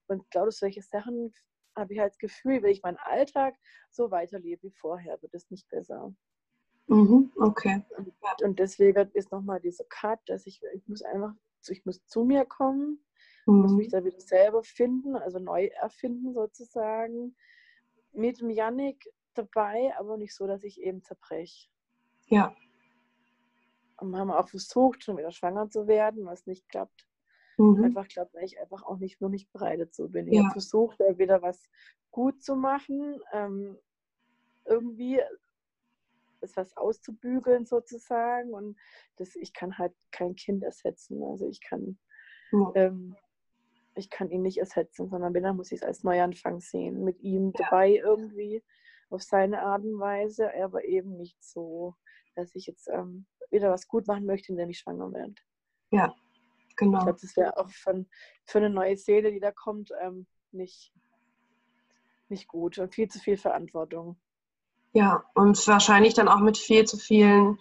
Und 0.07 0.23
ich 0.23 0.31
glaube, 0.31 0.53
solche 0.53 0.83
Sachen 0.83 1.33
habe 1.77 1.95
ich 1.95 2.01
halt 2.01 2.13
das 2.13 2.19
Gefühl, 2.19 2.63
wenn 2.63 2.71
ich 2.71 2.83
meinen 2.83 2.99
Alltag 2.99 3.55
so 3.91 4.11
weiterlebe 4.11 4.69
wie 4.69 4.73
vorher, 4.73 5.21
wird 5.23 5.35
es 5.35 5.51
nicht 5.51 5.69
besser. 5.69 6.13
Mhm, 6.87 7.33
okay. 7.37 7.85
Und, 7.97 8.13
und 8.43 8.59
deswegen 8.59 9.11
ist 9.13 9.31
nochmal 9.31 9.61
dieser 9.61 9.85
Cut, 9.85 10.21
dass 10.27 10.47
ich, 10.47 10.61
ich 10.75 10.87
muss 10.89 11.03
einfach 11.03 11.35
ich 11.69 11.85
muss 11.85 12.05
zu 12.07 12.25
mir 12.25 12.45
kommen, 12.45 13.05
mhm. 13.47 13.63
muss 13.63 13.73
mich 13.73 13.89
da 13.89 14.05
wieder 14.05 14.21
selber 14.21 14.63
finden, 14.63 15.17
also 15.17 15.39
neu 15.39 15.67
erfinden 15.67 16.33
sozusagen. 16.33 17.37
Mit 18.13 18.41
dem 18.41 18.51
Yannick 18.51 19.09
dabei, 19.35 19.93
aber 19.99 20.17
nicht 20.17 20.35
so, 20.35 20.47
dass 20.47 20.65
ich 20.65 20.81
eben 20.81 21.03
zerbreche. 21.03 21.69
Ja. 22.27 22.55
Und 23.99 24.11
wir 24.11 24.19
haben 24.19 24.31
auch 24.31 24.49
versucht, 24.49 25.05
schon 25.05 25.19
wieder 25.19 25.31
schwanger 25.31 25.69
zu 25.69 25.87
werden, 25.87 26.25
was 26.25 26.47
nicht 26.47 26.69
klappt. 26.69 27.07
Mhm. 27.61 27.85
Einfach 27.85 28.07
weil 28.33 28.45
ich 28.45 28.59
einfach 28.59 28.83
auch 28.85 28.99
nicht, 28.99 29.21
nur 29.21 29.31
nicht 29.31 29.53
bereit 29.53 29.81
dazu 29.81 30.09
bin. 30.09 30.29
Ich 30.29 30.39
habe 30.39 30.53
versucht, 30.53 30.99
wieder 30.99 31.43
was 31.43 31.63
gut 32.11 32.43
zu 32.43 32.57
machen. 32.57 33.21
Ähm, 33.33 33.77
irgendwie 34.65 35.21
ist 36.41 36.57
was 36.57 36.77
auszubügeln 36.77 37.67
sozusagen. 37.67 38.55
Und 38.55 38.79
das, 39.17 39.37
ich 39.37 39.53
kann 39.53 39.77
halt 39.77 39.93
kein 40.11 40.35
Kind 40.35 40.63
ersetzen. 40.63 41.23
Also 41.23 41.49
ich 41.49 41.61
kann, 41.61 41.99
ja. 42.53 42.73
ähm, 42.77 43.15
ich 43.95 44.09
kann 44.09 44.31
ihn 44.31 44.43
nicht 44.43 44.59
ersetzen, 44.59 45.09
sondern 45.09 45.35
wenn, 45.35 45.43
dann 45.43 45.57
muss 45.57 45.73
ich 45.73 45.83
es 45.83 45.87
als 45.87 46.03
Neuanfang 46.03 46.61
sehen. 46.61 47.05
Mit 47.05 47.21
ihm 47.21 47.53
ja. 47.59 47.65
dabei 47.65 47.91
irgendwie 47.97 48.63
auf 49.11 49.23
seine 49.23 49.61
Art 49.61 49.85
und 49.85 49.99
Weise, 49.99 50.51
aber 50.55 50.85
eben 50.85 51.17
nicht 51.17 51.43
so, 51.45 51.95
dass 52.37 52.55
ich 52.55 52.67
jetzt 52.67 52.89
ähm, 52.89 53.27
wieder 53.51 53.71
was 53.71 53.87
gut 53.87 54.07
machen 54.07 54.25
möchte, 54.25 54.53
indem 54.53 54.71
ich 54.71 54.79
schwanger 54.79 55.13
werde. 55.13 55.35
Ja, 55.91 56.15
genau. 56.81 56.99
Ich 56.99 57.05
glaube, 57.05 57.21
das 57.21 57.37
wäre 57.37 57.57
auch 57.57 57.71
von, 57.71 58.09
für 58.45 58.59
eine 58.59 58.71
neue 58.71 58.97
Seele, 58.97 59.31
die 59.31 59.41
da 59.41 59.53
kommt, 59.53 59.93
ähm, 60.03 60.27
nicht, 60.53 60.93
nicht 62.29 62.49
gut 62.49 62.79
und 62.79 62.95
viel 62.95 63.09
zu 63.09 63.19
viel 63.19 63.37
Verantwortung. 63.37 64.17
Ja, 64.93 65.25
und 65.35 65.67
wahrscheinlich 65.69 66.15
dann 66.15 66.29
auch 66.29 66.41
mit 66.41 66.59
viel 66.59 66.85
zu 66.85 66.97
vielen, 66.97 67.59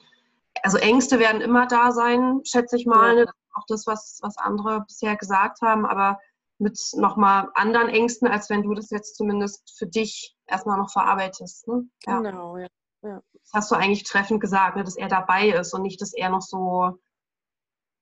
also 0.64 0.78
Ängste 0.78 1.20
werden 1.20 1.42
immer 1.42 1.68
da 1.68 1.92
sein, 1.92 2.42
schätze 2.44 2.76
ich 2.76 2.86
mal. 2.86 3.18
Ja. 3.18 3.26
Ne? 3.26 3.32
Auch 3.54 3.66
das, 3.68 3.86
was, 3.88 4.20
was 4.22 4.38
andere 4.38 4.82
bisher 4.88 5.16
gesagt 5.16 5.62
haben, 5.62 5.86
aber 5.86 6.20
mit 6.60 6.80
nochmal 6.94 7.50
anderen 7.54 7.90
Ängsten, 7.90 8.28
als 8.28 8.50
wenn 8.50 8.64
du 8.64 8.74
das 8.74 8.90
jetzt 8.90 9.16
zumindest 9.16 9.78
für 9.78 9.88
dich 9.88 10.36
erstmal 10.46 10.78
noch 10.78 10.92
verarbeitest. 10.92 11.68
Ne? 11.68 11.88
Ja. 12.06 12.20
Genau, 12.20 12.58
ja. 12.58 12.68
ja. 13.02 13.22
Das 13.34 13.52
hast 13.54 13.72
du 13.72 13.76
eigentlich 13.76 14.04
treffend 14.04 14.42
gesagt, 14.42 14.76
ne? 14.76 14.84
dass 14.84 14.98
er 14.98 15.08
dabei 15.08 15.50
ist 15.50 15.74
und 15.74 15.84
nicht, 15.84 16.02
dass 16.02 16.14
er 16.14 16.30
noch 16.30 16.42
so, 16.42 17.00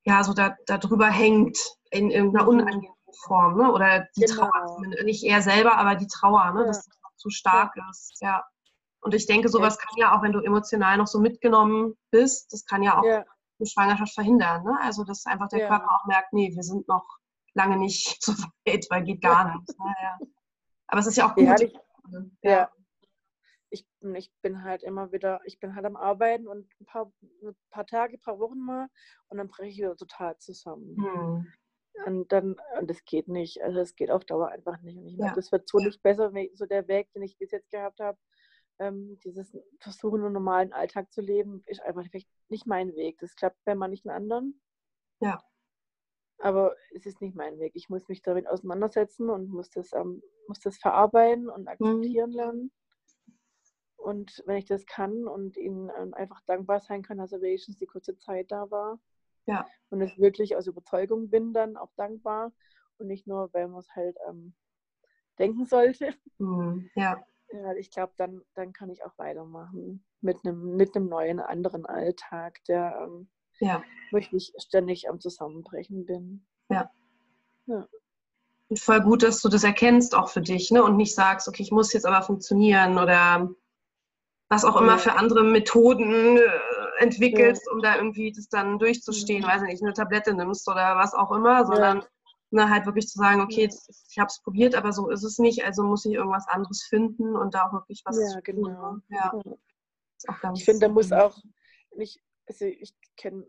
ja, 0.07 0.23
so 0.23 0.33
da, 0.33 0.55
da 0.65 0.77
drüber 0.77 1.07
hängt 1.07 1.57
in 1.91 2.09
irgendeiner 2.09 2.43
mhm. 2.43 2.49
unangenehmen 2.49 2.95
Form. 3.25 3.57
Ne? 3.57 3.71
Oder 3.71 4.07
die 4.15 4.21
genau. 4.21 4.49
Trauer, 4.49 4.81
nicht 5.03 5.23
er 5.23 5.41
selber, 5.41 5.77
aber 5.77 5.95
die 5.95 6.07
Trauer, 6.07 6.51
ne? 6.53 6.61
Ja. 6.61 6.67
dass 6.67 6.85
das 6.85 6.95
zu 7.17 7.29
stark 7.29 7.73
ist. 7.89 8.21
Ja. 8.21 8.45
Und 9.01 9.13
ich 9.13 9.25
denke, 9.25 9.49
sowas 9.49 9.77
kann 9.77 9.97
ja 9.97 10.15
auch, 10.15 10.21
wenn 10.21 10.31
du 10.31 10.39
emotional 10.39 10.97
noch 10.97 11.07
so 11.07 11.19
mitgenommen 11.19 11.97
bist, 12.11 12.53
das 12.53 12.65
kann 12.65 12.83
ja 12.83 12.97
auch 12.97 13.03
ja. 13.03 13.25
eine 13.59 13.67
Schwangerschaft 13.67 14.13
verhindern. 14.13 14.63
Ne? 14.63 14.77
Also, 14.81 15.03
dass 15.03 15.25
einfach 15.25 15.49
der 15.49 15.59
ja. 15.59 15.67
Körper 15.67 15.91
auch 15.91 16.05
merkt, 16.05 16.31
nee, 16.31 16.53
wir 16.53 16.63
sind 16.63 16.87
noch 16.87 17.05
lange 17.53 17.77
nicht 17.77 18.17
so 18.23 18.33
weit, 18.65 18.85
weil 18.89 19.03
geht 19.03 19.21
gar 19.21 19.55
nicht. 19.55 19.79
Ne? 19.79 19.95
Ja. 20.01 20.17
Aber 20.87 20.99
es 20.99 21.07
ist 21.07 21.17
ja 21.17 21.29
auch 21.29 21.35
gut. 21.35 21.45
Ja, 21.45 21.55
ich, 21.59 21.73
ja. 22.43 22.69
Ich, 24.15 24.27
ich 24.27 24.41
bin 24.41 24.63
halt 24.63 24.83
immer 24.83 25.11
wieder, 25.11 25.41
ich 25.45 25.59
bin 25.59 25.75
halt 25.75 25.85
am 25.85 25.95
Arbeiten 25.95 26.47
und 26.47 26.67
ein 26.79 26.85
paar, 26.85 27.11
ein 27.43 27.55
paar 27.69 27.85
Tage, 27.85 28.17
ein 28.17 28.21
paar 28.21 28.39
Wochen 28.39 28.59
mal 28.59 28.87
und 29.29 29.37
dann 29.37 29.47
breche 29.47 29.69
ich 29.69 29.77
wieder 29.77 29.95
total 29.95 30.37
zusammen. 30.37 30.95
Hm. 30.97 31.47
Und 32.05 32.31
dann, 32.31 32.55
und 32.79 32.89
das 32.89 33.03
geht 33.05 33.27
nicht. 33.27 33.61
Also 33.63 33.79
es 33.79 33.95
geht 33.95 34.11
auf 34.11 34.23
Dauer 34.23 34.49
einfach 34.49 34.79
nicht. 34.81 34.97
Und 34.97 35.07
ich 35.07 35.17
merke, 35.17 35.35
das 35.35 35.51
wird 35.51 35.67
so 35.67 35.79
nicht 35.79 36.01
besser, 36.03 36.31
so 36.53 36.65
der 36.65 36.87
Weg, 36.87 37.11
den 37.13 37.23
ich 37.23 37.37
bis 37.37 37.51
jetzt 37.51 37.71
gehabt 37.71 37.99
habe, 37.99 38.19
ähm, 38.79 39.19
dieses 39.23 39.57
Versuchen, 39.79 40.23
einen 40.23 40.33
normalen 40.33 40.73
Alltag 40.73 41.11
zu 41.11 41.21
leben, 41.21 41.63
ist 41.65 41.81
einfach 41.81 42.05
nicht 42.49 42.67
mein 42.67 42.95
Weg. 42.95 43.17
Das 43.19 43.35
klappt 43.35 43.57
bei 43.65 43.73
manchen 43.73 44.09
anderen. 44.09 44.61
Ja. 45.19 45.41
Aber 46.39 46.75
es 46.93 47.05
ist 47.07 47.19
nicht 47.19 47.35
mein 47.35 47.57
Weg. 47.59 47.71
Ich 47.75 47.89
muss 47.89 48.07
mich 48.07 48.21
damit 48.21 48.47
auseinandersetzen 48.47 49.29
und 49.29 49.49
muss 49.49 49.71
das, 49.71 49.91
ähm, 49.93 50.21
muss 50.47 50.59
das 50.59 50.77
verarbeiten 50.77 51.49
und 51.49 51.67
akzeptieren 51.67 52.29
mhm. 52.29 52.35
lernen. 52.35 52.71
Und 54.07 54.41
wenn 54.45 54.55
ich 54.55 54.63
das 54.63 54.85
kann 54.85 55.27
und 55.27 55.57
ihnen 55.57 55.91
ähm, 55.99 56.13
einfach 56.13 56.39
dankbar 56.45 56.79
sein 56.79 57.01
kann, 57.01 57.17
dass 57.17 57.33
er 57.33 57.41
wenigstens 57.41 57.75
die 57.75 57.87
kurze 57.87 58.17
Zeit 58.17 58.53
da 58.53 58.71
war. 58.71 59.01
Ja. 59.47 59.67
Und 59.89 59.99
es 59.99 60.17
wirklich 60.17 60.55
aus 60.55 60.65
Überzeugung 60.65 61.29
bin, 61.29 61.51
dann 61.51 61.75
auch 61.75 61.91
dankbar. 61.97 62.53
Und 62.99 63.07
nicht 63.07 63.27
nur, 63.27 63.53
weil 63.53 63.67
man 63.67 63.81
es 63.81 63.93
halt 63.93 64.15
ähm, 64.29 64.55
denken 65.37 65.65
sollte. 65.65 66.13
Mhm. 66.39 66.89
Ja. 66.95 67.21
Ja, 67.51 67.73
ich 67.73 67.91
glaube, 67.91 68.13
dann, 68.15 68.41
dann 68.53 68.71
kann 68.71 68.91
ich 68.91 69.03
auch 69.03 69.17
weitermachen 69.17 70.05
mit 70.21 70.37
einem, 70.45 70.77
mit 70.77 70.95
einem 70.95 71.09
neuen, 71.09 71.39
anderen 71.41 71.85
Alltag, 71.85 72.63
der, 72.69 72.97
ähm, 73.01 73.27
ja. 73.59 73.83
wo 74.11 74.17
ich 74.17 74.31
nicht 74.31 74.53
ständig 74.61 75.09
am 75.09 75.19
Zusammenbrechen 75.19 76.05
bin. 76.05 76.45
Ja. 76.69 76.89
ja. 77.65 77.87
Und 78.69 78.79
voll 78.79 79.01
gut, 79.01 79.23
dass 79.23 79.41
du 79.41 79.49
das 79.49 79.63
erkennst 79.65 80.15
auch 80.15 80.29
für 80.29 80.41
dich, 80.41 80.71
ne? 80.71 80.83
Und 80.83 80.95
nicht 80.95 81.15
sagst, 81.15 81.47
okay, 81.47 81.63
ich 81.63 81.71
muss 81.71 81.91
jetzt 81.91 82.05
aber 82.05 82.21
funktionieren 82.21 82.97
oder 82.99 83.49
was 84.49 84.63
auch 84.63 84.79
immer 84.79 84.97
für 84.97 85.13
andere 85.13 85.43
Methoden 85.43 86.37
äh, 86.37 86.41
entwickelst, 86.99 87.69
um 87.69 87.81
da 87.81 87.97
irgendwie 87.97 88.31
das 88.31 88.47
dann 88.49 88.79
durchzustehen, 88.79 89.43
weiß 89.43 89.61
ich 89.63 89.67
nicht, 89.67 89.83
eine 89.83 89.93
Tablette 89.93 90.33
nimmst 90.33 90.67
oder 90.69 90.95
was 90.95 91.13
auch 91.13 91.31
immer, 91.31 91.65
sondern 91.65 92.03
ne, 92.51 92.69
halt 92.69 92.85
wirklich 92.85 93.07
zu 93.07 93.19
sagen, 93.19 93.41
okay, 93.41 93.69
ich 94.09 94.17
habe 94.19 94.27
es 94.27 94.41
probiert, 94.41 94.75
aber 94.75 94.93
so 94.93 95.09
ist 95.09 95.23
es 95.23 95.37
nicht, 95.37 95.65
also 95.65 95.83
muss 95.83 96.05
ich 96.05 96.13
irgendwas 96.13 96.47
anderes 96.47 96.83
finden 96.83 97.35
und 97.35 97.53
da 97.53 97.67
auch 97.67 97.73
wirklich 97.73 98.01
was 98.05 98.17
ja, 98.17 98.39
genau. 98.41 98.91
tun. 98.91 99.03
Ja, 99.09 100.53
ich 100.53 100.65
finde, 100.65 100.87
da 100.87 100.89
muss 100.91 101.11
auch 101.11 101.37
nicht, 101.95 102.21
also 102.47 102.65
ich 102.65 102.95
kenne 103.17 103.45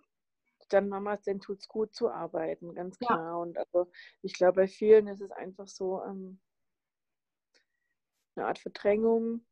dann 0.68 0.88
Mamas, 0.88 1.22
denen 1.22 1.40
tut 1.40 1.60
es 1.60 1.68
gut 1.68 1.94
zu 1.94 2.10
arbeiten, 2.10 2.74
ganz 2.74 2.98
klar. 2.98 3.18
Ja. 3.18 3.34
Und 3.36 3.56
also 3.56 3.90
ich 4.22 4.34
glaube, 4.34 4.62
bei 4.62 4.68
vielen 4.68 5.06
ist 5.06 5.20
es 5.20 5.30
einfach 5.30 5.66
so 5.66 6.02
ähm, 6.02 6.40
eine 8.36 8.46
Art 8.46 8.58
Verdrängung. 8.58 9.46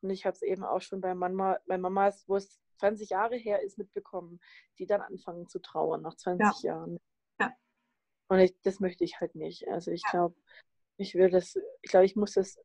Und 0.00 0.10
ich 0.10 0.26
habe 0.26 0.34
es 0.34 0.42
eben 0.42 0.64
auch 0.64 0.80
schon 0.80 1.00
bei, 1.00 1.14
Mama, 1.14 1.58
bei 1.66 1.78
Mamas, 1.78 2.24
wo 2.28 2.36
es 2.36 2.60
20 2.78 3.10
Jahre 3.10 3.36
her 3.36 3.62
ist, 3.62 3.78
mitbekommen, 3.78 4.40
die 4.78 4.86
dann 4.86 5.00
anfangen 5.00 5.48
zu 5.48 5.58
trauern 5.58 6.02
nach 6.02 6.14
20 6.14 6.62
ja. 6.62 6.74
Jahren. 6.74 7.00
Ja. 7.40 7.52
Und 8.28 8.38
ich, 8.38 8.60
das 8.62 8.80
möchte 8.80 9.04
ich 9.04 9.20
halt 9.20 9.34
nicht. 9.34 9.66
Also 9.68 9.90
ich 9.90 10.02
glaube, 10.02 10.36
ich 10.96 11.14
will 11.14 11.30
das, 11.30 11.56
ich 11.82 11.90
glaube, 11.90 12.06
ich 12.06 12.16
muss 12.16 12.34
das 12.34 12.58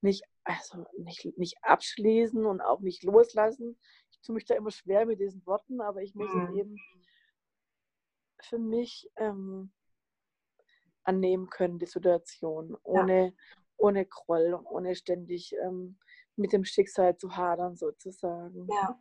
nicht, 0.00 0.24
also 0.44 0.86
nicht, 0.98 1.36
nicht 1.36 1.56
abschließen 1.62 2.46
und 2.46 2.60
auch 2.60 2.80
nicht 2.80 3.02
loslassen. 3.02 3.78
Ich 4.10 4.20
tue 4.20 4.34
mich 4.34 4.44
da 4.44 4.54
immer 4.54 4.70
schwer 4.70 5.06
mit 5.06 5.20
diesen 5.20 5.44
Worten, 5.46 5.80
aber 5.80 6.02
ich 6.02 6.14
muss 6.14 6.32
mhm. 6.32 6.42
es 6.42 6.54
eben 6.54 6.76
für 8.42 8.58
mich 8.58 9.10
ähm, 9.16 9.72
annehmen 11.04 11.48
können, 11.50 11.78
die 11.78 11.86
Situation, 11.86 12.76
ohne, 12.82 13.26
ja. 13.26 13.32
ohne 13.76 14.06
Groll 14.06 14.54
und 14.54 14.66
ohne 14.66 14.94
ständig 14.94 15.54
ähm, 15.62 15.98
mit 16.40 16.52
dem 16.52 16.64
Schicksal 16.64 17.16
zu 17.16 17.36
hadern, 17.36 17.76
sozusagen. 17.76 18.66
Ja. 18.68 18.98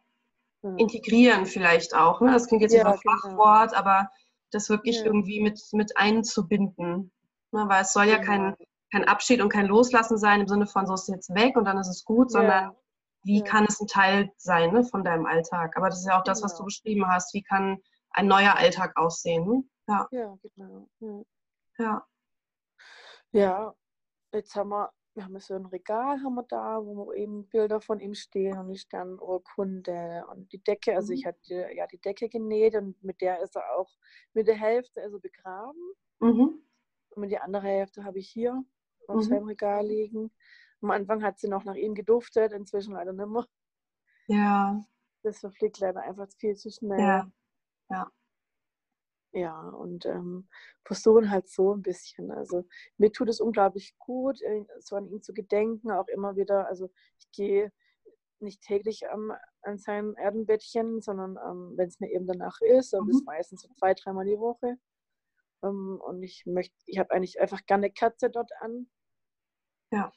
ja. 0.62 0.76
Integrieren 0.78 1.46
vielleicht 1.46 1.96
auch. 1.96 2.22
Ne? 2.22 2.32
Das 2.32 2.48
klingt 2.48 2.62
jetzt 2.62 2.74
ja, 2.74 2.86
ein 2.86 3.00
genau. 3.00 3.16
Fachwort, 3.16 3.70
genau. 3.70 3.80
aber 3.80 4.10
das 4.52 4.70
wirklich 4.70 4.98
ja. 4.98 5.06
irgendwie 5.06 5.42
mit, 5.42 5.60
mit 5.72 5.98
einzubinden. 5.98 7.12
Ne? 7.52 7.66
Weil 7.68 7.84
es 7.84 7.94
soll 7.94 8.06
ja 8.06 8.20
kein, 8.20 8.56
kein 8.92 9.06
Abschied 9.06 9.42
und 9.42 9.50
kein 9.50 9.66
Loslassen 9.66 10.18
sein 10.18 10.42
im 10.42 10.48
Sinne 10.48 10.68
von, 10.68 10.86
so 10.86 10.94
ist 10.94 11.04
es 11.04 11.16
jetzt 11.16 11.34
weg 11.34 11.56
und 11.56 11.66
dann 11.66 11.78
ist 11.78 11.88
es 11.90 12.04
gut, 12.04 12.32
sondern 12.32 12.76
wie 13.24 13.44
kann 13.44 13.66
es 13.66 13.80
ein 13.80 13.88
Teil 13.88 14.32
sein 14.38 14.72
ne, 14.72 14.84
von 14.84 15.04
deinem 15.04 15.26
Alltag? 15.26 15.76
Aber 15.76 15.90
das 15.90 16.00
ist 16.00 16.08
ja 16.08 16.20
auch 16.20 16.24
das, 16.24 16.42
was 16.42 16.54
du 16.54 16.60
genau. 16.60 16.66
beschrieben 16.66 17.08
hast. 17.08 17.34
Wie 17.34 17.44
kann 17.44 17.78
ein 18.12 18.28
neuer 18.28 18.56
Alltag 18.56 18.96
aussehen? 18.96 19.46
Ne? 19.46 19.64
Ja. 19.88 20.08
ja, 20.12 20.38
genau. 20.42 20.88
Ja. 21.78 22.06
ja, 23.32 23.74
jetzt 24.34 24.56
haben 24.56 24.70
wir 24.70 24.92
wir 25.16 25.26
haben 25.26 25.40
so 25.40 25.56
ein 25.56 25.66
Regal 25.66 26.22
haben 26.22 26.36
wir 26.36 26.44
da, 26.44 26.84
wo 26.84 27.12
eben 27.14 27.48
Bilder 27.50 27.82
von 27.82 28.00
ihm 28.00 28.14
stehen 28.14 28.58
und 28.58 28.70
die 28.70 28.78
Sternurkunde 28.78 30.26
und 30.32 30.52
die 30.52 30.64
Decke. 30.64 30.96
Also 30.96 31.14
ich 31.14 31.26
mhm. 31.26 31.30
hatte 31.30 31.68
ja 31.76 31.88
die 31.88 32.00
Decke 32.00 32.30
genäht 32.30 32.76
und 32.76 33.02
mit 33.04 33.22
der 33.22 33.42
ist 33.42 33.56
er 33.56 33.64
auch 33.78 33.90
mit 34.34 34.48
der 34.48 34.56
Hälfte 34.56 35.02
also 35.02 35.20
begraben. 35.20 35.80
Mhm. 36.20 36.62
Und 37.10 37.22
mit 37.22 37.32
der 37.32 37.44
anderen 37.44 37.66
Hälfte 37.66 38.04
habe 38.04 38.20
ich 38.20 38.30
hier 38.30 38.64
auf 39.08 39.18
mhm. 39.18 39.22
seinem 39.22 39.46
Regal 39.46 39.86
liegen. 39.86 40.32
Am 40.82 40.92
Anfang 40.92 41.24
hat 41.24 41.40
sie 41.40 41.50
noch 41.50 41.66
nach 41.66 41.76
ihm 41.76 41.96
geduftet, 41.96 42.54
inzwischen 42.54 42.94
leider 42.94 43.12
nicht 43.12 43.28
mehr. 43.28 43.46
Ja. 44.28 44.80
Das 45.24 45.40
verfliegt 45.40 45.80
leider 45.80 46.02
einfach 46.02 46.28
viel 46.38 46.56
zu 46.56 46.70
schnell. 46.70 47.00
Ja. 47.00 47.32
ja. 47.90 48.12
Ja, 49.32 49.60
und 49.70 50.06
ähm, 50.08 50.48
versuchen 50.84 51.30
halt 51.30 51.48
so 51.50 51.76
ein 51.76 51.84
bisschen. 51.84 52.32
Also 52.32 52.66
mir 52.98 53.12
tut 53.12 53.30
es 53.30 53.40
unglaublich 53.40 53.96
gut, 54.00 54.42
äh, 54.42 54.66
so 54.80 54.96
an 54.96 55.08
ihn 55.08 55.22
zu 55.22 55.34
gedenken, 55.34 55.92
auch 55.92 56.08
immer 56.08 56.36
wieder. 56.36 56.68
Also 56.68 56.90
ich 57.20 57.32
gehe 57.32 57.72
nicht 58.40 58.62
täglich 58.62 59.02
ähm, 59.14 59.34
an 59.62 59.78
sein 59.78 60.16
Erdenbettchen, 60.16 61.02
sondern 61.02 61.38
ähm, 61.38 61.74
wenn 61.76 61.88
es 61.90 62.00
mir 62.00 62.10
eben 62.12 62.26
danach 62.26 62.60
ist, 62.62 62.94
aber 62.96 63.04
mhm. 63.06 63.12
das 63.12 63.24
meistens 63.24 63.62
so 63.62 63.70
zwei, 63.78 63.94
dreimal 63.94 64.26
die 64.26 64.40
Woche. 64.40 64.78
Ähm, 65.64 66.02
und 66.04 66.24
ich 66.24 66.46
möchte, 66.46 66.76
ich 66.86 66.98
habe 66.98 67.12
eigentlich 67.12 67.40
einfach 67.40 67.66
gerne 67.66 67.86
eine 67.86 67.94
Katze 67.94 68.30
dort 68.30 68.52
an. 68.62 68.90
Ja. 69.92 70.12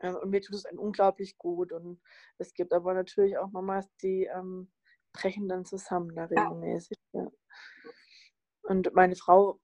Ähm, 0.00 0.16
und 0.16 0.30
mir 0.30 0.40
tut 0.40 0.54
es 0.54 0.64
unglaublich 0.64 1.36
gut. 1.38 1.72
Und 1.72 2.00
es 2.38 2.54
gibt 2.54 2.72
aber 2.72 2.94
natürlich 2.94 3.36
auch 3.38 3.50
Mamas, 3.50 3.86
die 4.02 4.24
ähm, 4.24 4.70
brechen 5.12 5.48
dann 5.48 5.64
zusammen 5.64 6.14
da 6.14 6.24
regelmäßig. 6.24 6.96
Ja. 7.12 7.24
ja. 7.24 7.30
Und 8.62 8.94
meine 8.94 9.16
Frau 9.16 9.58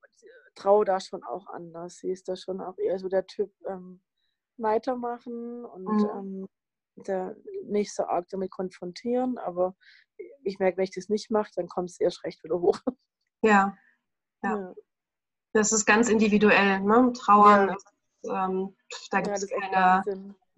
traut 0.54 0.88
da 0.88 1.00
schon 1.00 1.22
auch 1.22 1.46
anders. 1.48 1.98
Sie 1.98 2.10
ist 2.10 2.28
da 2.28 2.36
schon 2.36 2.60
auch 2.60 2.78
eher 2.78 2.98
so 2.98 3.08
der 3.08 3.26
Typ 3.26 3.52
ähm, 3.66 4.00
weitermachen 4.56 5.64
und 5.64 5.84
mhm. 5.84 6.10
ähm, 6.14 6.48
der 7.06 7.36
nicht 7.64 7.94
so 7.94 8.04
arg 8.04 8.26
damit 8.30 8.50
konfrontieren. 8.50 9.38
Aber 9.38 9.74
ich 10.42 10.58
merke, 10.58 10.78
wenn 10.78 10.84
ich 10.84 10.94
das 10.94 11.08
nicht 11.08 11.30
mache, 11.30 11.50
dann 11.54 11.68
kommt 11.68 11.90
es 11.90 12.00
erst 12.00 12.24
recht 12.24 12.42
wieder 12.42 12.58
hoch. 12.60 12.80
Ja. 13.42 13.76
ja. 14.42 14.56
ja. 14.56 14.74
Das 15.52 15.72
ist 15.72 15.84
ganz 15.86 16.08
individuell. 16.08 16.80
Ne? 16.80 17.12
Trauern, 17.12 17.68
ja. 17.68 17.74
ist, 17.74 17.86
ähm, 18.28 18.76
da 19.10 19.20
gibt 19.20 19.36
es 19.36 19.48
keine. 19.48 20.02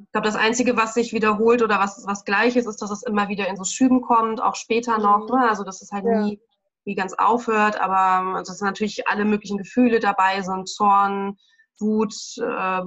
Ich 0.01 0.13
glaube, 0.13 0.27
das 0.27 0.37
Einzige, 0.37 0.77
was 0.77 0.95
sich 0.95 1.13
wiederholt 1.13 1.61
oder 1.61 1.81
was, 1.81 2.05
was 2.07 2.25
gleich 2.25 2.55
ist, 2.55 2.67
ist, 2.67 2.81
dass 2.81 2.93
es 2.93 3.03
immer 3.03 3.29
wieder 3.29 3.49
in 3.49 3.57
so 3.57 3.65
Schüben 3.65 4.01
kommt, 4.01 4.41
auch 4.41 4.55
später 4.55 4.99
noch. 4.99 5.29
Mhm. 5.29 5.39
Ne? 5.39 5.49
Also, 5.49 5.65
dass 5.65 5.83
es 5.83 5.91
halt 5.91 6.05
nie 6.05 6.41
wie 6.89 6.95
ganz 6.95 7.13
aufhört, 7.13 7.79
aber 7.79 8.37
also 8.37 8.53
es 8.53 8.59
sind 8.59 8.67
natürlich 8.67 9.07
alle 9.07 9.27
möglichen 9.27 9.59
Gefühle 9.59 10.01
dabei, 10.01 10.43
ein 10.43 10.65
Zorn, 10.65 11.37
Wut, 11.79 12.15
äh, 12.39 12.83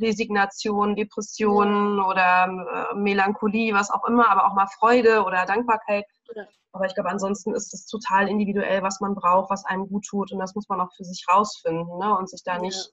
Resignation, 0.00 0.96
Depression 0.96 2.00
oder 2.00 2.88
äh, 2.90 2.94
Melancholie, 2.94 3.74
was 3.74 3.90
auch 3.90 4.04
immer, 4.08 4.30
aber 4.30 4.46
auch 4.46 4.54
mal 4.54 4.66
Freude 4.78 5.22
oder 5.22 5.44
Dankbarkeit. 5.44 6.06
Aber 6.72 6.86
ich 6.86 6.94
glaube, 6.94 7.10
ansonsten 7.10 7.54
ist 7.54 7.72
es 7.74 7.86
total 7.86 8.28
individuell, 8.28 8.82
was 8.82 9.00
man 9.00 9.14
braucht, 9.14 9.50
was 9.50 9.66
einem 9.66 9.86
gut 9.86 10.06
tut. 10.06 10.32
Und 10.32 10.38
das 10.38 10.54
muss 10.54 10.68
man 10.68 10.80
auch 10.80 10.92
für 10.96 11.04
sich 11.04 11.24
rausfinden 11.30 11.98
ne? 11.98 12.16
und 12.16 12.28
sich 12.28 12.42
da 12.42 12.58
nicht 12.58 12.90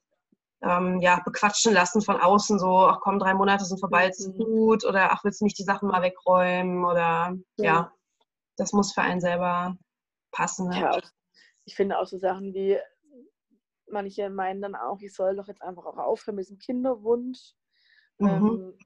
ja. 0.62 0.78
Ähm, 0.78 1.02
ja, 1.02 1.20
bequatschen 1.26 1.74
lassen 1.74 2.02
von 2.02 2.22
außen, 2.22 2.58
so, 2.58 2.88
ach 2.88 3.00
komm, 3.02 3.20
drei 3.20 3.34
Monate 3.34 3.66
sind 3.66 3.82
vorbei, 3.82 4.06
jetzt 4.06 4.20
ist 4.20 4.38
mhm. 4.38 4.44
gut. 4.44 4.86
Oder 4.86 5.12
ach, 5.12 5.24
willst 5.24 5.42
du 5.42 5.46
nicht 5.46 5.58
die 5.58 5.64
Sachen 5.64 5.90
mal 5.90 6.02
wegräumen? 6.02 6.86
Oder 6.86 7.34
ja, 7.58 7.64
ja 7.66 7.92
das 8.58 8.74
muss 8.74 8.94
für 8.94 9.02
einen 9.02 9.22
selber 9.22 9.76
passen. 10.34 10.68
Ne? 10.68 10.82
Ja, 10.82 11.00
ich 11.64 11.76
finde 11.76 11.98
auch 11.98 12.06
so 12.06 12.18
Sachen 12.18 12.54
wie, 12.54 12.78
manche 13.88 14.30
meinen 14.30 14.62
dann 14.62 14.76
auch, 14.76 15.00
ich 15.02 15.14
soll 15.14 15.38
doch 15.38 15.48
jetzt 15.48 15.62
einfach 15.62 15.86
auch 15.86 15.98
aufhören 15.98 16.36
mit 16.36 16.46
diesem 16.46 16.60
Kinderwunsch, 16.60 17.54
mhm. 18.18 18.28
ähm, 18.28 18.78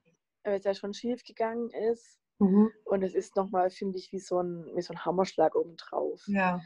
weil 0.43 0.57
es 0.59 0.65
ja 0.65 0.75
schon 0.75 0.93
schief 0.93 1.23
gegangen 1.23 1.71
ist. 1.71 2.19
Mhm. 2.39 2.71
Und 2.85 3.01
es 3.01 3.15
ist 3.15 3.35
nochmal, 3.35 3.71
finde 3.71 3.97
ich, 3.97 4.11
wie 4.11 4.19
so, 4.19 4.39
ein, 4.39 4.69
wie 4.75 4.81
so 4.81 4.93
ein 4.93 5.03
Hammerschlag 5.03 5.55
obendrauf. 5.55 6.23
Ja. 6.27 6.61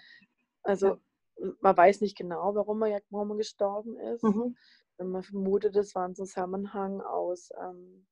Also 0.63 0.87
ja. 0.87 1.51
man 1.61 1.77
weiß 1.77 2.01
nicht 2.01 2.17
genau, 2.17 2.53
warum 2.55 2.81
er, 2.81 3.01
warum 3.09 3.31
er 3.31 3.37
gestorben 3.37 3.97
ist. 3.97 4.23
Mhm. 4.23 4.57
Man 4.97 5.23
vermutet, 5.23 5.75
es 5.77 5.95
war 5.95 6.07
ein 6.07 6.15
Zusammenhang 6.15 7.01
aus, 7.01 7.49
ähm, 7.59 8.05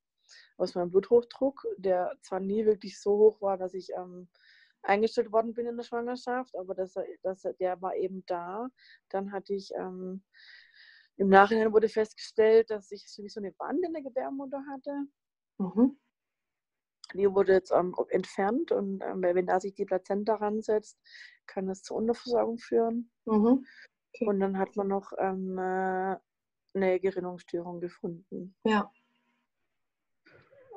aus 0.58 0.74
meinem 0.74 0.90
Bluthochdruck, 0.90 1.68
der 1.78 2.18
zwar 2.22 2.40
nie 2.40 2.66
wirklich 2.66 3.00
so 3.00 3.12
hoch 3.18 3.42
war, 3.42 3.58
dass 3.58 3.74
ich 3.74 3.90
ähm, 3.96 4.30
eingestellt 4.82 5.32
worden 5.32 5.54
bin 5.54 5.68
in 5.68 5.78
der 5.78 5.84
Schwangerschaft, 5.84 6.56
aber 6.56 6.76
das, 6.76 6.96
das, 7.24 7.42
der 7.60 7.82
war 7.82 7.96
eben 7.96 8.24
da. 8.26 8.68
Dann 9.10 9.32
hatte 9.32 9.54
ich 9.54 9.72
ähm, 9.76 10.24
im 11.18 11.28
Nachhinein 11.28 11.74
wurde 11.74 11.90
festgestellt, 11.90 12.70
dass 12.70 12.92
ich 12.92 13.12
sowieso 13.12 13.42
eine 13.42 13.54
Wand 13.60 13.84
in 13.86 13.94
der 13.94 14.04
Gebärmutter 14.04 14.64
hatte. 14.72 15.04
Mhm. 15.58 16.00
Die 17.14 17.30
wurde 17.34 17.54
jetzt 17.54 17.72
ähm, 17.72 17.94
entfernt 18.10 18.72
und 18.72 19.02
ähm, 19.02 19.22
wenn 19.22 19.48
da 19.48 19.60
sich 19.60 19.74
die 19.74 19.86
Plazenta 19.86 20.36
ransetzt, 20.36 20.98
kann 21.46 21.68
das 21.68 21.82
zur 21.82 21.98
Unterversorgung 21.98 22.58
führen. 22.58 23.12
Mhm. 23.26 23.66
Okay. 24.14 24.28
Und 24.28 24.40
dann 24.40 24.58
hat 24.58 24.76
man 24.76 24.88
noch 24.88 25.12
ähm, 25.18 25.58
äh, 25.58 26.18
eine 26.74 27.00
Gerinnungsstörung 27.00 27.82
gefunden. 27.82 28.56
Ja. 28.64 28.92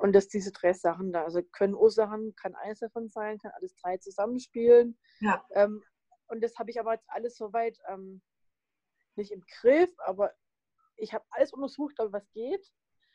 Und 0.03 0.11
dass 0.11 0.27
diese 0.27 0.51
drei 0.51 0.73
Sachen 0.73 1.13
da, 1.13 1.23
also 1.23 1.41
können 1.41 1.75
Ursachen, 1.75 2.35
kann 2.35 2.55
eines 2.55 2.79
davon 2.79 3.07
sein, 3.07 3.37
kann 3.37 3.53
alles 3.55 3.73
drei 3.75 3.95
zusammenspielen. 3.95 4.99
Ja. 5.21 5.45
Ähm, 5.51 5.81
und 6.27 6.43
das 6.43 6.57
habe 6.59 6.71
ich 6.71 6.77
aber 6.77 6.95
jetzt 6.95 7.09
alles 7.09 7.37
soweit 7.37 7.79
ähm, 7.87 8.21
nicht 9.15 9.31
im 9.31 9.45
Griff, 9.61 9.89
aber 9.99 10.33
ich 10.97 11.13
habe 11.13 11.23
alles 11.29 11.53
untersucht, 11.53 12.01
ob 12.01 12.11
was 12.11 12.29
geht. 12.31 12.69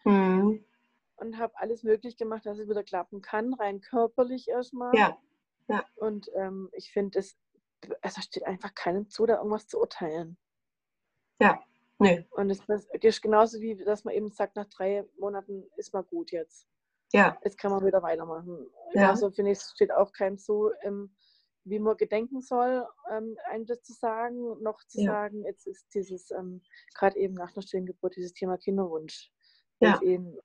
Mhm. 0.06 0.64
Und 1.16 1.36
habe 1.36 1.52
alles 1.58 1.82
möglich 1.82 2.16
gemacht, 2.16 2.46
dass 2.46 2.58
es 2.58 2.70
wieder 2.70 2.84
klappen 2.84 3.20
kann, 3.20 3.52
rein 3.52 3.82
körperlich 3.82 4.48
erstmal. 4.48 4.96
Ja. 4.96 5.20
ja. 5.66 5.84
Und 5.96 6.30
ähm, 6.36 6.70
ich 6.72 6.90
finde, 6.90 7.18
es 7.18 7.36
also 8.00 8.22
steht 8.22 8.46
einfach 8.46 8.74
keinem 8.74 9.10
zu, 9.10 9.26
da 9.26 9.36
irgendwas 9.36 9.68
zu 9.68 9.78
urteilen. 9.78 10.38
Ja, 11.38 11.62
nee. 11.98 12.26
Und 12.30 12.48
es 12.48 12.62
ist 13.02 13.20
genauso 13.20 13.60
wie, 13.60 13.76
dass 13.76 14.04
man 14.04 14.14
eben 14.14 14.30
sagt, 14.30 14.56
nach 14.56 14.70
drei 14.70 15.06
Monaten 15.18 15.64
ist 15.76 15.92
mal 15.92 16.02
gut 16.02 16.32
jetzt 16.32 16.66
ja. 17.12 17.38
jetzt 17.44 17.58
kann 17.58 17.70
man 17.70 17.84
wieder 17.84 18.02
weitermachen. 18.02 18.66
Ja. 18.92 19.10
Also 19.10 19.30
finde 19.30 19.52
ich, 19.52 19.58
es 19.58 19.72
steht 19.74 19.92
auch 19.92 20.12
keinem 20.12 20.38
so, 20.38 20.70
ähm, 20.82 21.14
wie 21.64 21.78
man 21.78 21.96
gedenken 21.96 22.40
soll, 22.40 22.86
ähm, 23.10 23.36
einem 23.50 23.66
das 23.66 23.82
zu 23.82 23.92
sagen, 23.92 24.62
noch 24.62 24.82
zu 24.86 25.00
Ja. 25.02 25.12
sagen, 25.12 25.44
jetzt 25.44 25.66
ist 25.66 25.86
dieses, 25.94 26.30
ähm, 26.30 26.62
gerade 26.94 27.16
eben 27.18 27.34
nach 27.34 27.54
einer 27.54 27.62
stillen 27.62 27.86
Geburt, 27.86 28.16
dieses 28.16 28.32
Thema 28.32 28.56
Kinderwunsch. 28.56 29.30
Ja. 29.80 30.00
Eben 30.02 30.36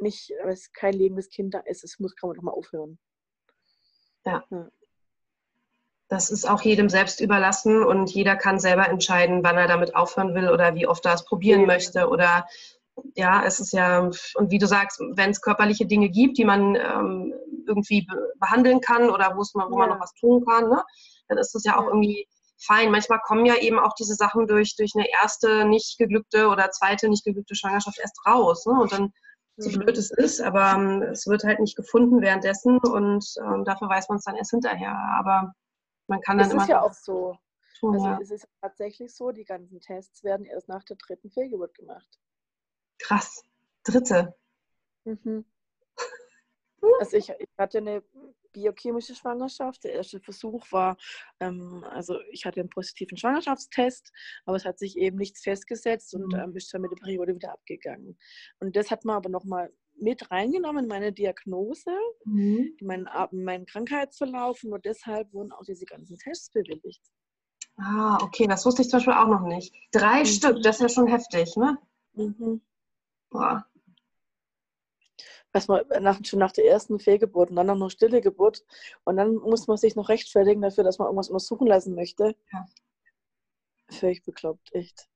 nicht, 0.00 0.30
weil 0.42 0.52
es 0.52 0.72
kein 0.72 0.94
lebendes 0.94 1.28
Kind 1.30 1.54
da 1.54 1.60
ist, 1.60 1.84
es 1.84 1.98
muss, 1.98 2.14
kann 2.14 2.28
man 2.28 2.36
doch 2.36 2.42
mal 2.42 2.52
aufhören. 2.52 2.98
Das 6.08 6.30
ist 6.30 6.48
auch 6.48 6.62
jedem 6.62 6.88
selbst 6.88 7.20
überlassen 7.20 7.82
und 7.84 8.10
jeder 8.10 8.34
kann 8.36 8.58
selber 8.58 8.88
entscheiden, 8.88 9.42
wann 9.44 9.58
er 9.58 9.68
damit 9.68 9.94
aufhören 9.94 10.34
will 10.34 10.48
oder 10.50 10.74
wie 10.74 10.86
oft 10.86 11.04
er 11.04 11.14
es 11.14 11.24
probieren 11.24 11.60
Ja. 11.62 11.66
möchte. 11.66 12.08
Oder 12.08 12.46
ja, 13.14 13.44
es 13.44 13.60
ist 13.60 13.72
ja, 13.72 14.00
und 14.00 14.50
wie 14.50 14.58
du 14.58 14.66
sagst, 14.66 15.00
wenn 15.14 15.30
es 15.30 15.40
körperliche 15.40 15.86
Dinge 15.86 16.08
gibt, 16.08 16.38
die 16.38 16.44
man 16.44 16.74
ähm, 16.76 17.34
irgendwie 17.66 18.02
be 18.06 18.16
behandeln 18.40 18.80
kann 18.80 19.10
oder 19.10 19.34
wo 19.36 19.58
mal, 19.58 19.70
wo 19.70 19.78
man 19.78 19.90
noch 19.90 20.00
was 20.00 20.12
tun 20.14 20.44
kann, 20.44 20.68
ne, 20.68 20.82
dann 21.28 21.38
ist 21.38 21.54
das 21.54 21.64
ja 21.64 21.78
auch 21.78 21.86
irgendwie 21.86 22.26
fein. 22.58 22.90
Manchmal 22.90 23.20
kommen 23.20 23.46
ja 23.46 23.56
eben 23.56 23.78
auch 23.78 23.94
diese 23.94 24.14
Sachen 24.14 24.46
durch, 24.46 24.76
durch 24.76 24.92
eine 24.96 25.06
erste 25.22 25.64
nicht 25.64 25.98
geglückte 25.98 26.48
oder 26.48 26.70
zweite 26.70 27.08
nicht 27.08 27.24
geglückte 27.24 27.54
Schwangerschaft 27.54 27.98
erst 27.98 28.18
raus. 28.26 28.66
Ne? 28.66 28.72
Und 28.80 28.92
dann 28.92 29.12
so 29.56 29.70
Mhm. 29.70 29.80
blöd 29.84 29.98
es 29.98 30.10
ist, 30.10 30.40
aber 30.40 30.72
ähm, 30.74 31.02
es 31.02 31.26
wird 31.26 31.44
halt 31.44 31.60
nicht 31.60 31.76
gefunden 31.76 32.20
währenddessen 32.20 32.78
und 32.78 33.24
ähm, 33.44 33.64
dafür 33.64 33.88
weiß 33.88 34.08
man 34.08 34.18
es 34.18 34.24
dann 34.24 34.36
erst 34.36 34.50
hinterher. 34.52 34.96
Aber 35.18 35.52
man 36.06 36.20
kann 36.20 36.38
dann 36.38 36.46
Es 36.46 36.52
immer 36.52 36.62
ist 36.62 36.68
ja 36.68 36.80
auch 36.82 36.92
so. 36.92 37.36
tun, 37.80 37.94
Also 37.94 38.06
ja. 38.06 38.18
es 38.22 38.30
ist 38.30 38.46
tatsächlich 38.60 39.14
so, 39.14 39.30
die 39.32 39.44
ganzen 39.44 39.80
Tests 39.80 40.22
werden 40.22 40.46
erst 40.46 40.68
nach 40.68 40.84
der 40.84 40.96
dritten 40.96 41.30
Fehlgeburt 41.30 41.74
gemacht. 41.74 42.08
Krass. 42.98 43.42
Dritte. 43.84 44.34
Mhm. 45.04 45.44
Also 47.00 47.16
ich, 47.16 47.28
ich 47.30 47.48
hatte 47.58 47.78
eine 47.78 48.02
biochemische 48.52 49.14
Schwangerschaft. 49.14 49.84
Der 49.84 49.94
erste 49.94 50.20
Versuch 50.20 50.70
war, 50.72 50.96
ähm, 51.40 51.84
also 51.90 52.18
ich 52.30 52.44
hatte 52.44 52.60
einen 52.60 52.70
positiven 52.70 53.16
Schwangerschaftstest, 53.16 54.12
aber 54.44 54.56
es 54.56 54.64
hat 54.64 54.78
sich 54.78 54.96
eben 54.96 55.16
nichts 55.16 55.42
festgesetzt 55.42 56.14
und 56.14 56.32
Mhm. 56.32 56.38
ähm, 56.38 56.56
ist 56.56 56.72
dann 56.72 56.82
mit 56.82 56.90
der 56.92 56.96
Periode 56.96 57.34
wieder 57.34 57.52
abgegangen. 57.52 58.18
Und 58.60 58.76
das 58.76 58.90
hat 58.90 59.04
man 59.04 59.16
aber 59.16 59.28
nochmal 59.28 59.72
mit 60.00 60.30
reingenommen 60.30 60.84
in 60.84 60.88
meine 60.88 61.12
Diagnose, 61.12 61.90
Mhm. 62.24 62.76
in 62.78 62.86
meinen, 62.86 63.08
meinen 63.32 63.66
Krankheitsverlauf. 63.66 64.62
Nur 64.62 64.78
deshalb 64.78 65.32
wurden 65.32 65.52
auch 65.52 65.64
diese 65.64 65.84
ganzen 65.84 66.16
Tests 66.18 66.50
bewilligt. 66.50 67.02
Ah, 67.76 68.18
okay, 68.22 68.46
das 68.46 68.64
wusste 68.66 68.82
ich 68.82 68.88
zum 68.88 68.98
Beispiel 68.98 69.14
auch 69.14 69.28
noch 69.28 69.42
nicht. 69.46 69.74
Drei 69.92 70.20
Mhm. 70.20 70.26
Stück, 70.26 70.62
das 70.62 70.76
ist 70.76 70.82
ja 70.82 70.88
schon 70.88 71.06
heftig, 71.08 71.56
ne? 71.56 71.78
Mhm. 72.14 72.60
Boah. 73.30 73.64
was 75.52 75.66
man 75.68 75.82
nach, 76.00 76.20
schon 76.24 76.38
nach 76.38 76.52
der 76.52 76.66
ersten 76.66 76.98
Fehlgeburt 76.98 77.50
und 77.50 77.56
dann 77.56 77.66
noch 77.66 77.74
eine 77.74 77.90
stille 77.90 78.20
Geburt 78.20 78.64
und 79.04 79.16
dann 79.16 79.34
muss 79.36 79.66
man 79.66 79.76
sich 79.76 79.96
noch 79.96 80.08
rechtfertigen 80.08 80.60
dafür, 80.60 80.84
dass 80.84 80.98
man 80.98 81.06
irgendwas 81.06 81.30
untersuchen 81.30 81.66
lassen 81.66 81.94
möchte. 81.94 82.36
Ja. 82.52 82.66
Völlig 83.90 84.22
bekloppt, 84.22 84.74
echt. 84.74 85.08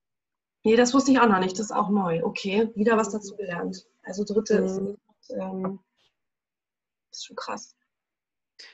Nee, 0.65 0.77
das 0.77 0.95
wusste 0.95 1.13
ich 1.13 1.21
auch 1.21 1.29
noch 1.29 1.39
nicht. 1.41 1.53
Das 1.59 1.67
ist 1.67 1.73
auch 1.73 1.91
neu. 1.91 2.23
Okay, 2.25 2.71
wieder 2.75 2.97
was 2.97 3.11
dazu 3.11 3.37
gelernt. 3.37 3.87
Also 4.03 4.25
dritte 4.25 4.55
ist, 4.59 4.81
Mhm. 4.81 4.97
ähm, 5.31 5.81
ist 7.11 7.27
schon 7.27 7.37
krass. 7.37 7.77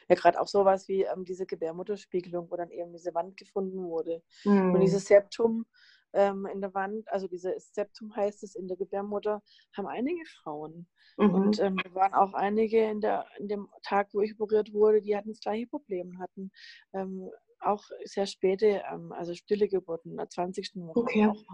Ja, 0.08 0.14
gerade 0.14 0.40
auch 0.40 0.46
sowas 0.48 0.86
wie 0.86 1.02
ähm, 1.02 1.24
diese 1.24 1.46
Gebärmutterspiegelung, 1.46 2.50
wo 2.50 2.56
dann 2.56 2.70
eben 2.70 2.92
diese 2.92 3.14
Wand 3.14 3.36
gefunden 3.36 3.82
wurde. 3.88 4.22
Mhm. 4.44 4.74
Und 4.74 4.80
dieses 4.80 5.06
Septum 5.06 5.66
ähm, 6.12 6.46
in 6.46 6.60
der 6.60 6.74
Wand, 6.74 7.08
also 7.12 7.28
dieses 7.28 7.72
Septum 7.74 8.14
heißt 8.14 8.42
es 8.42 8.54
in 8.54 8.68
der 8.68 8.76
Gebärmutter, 8.76 9.42
haben 9.76 9.86
einige 9.86 10.24
Frauen. 10.42 10.88
Mhm. 11.16 11.34
Und 11.34 11.60
ähm, 11.60 11.76
da 11.76 11.94
waren 11.94 12.14
auch 12.14 12.34
einige 12.34 12.90
in, 12.90 13.00
der, 13.00 13.26
in 13.38 13.48
dem 13.48 13.68
Tag, 13.82 14.08
wo 14.12 14.20
ich 14.20 14.38
operiert 14.38 14.72
wurde, 14.72 15.02
die 15.02 15.16
hatten 15.16 15.30
das 15.30 15.40
gleiche 15.40 15.66
Problem, 15.66 16.18
hatten 16.20 16.50
ähm, 16.94 17.30
auch 17.60 17.84
sehr 18.04 18.26
späte, 18.26 18.82
ähm, 18.92 19.12
also 19.12 19.34
stille 19.34 19.68
Geburten, 19.68 20.12
in 20.12 20.16
der 20.16 20.28
20. 20.28 20.72
Woche. 20.76 21.00
Okay. 21.00 21.26
Auch 21.26 21.44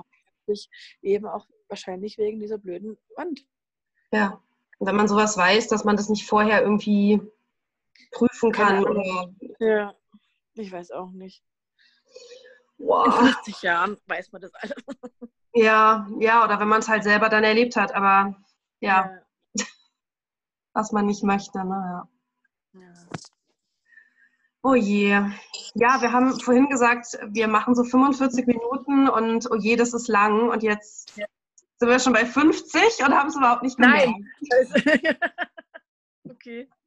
eben 1.00 1.26
auch 1.26 1.46
wahrscheinlich 1.68 2.18
wegen 2.18 2.40
dieser 2.40 2.58
blöden 2.58 2.98
Wand. 3.16 3.46
Ja. 4.12 4.42
Und 4.78 4.88
wenn 4.88 4.96
man 4.96 5.08
sowas 5.08 5.36
weiß, 5.36 5.68
dass 5.68 5.84
man 5.84 5.96
das 5.96 6.08
nicht 6.08 6.26
vorher 6.26 6.62
irgendwie 6.62 7.20
prüfen 8.10 8.52
kann 8.52 8.84
oder 8.84 9.32
Ja, 9.58 9.94
ich 10.54 10.70
weiß 10.70 10.90
auch 10.90 11.10
nicht. 11.12 11.42
In 12.78 12.86
Boah. 12.86 13.12
50 13.12 13.62
Jahren 13.62 13.96
weiß 14.06 14.32
man 14.32 14.42
das 14.42 14.54
alles. 14.54 14.74
Ja, 15.54 16.08
ja, 16.18 16.44
oder 16.44 16.58
wenn 16.58 16.68
man 16.68 16.80
es 16.80 16.88
halt 16.88 17.04
selber 17.04 17.28
dann 17.28 17.44
erlebt 17.44 17.76
hat, 17.76 17.94
aber 17.94 18.34
ja, 18.80 19.10
was 20.72 20.90
man 20.90 21.06
nicht 21.06 21.22
möchte, 21.22 21.64
ne? 21.64 22.06
Ja. 22.74 22.80
ja. 22.80 22.92
Oh 24.62 24.74
je. 24.74 25.10
Ja, 25.74 26.00
wir 26.00 26.10
haben 26.12 26.40
vorhin 26.40 26.68
gesagt, 26.68 27.18
wir 27.28 27.48
machen 27.48 27.74
so 27.74 27.84
45 27.84 28.46
Minuten 28.46 29.08
und 29.08 29.48
oh 29.50 29.56
je, 29.56 29.76
das 29.76 29.92
ist 29.92 30.08
lang. 30.08 30.48
Und 30.50 30.62
jetzt 30.62 31.16
Ja. 31.16 31.26
sind 31.76 31.88
wir 31.88 31.98
schon 31.98 32.14
bei 32.14 32.24
50 32.24 33.04
und 33.04 33.14
haben 33.14 33.28
es 33.28 33.36
überhaupt 33.36 33.62
nicht 33.62 33.76
gemerkt. 33.76 34.08
Nein. 34.08 35.16
okay. 36.30 36.68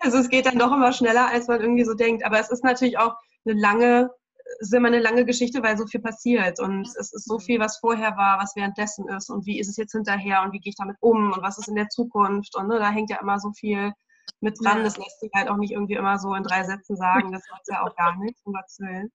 Also 0.00 0.18
es 0.18 0.28
geht 0.28 0.44
dann 0.44 0.58
doch 0.58 0.72
immer 0.72 0.92
schneller, 0.92 1.28
als 1.28 1.48
man 1.48 1.60
irgendwie 1.60 1.84
so 1.84 1.94
denkt. 1.94 2.24
Aber 2.24 2.38
es 2.38 2.50
ist 2.50 2.64
natürlich 2.64 2.98
auch 2.98 3.16
eine 3.46 3.58
lange, 3.60 4.10
es 4.60 4.68
ist 4.68 4.74
immer 4.74 4.88
eine 4.88 5.00
lange 5.00 5.24
Geschichte, 5.24 5.62
weil 5.62 5.78
so 5.78 5.86
viel 5.86 6.00
passiert. 6.00 6.60
Und 6.60 6.86
es 6.86 7.12
ist 7.12 7.26
so 7.26 7.38
viel, 7.38 7.60
was 7.60 7.78
vorher 7.78 8.16
war, 8.16 8.40
was 8.40 8.56
währenddessen 8.56 9.08
ist 9.08 9.30
und 9.30 9.46
wie 9.46 9.58
ist 9.58 9.68
es 9.68 9.76
jetzt 9.76 9.92
hinterher 9.92 10.42
und 10.42 10.52
wie 10.52 10.58
gehe 10.58 10.70
ich 10.70 10.76
damit 10.76 10.96
um 11.00 11.32
und 11.32 11.42
was 11.42 11.58
ist 11.58 11.68
in 11.68 11.76
der 11.76 11.88
Zukunft. 11.88 12.56
Und 12.56 12.68
ne, 12.68 12.78
da 12.78 12.90
hängt 12.90 13.10
ja 13.10 13.18
immer 13.20 13.38
so 13.38 13.52
viel 13.52 13.92
mit 14.40 14.58
dran. 14.62 14.84
Das 14.84 14.96
lässt 14.96 15.20
sich 15.20 15.30
halt 15.34 15.48
auch 15.48 15.56
nicht 15.56 15.72
irgendwie 15.72 15.94
immer 15.94 16.18
so 16.18 16.34
in 16.34 16.42
drei 16.42 16.64
Sätzen 16.64 16.96
sagen. 16.96 17.32
Das 17.32 17.42
macht 17.50 17.62
ja 17.68 17.82
auch 17.82 17.94
gar 17.96 18.16
nicht, 18.18 18.38
um 18.44 18.52
Gottes 18.52 18.78
Willen. 18.80 19.10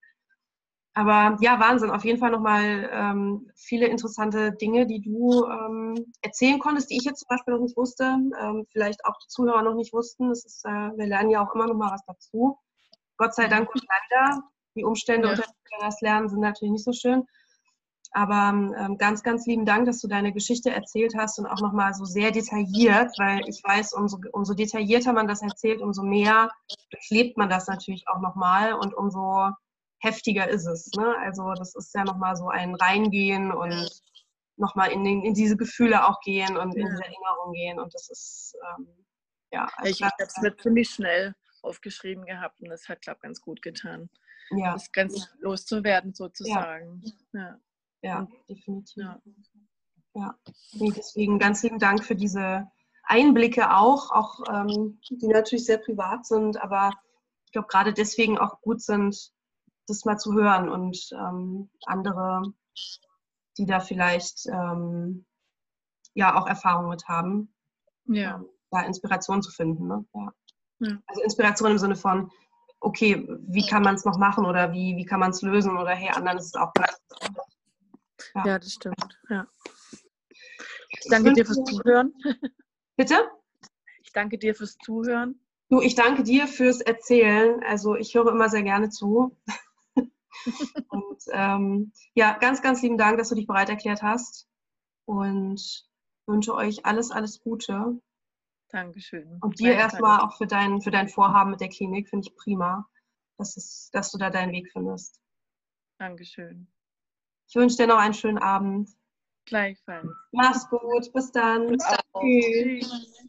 Aber 0.96 1.36
ja, 1.42 1.60
Wahnsinn. 1.60 1.90
Auf 1.90 2.06
jeden 2.06 2.18
Fall 2.18 2.30
nochmal 2.30 2.88
ähm, 2.90 3.50
viele 3.54 3.86
interessante 3.86 4.52
Dinge, 4.52 4.86
die 4.86 5.02
du 5.02 5.44
ähm, 5.44 6.06
erzählen 6.22 6.58
konntest, 6.58 6.90
die 6.90 6.96
ich 6.96 7.04
jetzt 7.04 7.20
zum 7.20 7.28
Beispiel 7.28 7.52
noch 7.52 7.60
nicht 7.60 7.76
wusste, 7.76 8.04
ähm, 8.40 8.66
vielleicht 8.72 9.04
auch 9.04 9.14
die 9.18 9.28
Zuhörer 9.28 9.60
noch 9.62 9.74
nicht 9.74 9.92
wussten. 9.92 10.30
Das 10.30 10.46
ist, 10.46 10.64
äh, 10.64 10.70
wir 10.96 11.06
lernen 11.06 11.28
ja 11.28 11.46
auch 11.46 11.54
immer 11.54 11.66
noch 11.66 11.74
mal 11.74 11.92
was 11.92 12.02
dazu. 12.06 12.58
Gott 13.16 13.34
sei 13.34 13.48
Dank 13.48 13.68
und 13.74 13.82
leider. 14.10 14.42
Die 14.74 14.84
Umstände, 14.84 15.26
Ja. 15.28 15.32
unter 15.34 15.42
denen 15.42 15.80
wir 15.80 15.86
das 15.86 16.00
lernen, 16.00 16.28
sind 16.28 16.40
natürlich 16.40 16.72
nicht 16.72 16.84
so 16.84 16.92
schön. 16.92 17.26
Aber 18.12 18.48
ähm, 18.78 18.96
ganz, 18.98 19.22
ganz 19.22 19.46
lieben 19.46 19.66
Dank, 19.66 19.86
dass 19.86 20.00
du 20.00 20.08
deine 20.08 20.32
Geschichte 20.32 20.70
erzählt 20.70 21.14
hast 21.16 21.38
und 21.38 21.46
auch 21.46 21.60
nochmal 21.60 21.92
so 21.92 22.04
sehr 22.04 22.30
detailliert, 22.30 23.12
weil 23.18 23.40
ich 23.48 23.62
weiß, 23.62 23.92
umso, 23.94 24.18
umso 24.32 24.54
detaillierter 24.54 25.12
man 25.12 25.26
das 25.28 25.42
erzählt, 25.42 25.82
umso 25.82 26.02
mehr 26.02 26.50
durchlebt 26.90 27.36
man 27.36 27.50
das 27.50 27.66
natürlich 27.66 28.06
auch 28.08 28.20
nochmal 28.20 28.72
und 28.74 28.94
umso 28.94 29.50
heftiger 29.98 30.48
ist 30.48 30.66
es. 30.66 30.90
Ne? 30.96 31.14
Also 31.20 31.52
das 31.54 31.74
ist 31.74 31.94
ja 31.94 32.04
nochmal 32.04 32.36
so 32.36 32.48
ein 32.48 32.74
Reingehen 32.74 33.50
und 33.52 33.90
nochmal 34.56 34.92
in, 34.92 35.04
den, 35.04 35.22
in 35.22 35.34
diese 35.34 35.56
Gefühle 35.56 36.06
auch 36.06 36.20
gehen 36.20 36.56
und 36.56 36.74
in 36.74 36.86
diese 36.86 37.02
Erinnerung 37.02 37.52
gehen. 37.52 37.78
Und 37.78 37.92
das 37.92 38.08
ist, 38.08 38.54
ähm, 38.78 38.88
ja, 39.52 39.68
also 39.76 39.90
Ich 39.90 40.00
ganz, 40.00 40.14
es 40.18 40.40
mir 40.40 40.56
ziemlich 40.56 40.88
schnell 40.88 41.34
aufgeschrieben 41.66 42.24
gehabt 42.24 42.60
und 42.60 42.68
das 42.68 42.88
hat, 42.88 43.02
glaube 43.02 43.18
ich, 43.18 43.22
ganz 43.22 43.40
gut 43.40 43.62
getan, 43.62 44.08
ja, 44.50 44.72
das 44.72 44.92
ganz 44.92 45.28
loszuwerden 45.40 46.14
sozusagen. 46.14 47.02
Ja. 47.32 47.58
ja, 48.02 48.28
definitiv. 48.48 49.04
Ja. 50.14 50.38
Deswegen 50.72 51.38
ganz 51.38 51.62
lieben 51.62 51.78
Dank 51.78 52.04
für 52.04 52.16
diese 52.16 52.66
Einblicke 53.02 53.74
auch, 53.74 54.10
auch 54.10 54.40
ähm, 54.48 54.98
die 55.10 55.28
natürlich 55.28 55.66
sehr 55.66 55.78
privat 55.78 56.26
sind, 56.26 56.60
aber 56.60 56.90
ich 57.44 57.52
glaube 57.52 57.68
gerade 57.68 57.92
deswegen 57.92 58.38
auch 58.38 58.60
gut 58.60 58.80
sind, 58.80 59.32
das 59.86 60.04
mal 60.04 60.18
zu 60.18 60.32
hören 60.32 60.68
und 60.68 61.08
ähm, 61.12 61.70
andere, 61.84 62.52
die 63.58 63.66
da 63.66 63.80
vielleicht 63.80 64.46
ähm, 64.46 65.26
ja 66.14 66.40
auch 66.40 66.46
Erfahrung 66.46 66.88
mit 66.88 67.06
haben, 67.08 67.54
ja. 68.06 68.36
ähm, 68.36 68.46
da 68.70 68.80
Inspiration 68.82 69.42
zu 69.42 69.50
finden. 69.52 69.86
Ne? 69.86 70.04
Ja. 70.14 70.32
Ja. 70.78 70.98
Also 71.06 71.22
Inspiration 71.22 71.72
im 71.72 71.78
Sinne 71.78 71.96
von, 71.96 72.30
okay, 72.80 73.26
wie 73.48 73.66
kann 73.66 73.82
man 73.82 73.94
es 73.94 74.04
noch 74.04 74.18
machen 74.18 74.44
oder 74.44 74.72
wie, 74.72 74.96
wie 74.96 75.04
kann 75.04 75.20
man 75.20 75.30
es 75.30 75.42
lösen 75.42 75.76
oder 75.76 75.90
hey, 75.90 76.10
anderen 76.10 76.38
ist 76.38 76.46
es 76.46 76.54
auch 76.54 76.72
gut. 76.74 76.86
Ja. 78.34 78.46
ja, 78.46 78.58
das 78.58 78.72
stimmt. 78.72 79.18
Ja. 79.28 79.46
Ich 80.88 81.10
danke 81.10 81.32
dir 81.32 81.46
fürs 81.46 81.64
Zuhören. 81.64 82.12
Bitte? 82.96 83.28
Ich 84.02 84.12
danke 84.12 84.38
dir 84.38 84.54
fürs 84.54 84.76
Zuhören. 84.78 85.40
Du, 85.68 85.80
ich 85.80 85.94
danke 85.94 86.22
dir 86.22 86.46
fürs 86.46 86.80
Erzählen. 86.80 87.62
Also 87.64 87.96
ich 87.96 88.14
höre 88.14 88.28
immer 88.28 88.48
sehr 88.48 88.62
gerne 88.62 88.88
zu. 88.88 89.36
Und 90.88 91.22
ähm, 91.32 91.92
ja, 92.14 92.38
ganz, 92.38 92.62
ganz 92.62 92.82
lieben 92.82 92.98
Dank, 92.98 93.18
dass 93.18 93.30
du 93.30 93.34
dich 93.34 93.46
bereit 93.46 93.68
erklärt 93.68 94.02
hast. 94.02 94.48
Und 95.06 95.86
wünsche 96.26 96.54
euch 96.54 96.86
alles, 96.86 97.10
alles 97.10 97.40
Gute. 97.40 98.00
Dankeschön. 98.76 99.38
Und 99.40 99.58
dir 99.58 99.72
erstmal 99.72 100.20
auch 100.20 100.36
für 100.36 100.46
dein, 100.46 100.82
für 100.82 100.90
dein 100.90 101.08
Vorhaben 101.08 101.50
mit 101.50 101.62
der 101.62 101.70
Klinik, 101.70 102.10
finde 102.10 102.28
ich 102.28 102.36
prima, 102.36 102.86
dass, 103.38 103.56
es, 103.56 103.88
dass 103.90 104.12
du 104.12 104.18
da 104.18 104.28
deinen 104.28 104.52
Weg 104.52 104.70
findest. 104.70 105.18
Dankeschön. 105.98 106.66
Ich 107.48 107.54
wünsche 107.54 107.78
dir 107.78 107.86
noch 107.86 107.96
einen 107.96 108.12
schönen 108.12 108.36
Abend. 108.36 108.90
Gleichfalls. 109.46 110.06
Mach's 110.32 110.68
gut. 110.68 111.10
Bis 111.14 111.32
dann. 111.32 111.68
Bis 111.68 111.84
dann. 111.84 112.00
Tschüss. 112.20 112.90
Tschüss. 112.90 113.28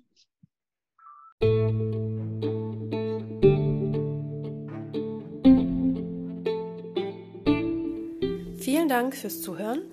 Vielen 8.60 8.90
Dank 8.90 9.16
fürs 9.16 9.42
Zuhören. 9.42 9.90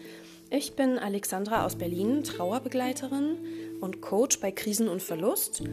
Ich 0.57 0.77
bin 0.77 1.01
Alexandra 1.01 1.67
aus 1.67 1.75
Berlin, 1.75 2.23
Trauerbegleiterin 2.23 3.39
und 3.81 4.01
Coach 4.01 4.39
bei 4.39 4.53
Krisen 4.53 4.87
und 4.89 5.03
Verlust. 5.03 5.65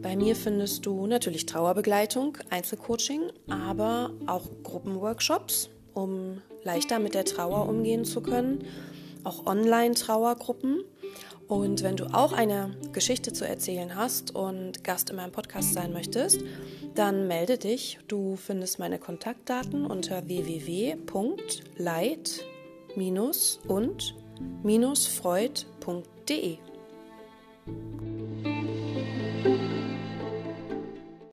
Bei 0.00 0.14
mir 0.14 0.36
findest 0.36 0.86
du 0.86 1.08
natürlich 1.08 1.44
Trauerbegleitung, 1.44 2.38
Einzelcoaching, 2.48 3.32
aber 3.50 4.12
auch 4.28 4.44
Gruppenworkshops, 4.62 5.70
um 5.92 6.40
leichter 6.62 7.00
mit 7.00 7.14
der 7.14 7.24
Trauer 7.24 7.68
umgehen 7.68 8.04
zu 8.04 8.20
können, 8.20 8.64
auch 9.24 9.44
Online-Trauergruppen. 9.44 10.84
Und 11.48 11.82
wenn 11.82 11.96
du 11.96 12.04
auch 12.14 12.32
eine 12.32 12.76
Geschichte 12.92 13.32
zu 13.32 13.44
erzählen 13.44 13.96
hast 13.96 14.36
und 14.36 14.84
Gast 14.84 15.10
in 15.10 15.16
meinem 15.16 15.32
Podcast 15.32 15.74
sein 15.74 15.92
möchtest, 15.92 16.42
dann 16.94 17.26
melde 17.26 17.58
dich. 17.58 17.98
Du 18.06 18.36
findest 18.36 18.78
meine 18.78 19.00
Kontaktdaten 19.00 19.84
unter 19.84 20.28
www.leid- 20.28 20.94
und 23.68 24.14
freud.de. 25.06 26.58